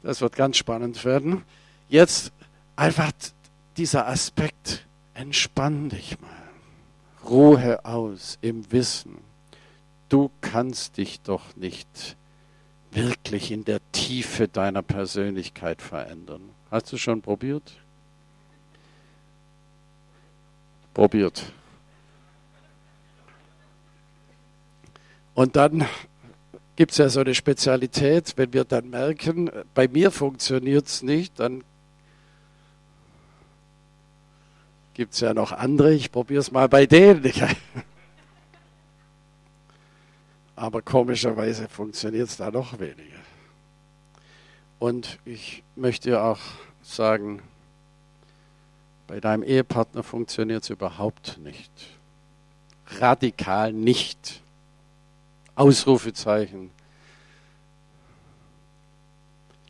Das 0.03 0.22
wird 0.22 0.38
ganz 0.38 0.55
spannend 0.55 1.03
werden. 1.03 1.43
Jetzt 1.89 2.32
einfach 2.78 3.11
dieser 3.76 4.07
Aspekt, 4.07 4.86
entspann 5.15 5.89
dich 5.89 6.18
mal. 6.22 7.30
Ruhe 7.30 7.84
aus 7.84 8.38
im 8.39 8.72
Wissen. 8.72 9.18
Du 10.07 10.32
kannst 10.39 10.95
dich 10.95 11.20
doch 11.20 11.57
nicht 11.57 12.15
wirklich 12.97 13.51
in 13.51 13.63
der 13.63 13.79
Tiefe 13.91 14.47
deiner 14.47 14.81
Persönlichkeit 14.81 15.81
verändern. 15.81 16.49
Hast 16.71 16.91
du 16.91 16.97
schon 16.97 17.21
probiert? 17.21 17.77
Probiert. 20.93 21.51
Und 25.33 25.55
dann 25.55 25.85
gibt 26.75 26.91
es 26.91 26.97
ja 26.97 27.09
so 27.09 27.19
eine 27.19 27.35
Spezialität, 27.35 28.33
wenn 28.37 28.53
wir 28.53 28.63
dann 28.63 28.89
merken, 28.89 29.51
bei 29.73 29.87
mir 29.87 30.11
funktioniert 30.11 30.87
es 30.87 31.03
nicht, 31.03 31.39
dann 31.39 31.63
gibt 34.95 35.13
es 35.13 35.19
ja 35.19 35.35
noch 35.35 35.51
andere, 35.51 35.93
ich 35.93 36.11
probiere 36.11 36.41
es 36.41 36.51
mal 36.51 36.67
bei 36.67 36.87
denen. 36.87 37.23
Aber 40.57 40.81
komischerweise 40.81 41.69
funktioniert 41.69 42.29
es 42.29 42.37
da 42.37 42.49
noch 42.49 42.79
weniger. 42.79 43.19
Und 44.79 45.19
ich 45.23 45.61
möchte 45.75 46.19
auch 46.19 46.39
sagen, 46.81 47.43
bei 49.05 49.19
deinem 49.19 49.43
Ehepartner 49.43 50.01
funktioniert 50.01 50.63
es 50.63 50.71
überhaupt 50.71 51.37
nicht. 51.37 51.71
Radikal 52.87 53.71
nicht. 53.71 54.41
Ausrufezeichen. 55.53 56.71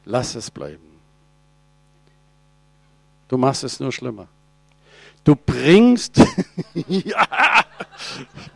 Lass 0.06 0.36
es 0.36 0.50
bleiben. 0.50 0.88
Du 3.28 3.38
machst 3.38 3.66
es 3.66 3.82
nur 3.82 3.92
schlimmer. 3.92 4.30
Du 5.26 5.36
bringst, 5.36 6.16
ja, 6.88 7.28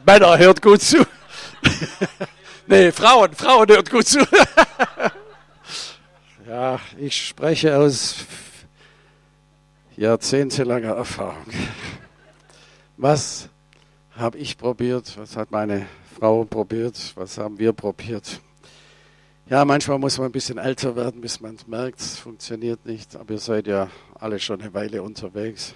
Männer, 0.06 0.38
hört 0.38 0.62
gut 0.62 0.82
zu. 0.82 1.06
nee, 2.68 2.92
Frauen, 2.92 3.34
Frauen 3.34 3.68
hört 3.70 3.90
gut 3.90 4.08
zu. 4.08 4.20
ja, 6.48 6.80
ich 6.98 7.28
spreche 7.28 7.78
aus 7.78 8.26
jahrzehntelanger 9.98 10.96
Erfahrung. 10.96 11.46
Was 12.98 13.50
habe 14.16 14.38
ich 14.38 14.58
probiert? 14.58 15.18
Was 15.18 15.36
hat 15.36 15.52
meine 15.52 15.88
Frau 16.20 16.44
probiert? 16.44 17.14
Was 17.16 17.38
haben 17.38 17.58
wir 17.60 17.74
probiert? 17.74 18.42
Ja, 19.50 19.66
manchmal 19.66 20.00
muss 20.00 20.18
man 20.18 20.30
ein 20.30 20.32
bisschen 20.32 20.58
älter 20.58 20.96
werden, 20.96 21.20
bis 21.20 21.42
man 21.42 21.56
es 21.56 21.68
merkt, 21.68 22.00
es 22.00 22.18
funktioniert 22.18 22.86
nicht. 22.86 23.16
Aber 23.16 23.34
ihr 23.34 23.40
seid 23.40 23.68
ja 23.68 23.90
alle 24.14 24.40
schon 24.40 24.62
eine 24.62 24.74
Weile 24.74 25.04
unterwegs. 25.04 25.76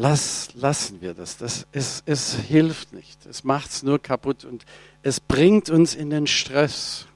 Lass, 0.00 0.54
lassen 0.54 1.00
wir 1.00 1.12
das. 1.12 1.38
das 1.38 1.66
es, 1.72 2.04
es 2.06 2.36
hilft 2.36 2.92
nicht. 2.92 3.26
Es 3.26 3.42
macht 3.42 3.70
es 3.70 3.82
nur 3.82 4.00
kaputt 4.00 4.44
und 4.44 4.64
es 5.02 5.18
bringt 5.18 5.70
uns 5.70 5.96
in 5.96 6.10
den 6.10 6.28
Stress. 6.28 7.08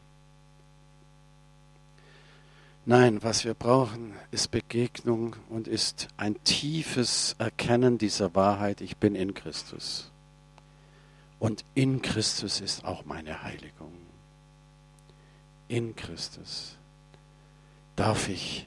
Nein, 2.84 3.22
was 3.22 3.44
wir 3.44 3.54
brauchen, 3.54 4.14
ist 4.32 4.50
Begegnung 4.50 5.36
und 5.48 5.68
ist 5.68 6.08
ein 6.16 6.42
tiefes 6.42 7.36
Erkennen 7.38 7.98
dieser 7.98 8.34
Wahrheit, 8.34 8.80
ich 8.80 8.96
bin 8.96 9.14
in 9.14 9.32
Christus. 9.32 10.10
Und 11.38 11.64
in 11.76 12.02
Christus 12.02 12.60
ist 12.60 12.84
auch 12.84 13.04
meine 13.04 13.44
Heiligung. 13.44 13.92
In 15.68 15.94
Christus 15.94 16.76
darf 17.94 18.28
ich 18.28 18.66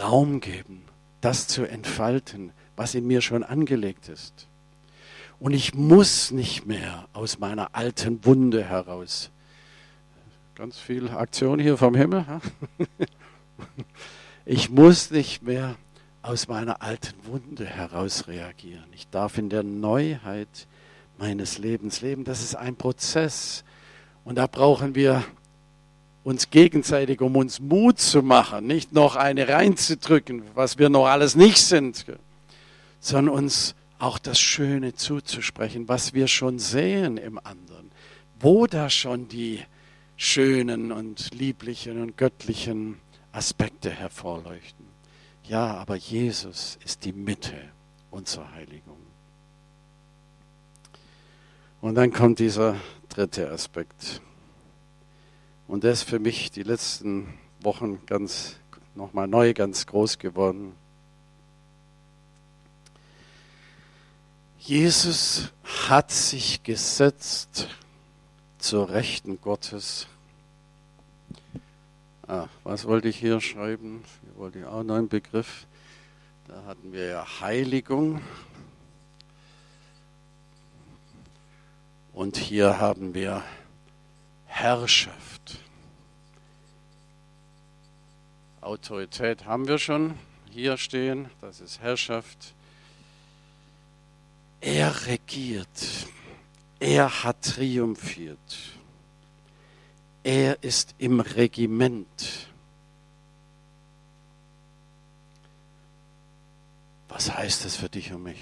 Raum 0.00 0.38
geben, 0.38 0.84
das 1.20 1.48
zu 1.48 1.64
entfalten, 1.64 2.52
was 2.76 2.94
in 2.94 3.06
mir 3.06 3.20
schon 3.20 3.42
angelegt 3.42 4.08
ist. 4.08 4.48
Und 5.40 5.52
ich 5.52 5.74
muss 5.74 6.30
nicht 6.30 6.66
mehr 6.66 7.08
aus 7.12 7.38
meiner 7.38 7.74
alten 7.74 8.24
Wunde 8.24 8.64
heraus. 8.64 9.30
Ganz 10.54 10.78
viel 10.78 11.08
Aktion 11.08 11.58
hier 11.58 11.76
vom 11.76 11.94
Himmel. 11.94 12.24
Ich 14.46 14.68
muss 14.68 15.10
nicht 15.10 15.42
mehr 15.42 15.76
aus 16.20 16.48
meiner 16.48 16.82
alten 16.82 17.14
Wunde 17.24 17.64
heraus 17.64 18.28
reagieren. 18.28 18.84
Ich 18.92 19.08
darf 19.08 19.38
in 19.38 19.48
der 19.48 19.62
Neuheit 19.62 20.66
meines 21.16 21.56
Lebens 21.56 22.02
leben. 22.02 22.24
Das 22.24 22.42
ist 22.42 22.54
ein 22.54 22.76
Prozess. 22.76 23.64
Und 24.22 24.36
da 24.36 24.46
brauchen 24.46 24.94
wir 24.94 25.24
uns 26.24 26.50
gegenseitig, 26.50 27.22
um 27.22 27.36
uns 27.36 27.58
Mut 27.58 27.98
zu 28.00 28.22
machen, 28.22 28.66
nicht 28.66 28.92
noch 28.92 29.16
eine 29.16 29.48
reinzudrücken, 29.48 30.42
was 30.54 30.78
wir 30.78 30.90
noch 30.90 31.06
alles 31.06 31.36
nicht 31.36 31.58
sind, 31.58 32.04
sondern 33.04 33.34
uns 33.34 33.74
auch 33.98 34.18
das 34.18 34.40
Schöne 34.40 34.94
zuzusprechen, 34.94 35.88
was 35.88 36.14
wir 36.14 36.26
schon 36.26 36.58
sehen 36.58 37.18
im 37.18 37.38
anderen, 37.38 37.90
wo 38.40 38.66
da 38.66 38.88
schon 38.88 39.28
die 39.28 39.60
schönen 40.16 40.90
und 40.90 41.34
lieblichen 41.34 42.00
und 42.00 42.16
göttlichen 42.16 42.98
Aspekte 43.30 43.90
hervorleuchten. 43.90 44.86
Ja, 45.44 45.74
aber 45.74 45.96
Jesus 45.96 46.78
ist 46.82 47.04
die 47.04 47.12
Mitte 47.12 47.54
unserer 48.10 48.50
Heiligung. 48.52 48.96
Und 51.82 51.96
dann 51.96 52.10
kommt 52.10 52.38
dieser 52.38 52.76
dritte 53.10 53.50
Aspekt. 53.50 54.22
Und 55.68 55.84
der 55.84 55.92
ist 55.92 56.04
für 56.04 56.18
mich 56.18 56.50
die 56.50 56.62
letzten 56.62 57.34
Wochen 57.60 58.00
ganz 58.06 58.56
nochmal 58.94 59.28
neu 59.28 59.52
ganz 59.52 59.84
groß 59.84 60.18
geworden. 60.18 60.72
Jesus 64.66 65.52
hat 65.88 66.10
sich 66.10 66.62
gesetzt 66.62 67.68
zur 68.56 68.88
Rechten 68.88 69.38
Gottes. 69.42 70.06
Ah, 72.26 72.46
was 72.62 72.86
wollte 72.86 73.08
ich 73.08 73.18
hier 73.18 73.42
schreiben? 73.42 74.04
Hier 74.22 74.36
wollte 74.36 74.60
ich 74.60 74.64
auch 74.64 74.82
noch 74.82 74.94
einen 74.94 75.10
Begriff. 75.10 75.66
Da 76.48 76.64
hatten 76.64 76.94
wir 76.94 77.04
ja 77.08 77.40
Heiligung. 77.42 78.22
Und 82.14 82.38
hier 82.38 82.80
haben 82.80 83.12
wir 83.12 83.44
Herrschaft. 84.46 85.58
Autorität 88.62 89.44
haben 89.44 89.68
wir 89.68 89.76
schon 89.76 90.14
hier 90.50 90.78
stehen, 90.78 91.28
das 91.42 91.60
ist 91.60 91.82
Herrschaft. 91.82 92.54
Er 94.66 95.06
regiert, 95.06 96.06
er 96.80 97.22
hat 97.22 97.42
triumphiert, 97.42 98.38
er 100.22 100.62
ist 100.62 100.94
im 100.96 101.20
Regiment. 101.20 102.48
Was 107.10 107.36
heißt 107.36 107.66
das 107.66 107.76
für 107.76 107.90
dich 107.90 108.10
und 108.14 108.22
mich? 108.22 108.40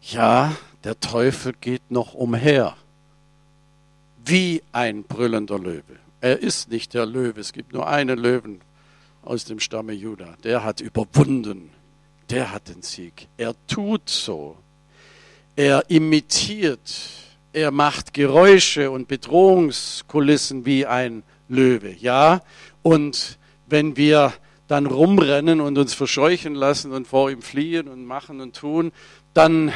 Ja, 0.00 0.56
der 0.82 0.98
Teufel 0.98 1.52
geht 1.60 1.90
noch 1.90 2.14
umher, 2.14 2.78
wie 4.24 4.62
ein 4.72 5.02
brüllender 5.02 5.58
Löwe. 5.58 5.98
Er 6.22 6.38
ist 6.38 6.70
nicht 6.70 6.94
der 6.94 7.04
Löwe, 7.04 7.40
es 7.40 7.52
gibt 7.52 7.74
nur 7.74 7.86
einen 7.86 8.18
Löwen 8.18 8.62
aus 9.20 9.44
dem 9.44 9.60
Stamme 9.60 9.92
Juda. 9.92 10.34
Der 10.44 10.64
hat 10.64 10.80
überwunden, 10.80 11.75
der 12.30 12.52
hat 12.52 12.68
den 12.68 12.82
Sieg. 12.82 13.28
Er 13.36 13.54
tut 13.66 14.08
so, 14.08 14.56
er 15.54 15.88
imitiert, 15.88 16.98
er 17.52 17.70
macht 17.70 18.12
Geräusche 18.12 18.90
und 18.90 19.08
Bedrohungskulissen 19.08 20.66
wie 20.66 20.86
ein 20.86 21.22
Löwe. 21.48 21.92
Ja, 21.92 22.42
und 22.82 23.38
wenn 23.66 23.96
wir 23.96 24.32
dann 24.68 24.86
rumrennen 24.86 25.60
und 25.60 25.78
uns 25.78 25.94
verscheuchen 25.94 26.54
lassen 26.54 26.92
und 26.92 27.06
vor 27.06 27.30
ihm 27.30 27.42
fliehen 27.42 27.88
und 27.88 28.04
machen 28.04 28.40
und 28.40 28.56
tun, 28.56 28.92
dann 29.32 29.72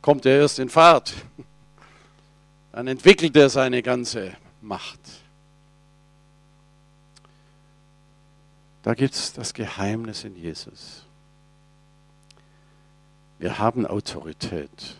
kommt 0.00 0.24
er 0.26 0.38
erst 0.38 0.58
in 0.58 0.68
Fahrt. 0.68 1.14
Dann 2.72 2.86
entwickelt 2.86 3.36
er 3.36 3.48
seine 3.48 3.82
ganze 3.82 4.32
Macht. 4.60 5.00
Da 8.86 8.94
gibt 8.94 9.16
es 9.16 9.32
das 9.32 9.52
Geheimnis 9.52 10.22
in 10.22 10.36
Jesus. 10.36 11.04
Wir 13.40 13.58
haben 13.58 13.84
Autorität 13.84 14.96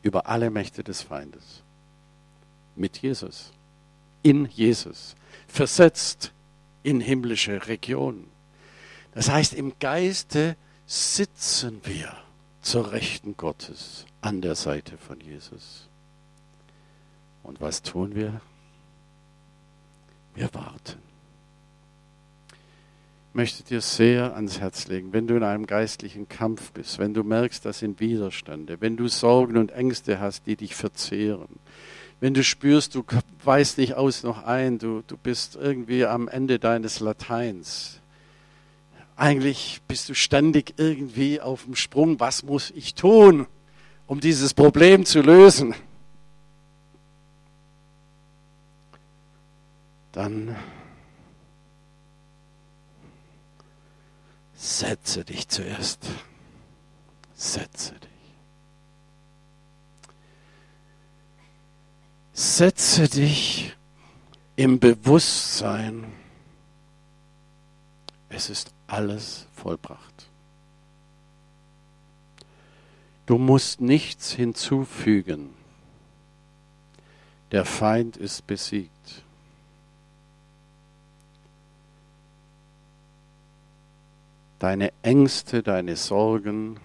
über 0.00 0.28
alle 0.28 0.48
Mächte 0.48 0.82
des 0.82 1.02
Feindes. 1.02 1.62
Mit 2.74 2.96
Jesus. 2.96 3.52
In 4.22 4.46
Jesus. 4.46 5.14
Versetzt 5.46 6.32
in 6.82 7.00
himmlische 7.00 7.66
Regionen. 7.66 8.30
Das 9.12 9.28
heißt, 9.28 9.52
im 9.52 9.78
Geiste 9.78 10.56
sitzen 10.86 11.82
wir 11.84 12.16
zur 12.62 12.92
Rechten 12.92 13.36
Gottes 13.36 14.06
an 14.22 14.40
der 14.40 14.54
Seite 14.54 14.96
von 14.96 15.20
Jesus. 15.20 15.86
Und 17.42 17.60
was 17.60 17.82
tun 17.82 18.14
wir? 18.14 18.40
Wir 20.34 20.48
warten. 20.54 21.13
Möchte 23.34 23.64
dir 23.64 23.80
sehr 23.80 24.34
ans 24.36 24.60
Herz 24.60 24.86
legen, 24.86 25.12
wenn 25.12 25.26
du 25.26 25.34
in 25.34 25.42
einem 25.42 25.66
geistlichen 25.66 26.28
Kampf 26.28 26.70
bist, 26.72 26.98
wenn 26.98 27.12
du 27.12 27.24
merkst, 27.24 27.64
das 27.64 27.80
sind 27.80 28.00
Widerstände, 28.00 28.80
wenn 28.80 28.96
du 28.96 29.08
Sorgen 29.08 29.56
und 29.56 29.72
Ängste 29.72 30.20
hast, 30.20 30.46
die 30.46 30.56
dich 30.56 30.74
verzehren, 30.74 31.48
wenn 32.20 32.32
du 32.32 32.42
spürst, 32.42 32.94
du 32.94 33.04
weißt 33.44 33.78
nicht 33.78 33.94
aus 33.94 34.22
noch 34.22 34.44
ein, 34.44 34.78
du, 34.78 35.02
du 35.06 35.16
bist 35.16 35.56
irgendwie 35.56 36.06
am 36.06 36.28
Ende 36.28 36.58
deines 36.58 37.00
Lateins, 37.00 38.00
eigentlich 39.16 39.80
bist 39.86 40.08
du 40.08 40.14
ständig 40.14 40.74
irgendwie 40.76 41.40
auf 41.40 41.64
dem 41.64 41.76
Sprung. 41.76 42.18
Was 42.18 42.42
muss 42.42 42.72
ich 42.72 42.94
tun, 42.94 43.46
um 44.06 44.20
dieses 44.20 44.54
Problem 44.54 45.04
zu 45.04 45.20
lösen? 45.20 45.74
Dann 50.12 50.56
setze 54.64 55.24
dich 55.24 55.48
zuerst. 55.48 56.06
Setze 57.34 57.92
dich. 57.92 58.10
Setze 62.32 63.08
dich 63.08 63.76
im 64.56 64.80
Bewusstsein, 64.80 66.12
es 68.28 68.50
ist 68.50 68.72
alles 68.86 69.46
vollbracht. 69.54 70.28
Du 73.26 73.38
musst 73.38 73.80
nichts 73.80 74.32
hinzufügen. 74.32 75.50
Der 77.52 77.64
Feind 77.64 78.16
ist 78.16 78.46
besiegt. 78.46 79.23
Deine 84.64 84.94
Ängste, 85.02 85.62
deine 85.62 85.94
Sorgen 85.94 86.80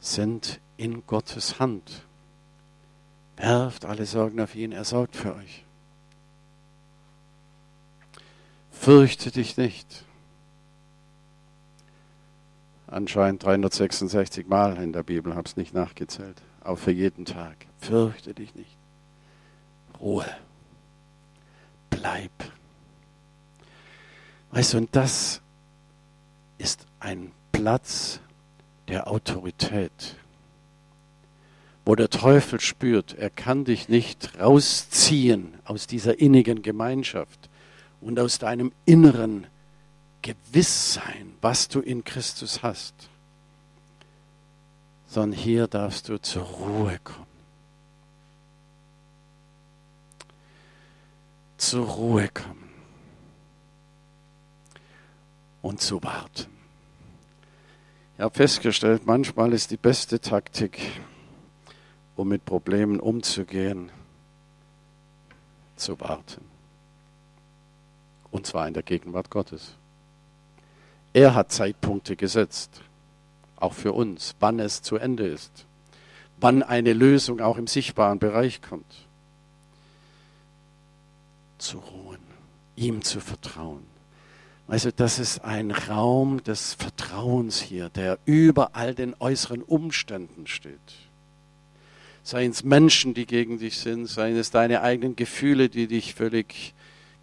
sind 0.00 0.60
in 0.76 1.06
Gottes 1.06 1.60
Hand. 1.60 2.08
Werft 3.36 3.84
alle 3.84 4.04
Sorgen 4.04 4.40
auf 4.40 4.56
ihn, 4.56 4.72
er 4.72 4.82
sorgt 4.82 5.14
für 5.14 5.36
euch. 5.36 5.64
Fürchte 8.72 9.30
dich 9.30 9.56
nicht. 9.58 10.04
Anscheinend 12.88 13.44
366 13.44 14.48
Mal 14.48 14.76
in 14.82 14.92
der 14.92 15.04
Bibel, 15.04 15.36
habe 15.36 15.46
es 15.46 15.56
nicht 15.56 15.72
nachgezählt. 15.72 16.42
Auch 16.64 16.78
für 16.80 16.90
jeden 16.90 17.26
Tag. 17.26 17.54
Fürchte 17.78 18.34
dich 18.34 18.56
nicht. 18.56 18.76
Ruhe. 20.00 20.26
Bleib. 21.90 22.32
Weißt 24.50 24.72
du, 24.72 24.78
und 24.78 24.96
das 24.96 25.40
ist 26.60 26.86
ein 27.00 27.32
Platz 27.52 28.20
der 28.88 29.08
Autorität, 29.08 30.16
wo 31.86 31.94
der 31.94 32.10
Teufel 32.10 32.60
spürt, 32.60 33.14
er 33.14 33.30
kann 33.30 33.64
dich 33.64 33.88
nicht 33.88 34.38
rausziehen 34.38 35.54
aus 35.64 35.86
dieser 35.86 36.20
innigen 36.20 36.62
Gemeinschaft 36.62 37.48
und 38.00 38.20
aus 38.20 38.38
deinem 38.38 38.72
inneren 38.84 39.46
Gewisssein, 40.22 41.32
was 41.40 41.68
du 41.68 41.80
in 41.80 42.04
Christus 42.04 42.62
hast, 42.62 42.94
sondern 45.06 45.38
hier 45.38 45.66
darfst 45.66 46.10
du 46.10 46.20
zur 46.20 46.42
Ruhe 46.42 46.98
kommen. 47.02 47.26
Zur 51.56 51.86
Ruhe 51.86 52.28
kommen 52.28 52.69
und 55.62 55.80
zu 55.80 56.02
warten. 56.02 56.46
Ich 58.16 58.22
habe 58.22 58.34
festgestellt, 58.34 59.06
manchmal 59.06 59.52
ist 59.52 59.70
die 59.70 59.76
beste 59.76 60.20
Taktik, 60.20 60.78
um 62.16 62.28
mit 62.28 62.44
Problemen 62.44 63.00
umzugehen, 63.00 63.90
zu 65.76 65.98
warten. 66.00 66.44
Und 68.30 68.46
zwar 68.46 68.68
in 68.68 68.74
der 68.74 68.82
Gegenwart 68.82 69.30
Gottes. 69.30 69.74
Er 71.12 71.34
hat 71.34 71.50
Zeitpunkte 71.50 72.14
gesetzt, 72.14 72.82
auch 73.56 73.72
für 73.72 73.92
uns, 73.92 74.36
wann 74.38 74.60
es 74.60 74.82
zu 74.82 74.96
Ende 74.96 75.26
ist, 75.26 75.66
wann 76.38 76.62
eine 76.62 76.92
Lösung 76.92 77.40
auch 77.40 77.56
im 77.56 77.66
sichtbaren 77.66 78.18
Bereich 78.18 78.62
kommt. 78.62 79.06
Zu 81.58 81.78
ruhen, 81.78 82.20
ihm 82.76 83.02
zu 83.02 83.20
vertrauen. 83.20 83.89
Also 84.70 84.92
das 84.92 85.18
ist 85.18 85.44
ein 85.44 85.72
Raum 85.72 86.44
des 86.44 86.74
Vertrauens 86.74 87.60
hier, 87.60 87.88
der 87.88 88.20
über 88.24 88.76
all 88.76 88.94
den 88.94 89.16
äußeren 89.18 89.62
Umständen 89.64 90.46
steht. 90.46 90.78
Seien 92.22 92.52
es 92.52 92.62
Menschen, 92.62 93.12
die 93.12 93.26
gegen 93.26 93.58
dich 93.58 93.78
sind, 93.78 94.06
seien 94.06 94.36
es 94.36 94.52
deine 94.52 94.82
eigenen 94.82 95.16
Gefühle, 95.16 95.70
die 95.70 95.88
dich 95.88 96.14
völlig 96.14 96.72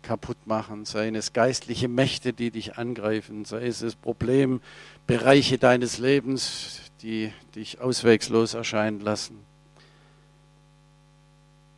kaputt 0.01 0.45
machen, 0.45 0.83
seien 0.83 1.15
es 1.15 1.31
geistliche 1.31 1.87
Mächte, 1.87 2.33
die 2.33 2.51
dich 2.51 2.77
angreifen, 2.77 3.45
sei 3.45 3.67
es 3.67 3.79
das 3.79 3.95
Problem, 3.95 4.59
Bereiche 5.05 5.57
deines 5.57 5.99
Lebens, 5.99 6.81
die 7.01 7.31
dich 7.55 7.79
auswegslos 7.79 8.55
erscheinen 8.55 8.99
lassen. 8.99 9.39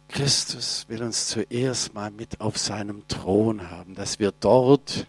Christus 0.08 0.86
will 0.88 1.04
uns 1.04 1.28
zuerst 1.28 1.94
mal 1.94 2.10
mit 2.10 2.42
auf 2.42 2.58
seinem 2.58 3.08
Thron 3.08 3.70
haben, 3.70 3.94
dass 3.94 4.18
wir 4.18 4.32
dort 4.32 5.06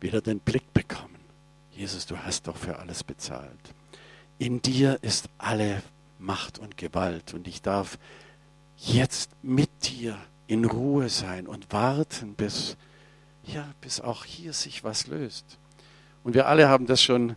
wieder 0.00 0.20
den 0.20 0.40
Blick 0.40 0.72
bekommen. 0.72 1.18
Jesus, 1.70 2.06
du 2.06 2.16
hast 2.16 2.48
doch 2.48 2.56
für 2.56 2.78
alles 2.78 3.04
bezahlt. 3.04 3.74
In 4.38 4.62
dir 4.62 4.98
ist 5.02 5.28
alle 5.38 5.82
Macht 6.18 6.58
und 6.58 6.76
Gewalt 6.76 7.34
und 7.34 7.46
ich 7.46 7.62
darf 7.62 7.98
jetzt 8.76 9.30
mit 9.42 9.70
dir 9.88 10.16
in 10.46 10.64
Ruhe 10.64 11.08
sein 11.08 11.46
und 11.46 11.72
warten, 11.72 12.34
bis, 12.34 12.76
ja, 13.44 13.68
bis 13.80 14.00
auch 14.00 14.24
hier 14.24 14.52
sich 14.52 14.84
was 14.84 15.06
löst. 15.06 15.58
Und 16.24 16.34
wir 16.34 16.46
alle 16.46 16.68
haben 16.68 16.86
das 16.86 17.02
schon 17.02 17.36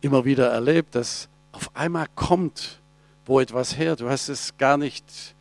immer 0.00 0.24
wieder 0.24 0.48
erlebt, 0.48 0.94
dass 0.94 1.28
auf 1.52 1.74
einmal 1.74 2.06
kommt, 2.14 2.80
wo 3.26 3.40
etwas 3.40 3.76
her. 3.76 3.96
Du 3.96 4.08
hast 4.08 4.28
es 4.28 4.56
gar 4.56 4.76
nicht 4.76 5.34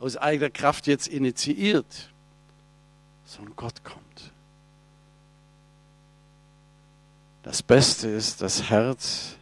aus 0.00 0.16
eigener 0.16 0.50
Kraft 0.50 0.86
jetzt 0.86 1.08
initiiert, 1.08 2.12
sondern 3.24 3.56
Gott 3.56 3.84
kommt. 3.84 4.33
Das 7.44 7.62
Beste 7.62 8.08
ist, 8.08 8.40
das 8.40 8.70
Herz 8.70 9.36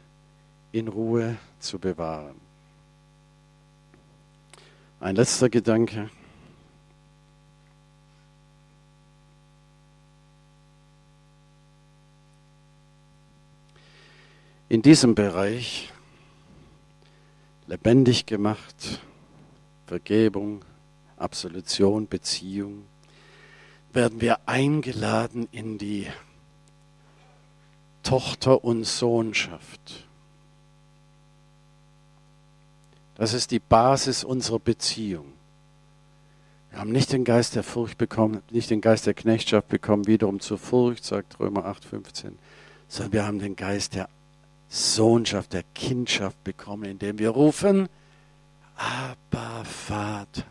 in 0.72 0.88
Ruhe 0.88 1.38
zu 1.60 1.78
bewahren. 1.78 2.34
Ein 5.00 5.16
letzter 5.16 5.48
Gedanke. 5.48 6.10
in 14.72 14.80
diesem 14.80 15.14
Bereich 15.14 15.92
lebendig 17.66 18.24
gemacht, 18.24 19.00
Vergebung, 19.86 20.64
Absolution, 21.18 22.08
Beziehung, 22.08 22.86
werden 23.92 24.22
wir 24.22 24.48
eingeladen 24.48 25.46
in 25.52 25.76
die 25.76 26.06
Tochter- 28.02 28.64
und 28.64 28.84
Sohnschaft. 28.84 30.06
Das 33.14 33.34
ist 33.34 33.50
die 33.50 33.60
Basis 33.60 34.24
unserer 34.24 34.58
Beziehung. 34.58 35.26
Wir 36.70 36.80
haben 36.80 36.90
nicht 36.90 37.12
den 37.12 37.24
Geist 37.24 37.54
der 37.54 37.62
Furcht 37.62 37.98
bekommen, 37.98 38.42
nicht 38.50 38.70
den 38.70 38.80
Geist 38.80 39.06
der 39.06 39.14
Knechtschaft 39.14 39.68
bekommen, 39.68 40.06
wiederum 40.06 40.40
zur 40.40 40.56
Furcht, 40.56 41.04
sagt 41.04 41.38
Römer 41.38 41.66
8,15, 41.66 42.32
sondern 42.88 43.12
wir 43.12 43.26
haben 43.26 43.38
den 43.38 43.56
Geist 43.56 43.94
der 43.94 44.08
Sohnschaft, 44.68 45.52
der 45.52 45.64
Kindschaft 45.74 46.42
bekommen, 46.44 46.84
indem 46.84 47.18
wir 47.18 47.28
rufen, 47.28 47.88
Abba 48.74 49.64
Vater. 49.64 50.44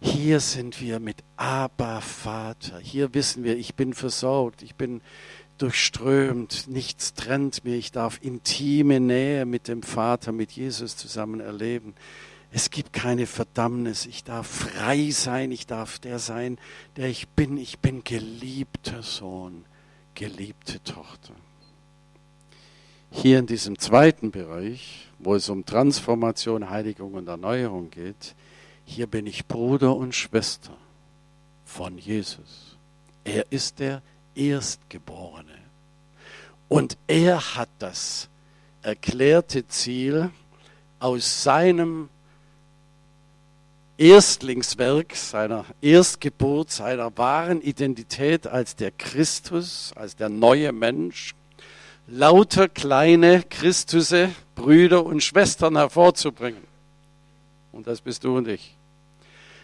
Hier 0.00 0.40
sind 0.40 0.80
wir 0.80 0.98
mit 0.98 1.22
Abba 1.36 2.00
Vater. 2.00 2.78
Hier 2.80 3.14
wissen 3.14 3.44
wir, 3.44 3.56
ich 3.56 3.74
bin 3.74 3.92
versorgt, 3.92 4.62
ich 4.62 4.74
bin 4.74 5.02
durchströmt, 5.62 6.66
nichts 6.68 7.14
trennt 7.14 7.64
mir, 7.64 7.76
ich 7.76 7.92
darf 7.92 8.18
intime 8.22 9.00
Nähe 9.00 9.44
mit 9.46 9.68
dem 9.68 9.82
Vater, 9.82 10.32
mit 10.32 10.52
Jesus 10.52 10.96
zusammen 10.96 11.40
erleben. 11.40 11.94
Es 12.50 12.70
gibt 12.70 12.92
keine 12.92 13.26
Verdammnis, 13.26 14.04
ich 14.04 14.24
darf 14.24 14.46
frei 14.46 15.10
sein, 15.10 15.52
ich 15.52 15.66
darf 15.66 15.98
der 15.98 16.18
sein, 16.18 16.58
der 16.96 17.08
ich 17.08 17.28
bin. 17.28 17.56
Ich 17.56 17.78
bin 17.78 18.04
geliebter 18.04 19.02
Sohn, 19.02 19.64
geliebte 20.14 20.82
Tochter 20.82 21.34
hier 23.12 23.38
in 23.38 23.46
diesem 23.46 23.78
zweiten 23.78 24.30
Bereich, 24.30 25.08
wo 25.18 25.34
es 25.34 25.48
um 25.50 25.66
Transformation, 25.66 26.70
Heiligung 26.70 27.12
und 27.14 27.28
Erneuerung 27.28 27.90
geht, 27.90 28.34
hier 28.84 29.06
bin 29.06 29.26
ich 29.26 29.46
Bruder 29.46 29.94
und 29.94 30.14
Schwester 30.14 30.76
von 31.64 31.98
Jesus. 31.98 32.76
Er 33.22 33.44
ist 33.50 33.78
der 33.78 34.02
Erstgeborene. 34.34 35.58
Und 36.68 36.96
er 37.06 37.56
hat 37.56 37.68
das 37.78 38.28
erklärte 38.82 39.66
Ziel 39.68 40.30
aus 40.98 41.42
seinem 41.42 42.08
Erstlingswerk, 43.98 45.14
seiner 45.14 45.64
Erstgeburt, 45.80 46.70
seiner 46.70 47.16
wahren 47.16 47.60
Identität 47.60 48.46
als 48.46 48.74
der 48.74 48.90
Christus, 48.90 49.92
als 49.94 50.16
der 50.16 50.28
neue 50.28 50.72
Mensch, 50.72 51.34
lauter 52.06 52.68
kleine 52.68 53.42
Christusse, 53.42 54.30
Brüder 54.54 55.04
und 55.04 55.22
Schwestern 55.22 55.76
hervorzubringen. 55.76 56.62
Und 57.70 57.86
das 57.86 58.00
bist 58.00 58.24
du 58.24 58.36
und 58.36 58.48
ich. 58.48 58.76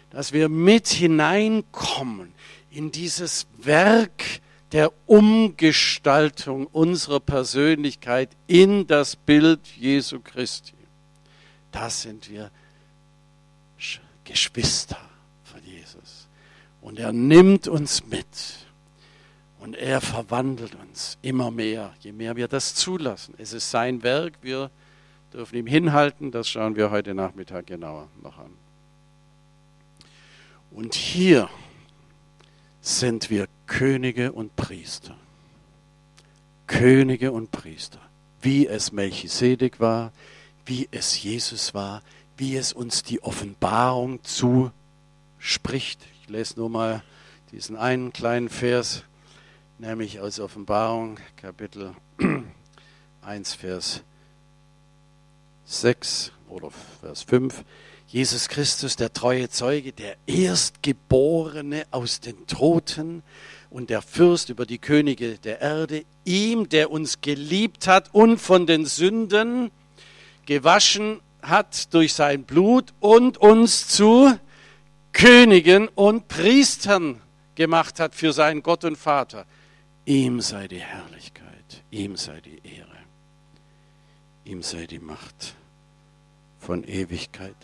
Dass 0.09 0.31
wir 0.31 0.49
mit 0.49 0.87
hineinkommen 0.87 2.33
in 2.71 2.91
dieses 2.91 3.45
Werk 3.57 4.23
der 4.71 4.91
Umgestaltung 5.07 6.67
unserer 6.67 7.19
Persönlichkeit 7.19 8.29
in 8.47 8.85
das 8.87 9.15
Bild 9.15 9.65
Jesu 9.67 10.19
Christi. 10.19 10.73
Das 11.71 12.03
sind 12.03 12.29
wir 12.29 12.51
Geschwister 14.23 14.97
von 15.43 15.63
Jesus. 15.63 16.27
Und 16.81 16.99
er 16.99 17.11
nimmt 17.11 17.67
uns 17.67 18.05
mit. 18.05 18.27
Und 19.59 19.75
er 19.75 20.01
verwandelt 20.01 20.75
uns 20.75 21.17
immer 21.21 21.51
mehr, 21.51 21.93
je 21.99 22.11
mehr 22.11 22.35
wir 22.35 22.47
das 22.47 22.75
zulassen. 22.75 23.33
Es 23.37 23.51
ist 23.51 23.69
sein 23.69 24.03
Werk, 24.03 24.33
wir 24.41 24.71
dürfen 25.33 25.57
ihm 25.57 25.67
hinhalten, 25.67 26.31
das 26.31 26.47
schauen 26.47 26.75
wir 26.75 26.91
heute 26.91 27.13
Nachmittag 27.13 27.67
genauer 27.67 28.07
noch 28.21 28.37
an. 28.37 28.51
Und 30.71 30.95
hier 30.95 31.49
sind 32.81 33.29
wir 33.29 33.47
Könige 33.67 34.31
und 34.31 34.55
Priester. 34.55 35.15
Könige 36.67 37.31
und 37.31 37.51
Priester. 37.51 37.99
Wie 38.41 38.67
es 38.67 38.91
Melchisedek 38.91 39.79
war, 39.79 40.13
wie 40.65 40.87
es 40.91 41.21
Jesus 41.21 41.73
war, 41.73 42.03
wie 42.37 42.55
es 42.55 42.73
uns 42.73 43.03
die 43.03 43.21
Offenbarung 43.21 44.23
zuspricht. 44.23 46.05
Ich 46.21 46.29
lese 46.29 46.59
nur 46.59 46.69
mal 46.69 47.03
diesen 47.51 47.75
einen 47.75 48.13
kleinen 48.13 48.49
Vers 48.49 49.03
nämlich 49.79 50.19
aus 50.19 50.39
Offenbarung 50.39 51.17
Kapitel 51.37 51.95
1, 53.21 53.53
Vers 53.53 54.03
6 55.65 56.31
oder 56.49 56.69
Vers 57.01 57.23
5. 57.23 57.63
Jesus 58.11 58.49
Christus, 58.49 58.95
der 58.95 59.13
treue 59.13 59.49
Zeuge, 59.49 59.93
der 59.93 60.15
Erstgeborene 60.25 61.85
aus 61.91 62.19
den 62.19 62.47
Toten 62.47 63.21
und 63.69 63.91
der 63.91 64.01
Fürst 64.01 64.49
über 64.49 64.65
die 64.65 64.79
Könige 64.79 65.37
der 65.37 65.61
Erde, 65.61 66.05
ihm, 66.25 66.67
der 66.69 66.89
uns 66.89 67.21
geliebt 67.21 67.85
hat 67.85 68.11
und 68.11 68.39
von 68.39 68.65
den 68.65 68.87
Sünden 68.87 69.69
gewaschen 70.47 71.21
hat 71.43 71.93
durch 71.93 72.15
sein 72.15 72.45
Blut 72.45 72.95
und 72.99 73.37
uns 73.37 73.87
zu 73.87 74.35
Königen 75.11 75.87
und 75.89 76.27
Priestern 76.27 77.21
gemacht 77.53 77.99
hat 77.99 78.15
für 78.15 78.33
seinen 78.33 78.63
Gott 78.63 78.85
und 78.85 78.97
Vater. 78.97 79.45
Ihm 80.05 80.41
sei 80.41 80.67
die 80.67 80.81
Herrlichkeit, 80.81 81.83
ihm 81.91 82.17
sei 82.17 82.41
die 82.41 82.59
Ehre, 82.67 82.97
ihm 84.45 84.63
sei 84.63 84.87
die 84.87 84.97
Macht 84.97 85.53
von 86.57 86.83
Ewigkeit. 86.83 87.55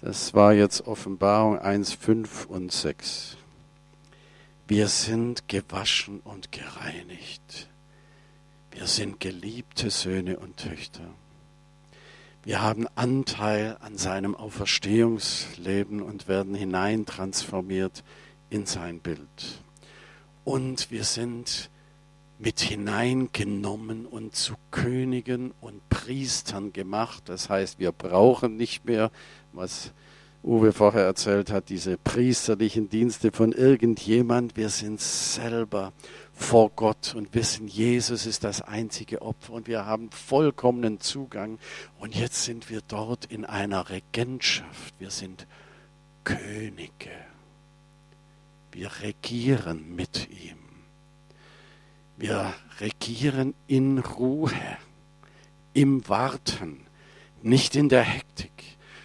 Das 0.00 0.34
war 0.34 0.52
jetzt 0.52 0.86
Offenbarung 0.86 1.58
1, 1.58 1.92
5 1.94 2.46
und 2.46 2.72
6. 2.72 3.36
Wir 4.66 4.88
sind 4.88 5.48
gewaschen 5.48 6.20
und 6.20 6.52
gereinigt. 6.52 7.68
Wir 8.70 8.86
sind 8.86 9.20
geliebte 9.20 9.90
Söhne 9.90 10.38
und 10.38 10.56
Töchter. 10.56 11.08
Wir 12.44 12.62
haben 12.62 12.86
Anteil 12.94 13.76
an 13.80 13.98
seinem 13.98 14.34
Auferstehungsleben 14.34 16.00
und 16.02 16.28
werden 16.28 16.54
hineintransformiert 16.54 18.04
in 18.50 18.66
sein 18.66 19.00
Bild 19.00 19.62
und 20.48 20.90
wir 20.90 21.04
sind 21.04 21.68
mit 22.38 22.60
hineingenommen 22.60 24.06
und 24.06 24.36
zu 24.36 24.54
Königen 24.70 25.52
und 25.60 25.88
Priestern 25.88 26.72
gemacht. 26.72 27.24
Das 27.26 27.48
heißt, 27.48 27.78
wir 27.78 27.92
brauchen 27.92 28.56
nicht 28.56 28.84
mehr, 28.84 29.10
was 29.52 29.92
Uwe 30.44 30.72
vorher 30.72 31.04
erzählt 31.04 31.50
hat, 31.50 31.68
diese 31.68 31.96
priesterlichen 31.96 32.88
Dienste 32.88 33.32
von 33.32 33.52
irgendjemand. 33.52 34.56
Wir 34.56 34.68
sind 34.68 35.00
selber 35.00 35.92
vor 36.32 36.70
Gott 36.70 37.16
und 37.16 37.34
wissen, 37.34 37.66
Jesus 37.66 38.24
ist 38.24 38.44
das 38.44 38.62
einzige 38.62 39.22
Opfer 39.22 39.54
und 39.54 39.66
wir 39.66 39.84
haben 39.84 40.10
vollkommenen 40.12 41.00
Zugang. 41.00 41.58
Und 41.98 42.14
jetzt 42.14 42.44
sind 42.44 42.70
wir 42.70 42.82
dort 42.86 43.24
in 43.24 43.44
einer 43.44 43.90
Regentschaft. 43.90 44.94
Wir 45.00 45.10
sind 45.10 45.48
Könige. 46.22 47.10
Wir 48.70 48.90
regieren 49.02 49.96
mit 49.96 50.28
ihm. 50.30 50.67
Wir 52.18 52.52
regieren 52.80 53.54
in 53.68 53.98
Ruhe, 53.98 54.50
im 55.72 56.08
Warten, 56.08 56.80
nicht 57.42 57.76
in 57.76 57.88
der 57.88 58.02
Hektik. 58.02 58.50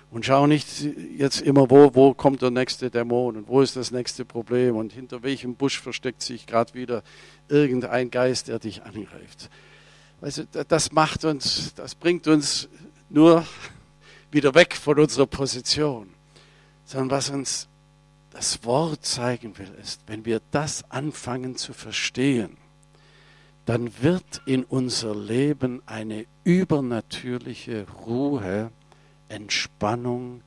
Und 0.10 0.26
schau 0.26 0.48
nicht 0.48 0.68
jetzt 1.16 1.42
immer, 1.42 1.70
wo, 1.70 1.94
wo 1.94 2.16
kommt 2.16 2.42
der 2.42 2.50
nächste 2.50 2.90
Dämon 2.90 3.38
und 3.38 3.48
wo 3.48 3.62
ist 3.62 3.76
das 3.76 3.92
nächste 3.92 4.26
Problem 4.26 4.76
und 4.76 4.94
hinter 4.94 5.22
welchem 5.22 5.56
Busch 5.56 5.80
versteckt 5.80 6.24
sich 6.24 6.48
gerade 6.48 6.74
wieder 6.74 7.04
irgendein 7.50 8.10
Geist, 8.10 8.48
der 8.48 8.58
dich 8.58 8.82
angreift. 8.82 9.52
Du, 10.20 10.64
das 10.68 10.92
macht 10.92 11.24
uns, 11.24 11.76
das 11.76 11.94
bringt 11.94 12.28
uns 12.28 12.68
nur 13.10 13.46
wieder 14.32 14.56
weg 14.56 14.76
von 14.76 14.98
unserer 14.98 15.28
Position. 15.28 16.10
Sondern 16.86 17.12
was 17.12 17.30
uns 17.30 17.68
das 18.32 18.64
Wort 18.64 19.06
zeigen 19.06 19.56
will, 19.60 19.72
ist, 19.80 20.02
wenn 20.08 20.26
wir 20.26 20.42
das 20.50 20.90
anfangen 20.90 21.56
zu 21.56 21.74
verstehen, 21.74 22.58
dann 23.66 23.92
wird 24.02 24.42
in 24.46 24.64
unser 24.64 25.16
Leben 25.16 25.82
eine 25.86 26.26
übernatürliche 26.44 27.86
Ruhe, 28.06 28.72
Entspannung, 29.30 30.42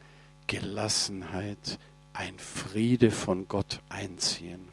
Gelassenheit, 0.47 1.79
ein 2.13 2.39
Friede 2.39 3.11
von 3.11 3.49
Gott 3.49 3.81
einziehen. 3.89 4.69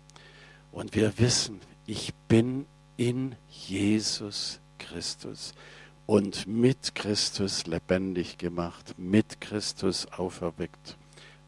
Und 0.72 0.96
wir 0.96 1.18
wissen, 1.20 1.62
ich 1.86 2.14
bin 2.28 2.66
in 2.98 3.36
Jesus 3.50 4.60
Christus 4.78 5.54
und 6.06 6.48
mit 6.48 6.96
Christus 6.96 7.66
lebendig 7.66 8.38
gemacht, 8.38 8.96
mit 8.98 9.39
Christus 9.39 10.06
auferweckt 10.08 10.98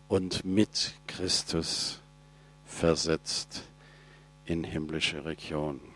und 0.08 0.46
mit 0.46 0.94
Christus 1.08 2.00
versetzt 2.66 3.64
in 4.46 4.64
himmlische 4.64 5.26
Regionen. 5.26 5.95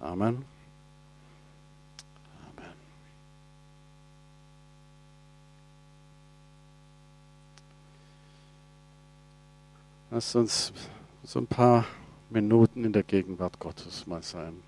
Amen. 0.00 0.44
Amen. 2.56 2.72
Lasst 10.10 10.36
uns 10.36 10.72
so 11.22 11.38
ein 11.38 11.46
paar 11.46 11.84
Minuten 12.30 12.84
in 12.84 12.92
der 12.92 13.02
Gegenwart 13.02 13.58
Gottes 13.58 14.06
mal 14.06 14.22
sein. 14.22 14.62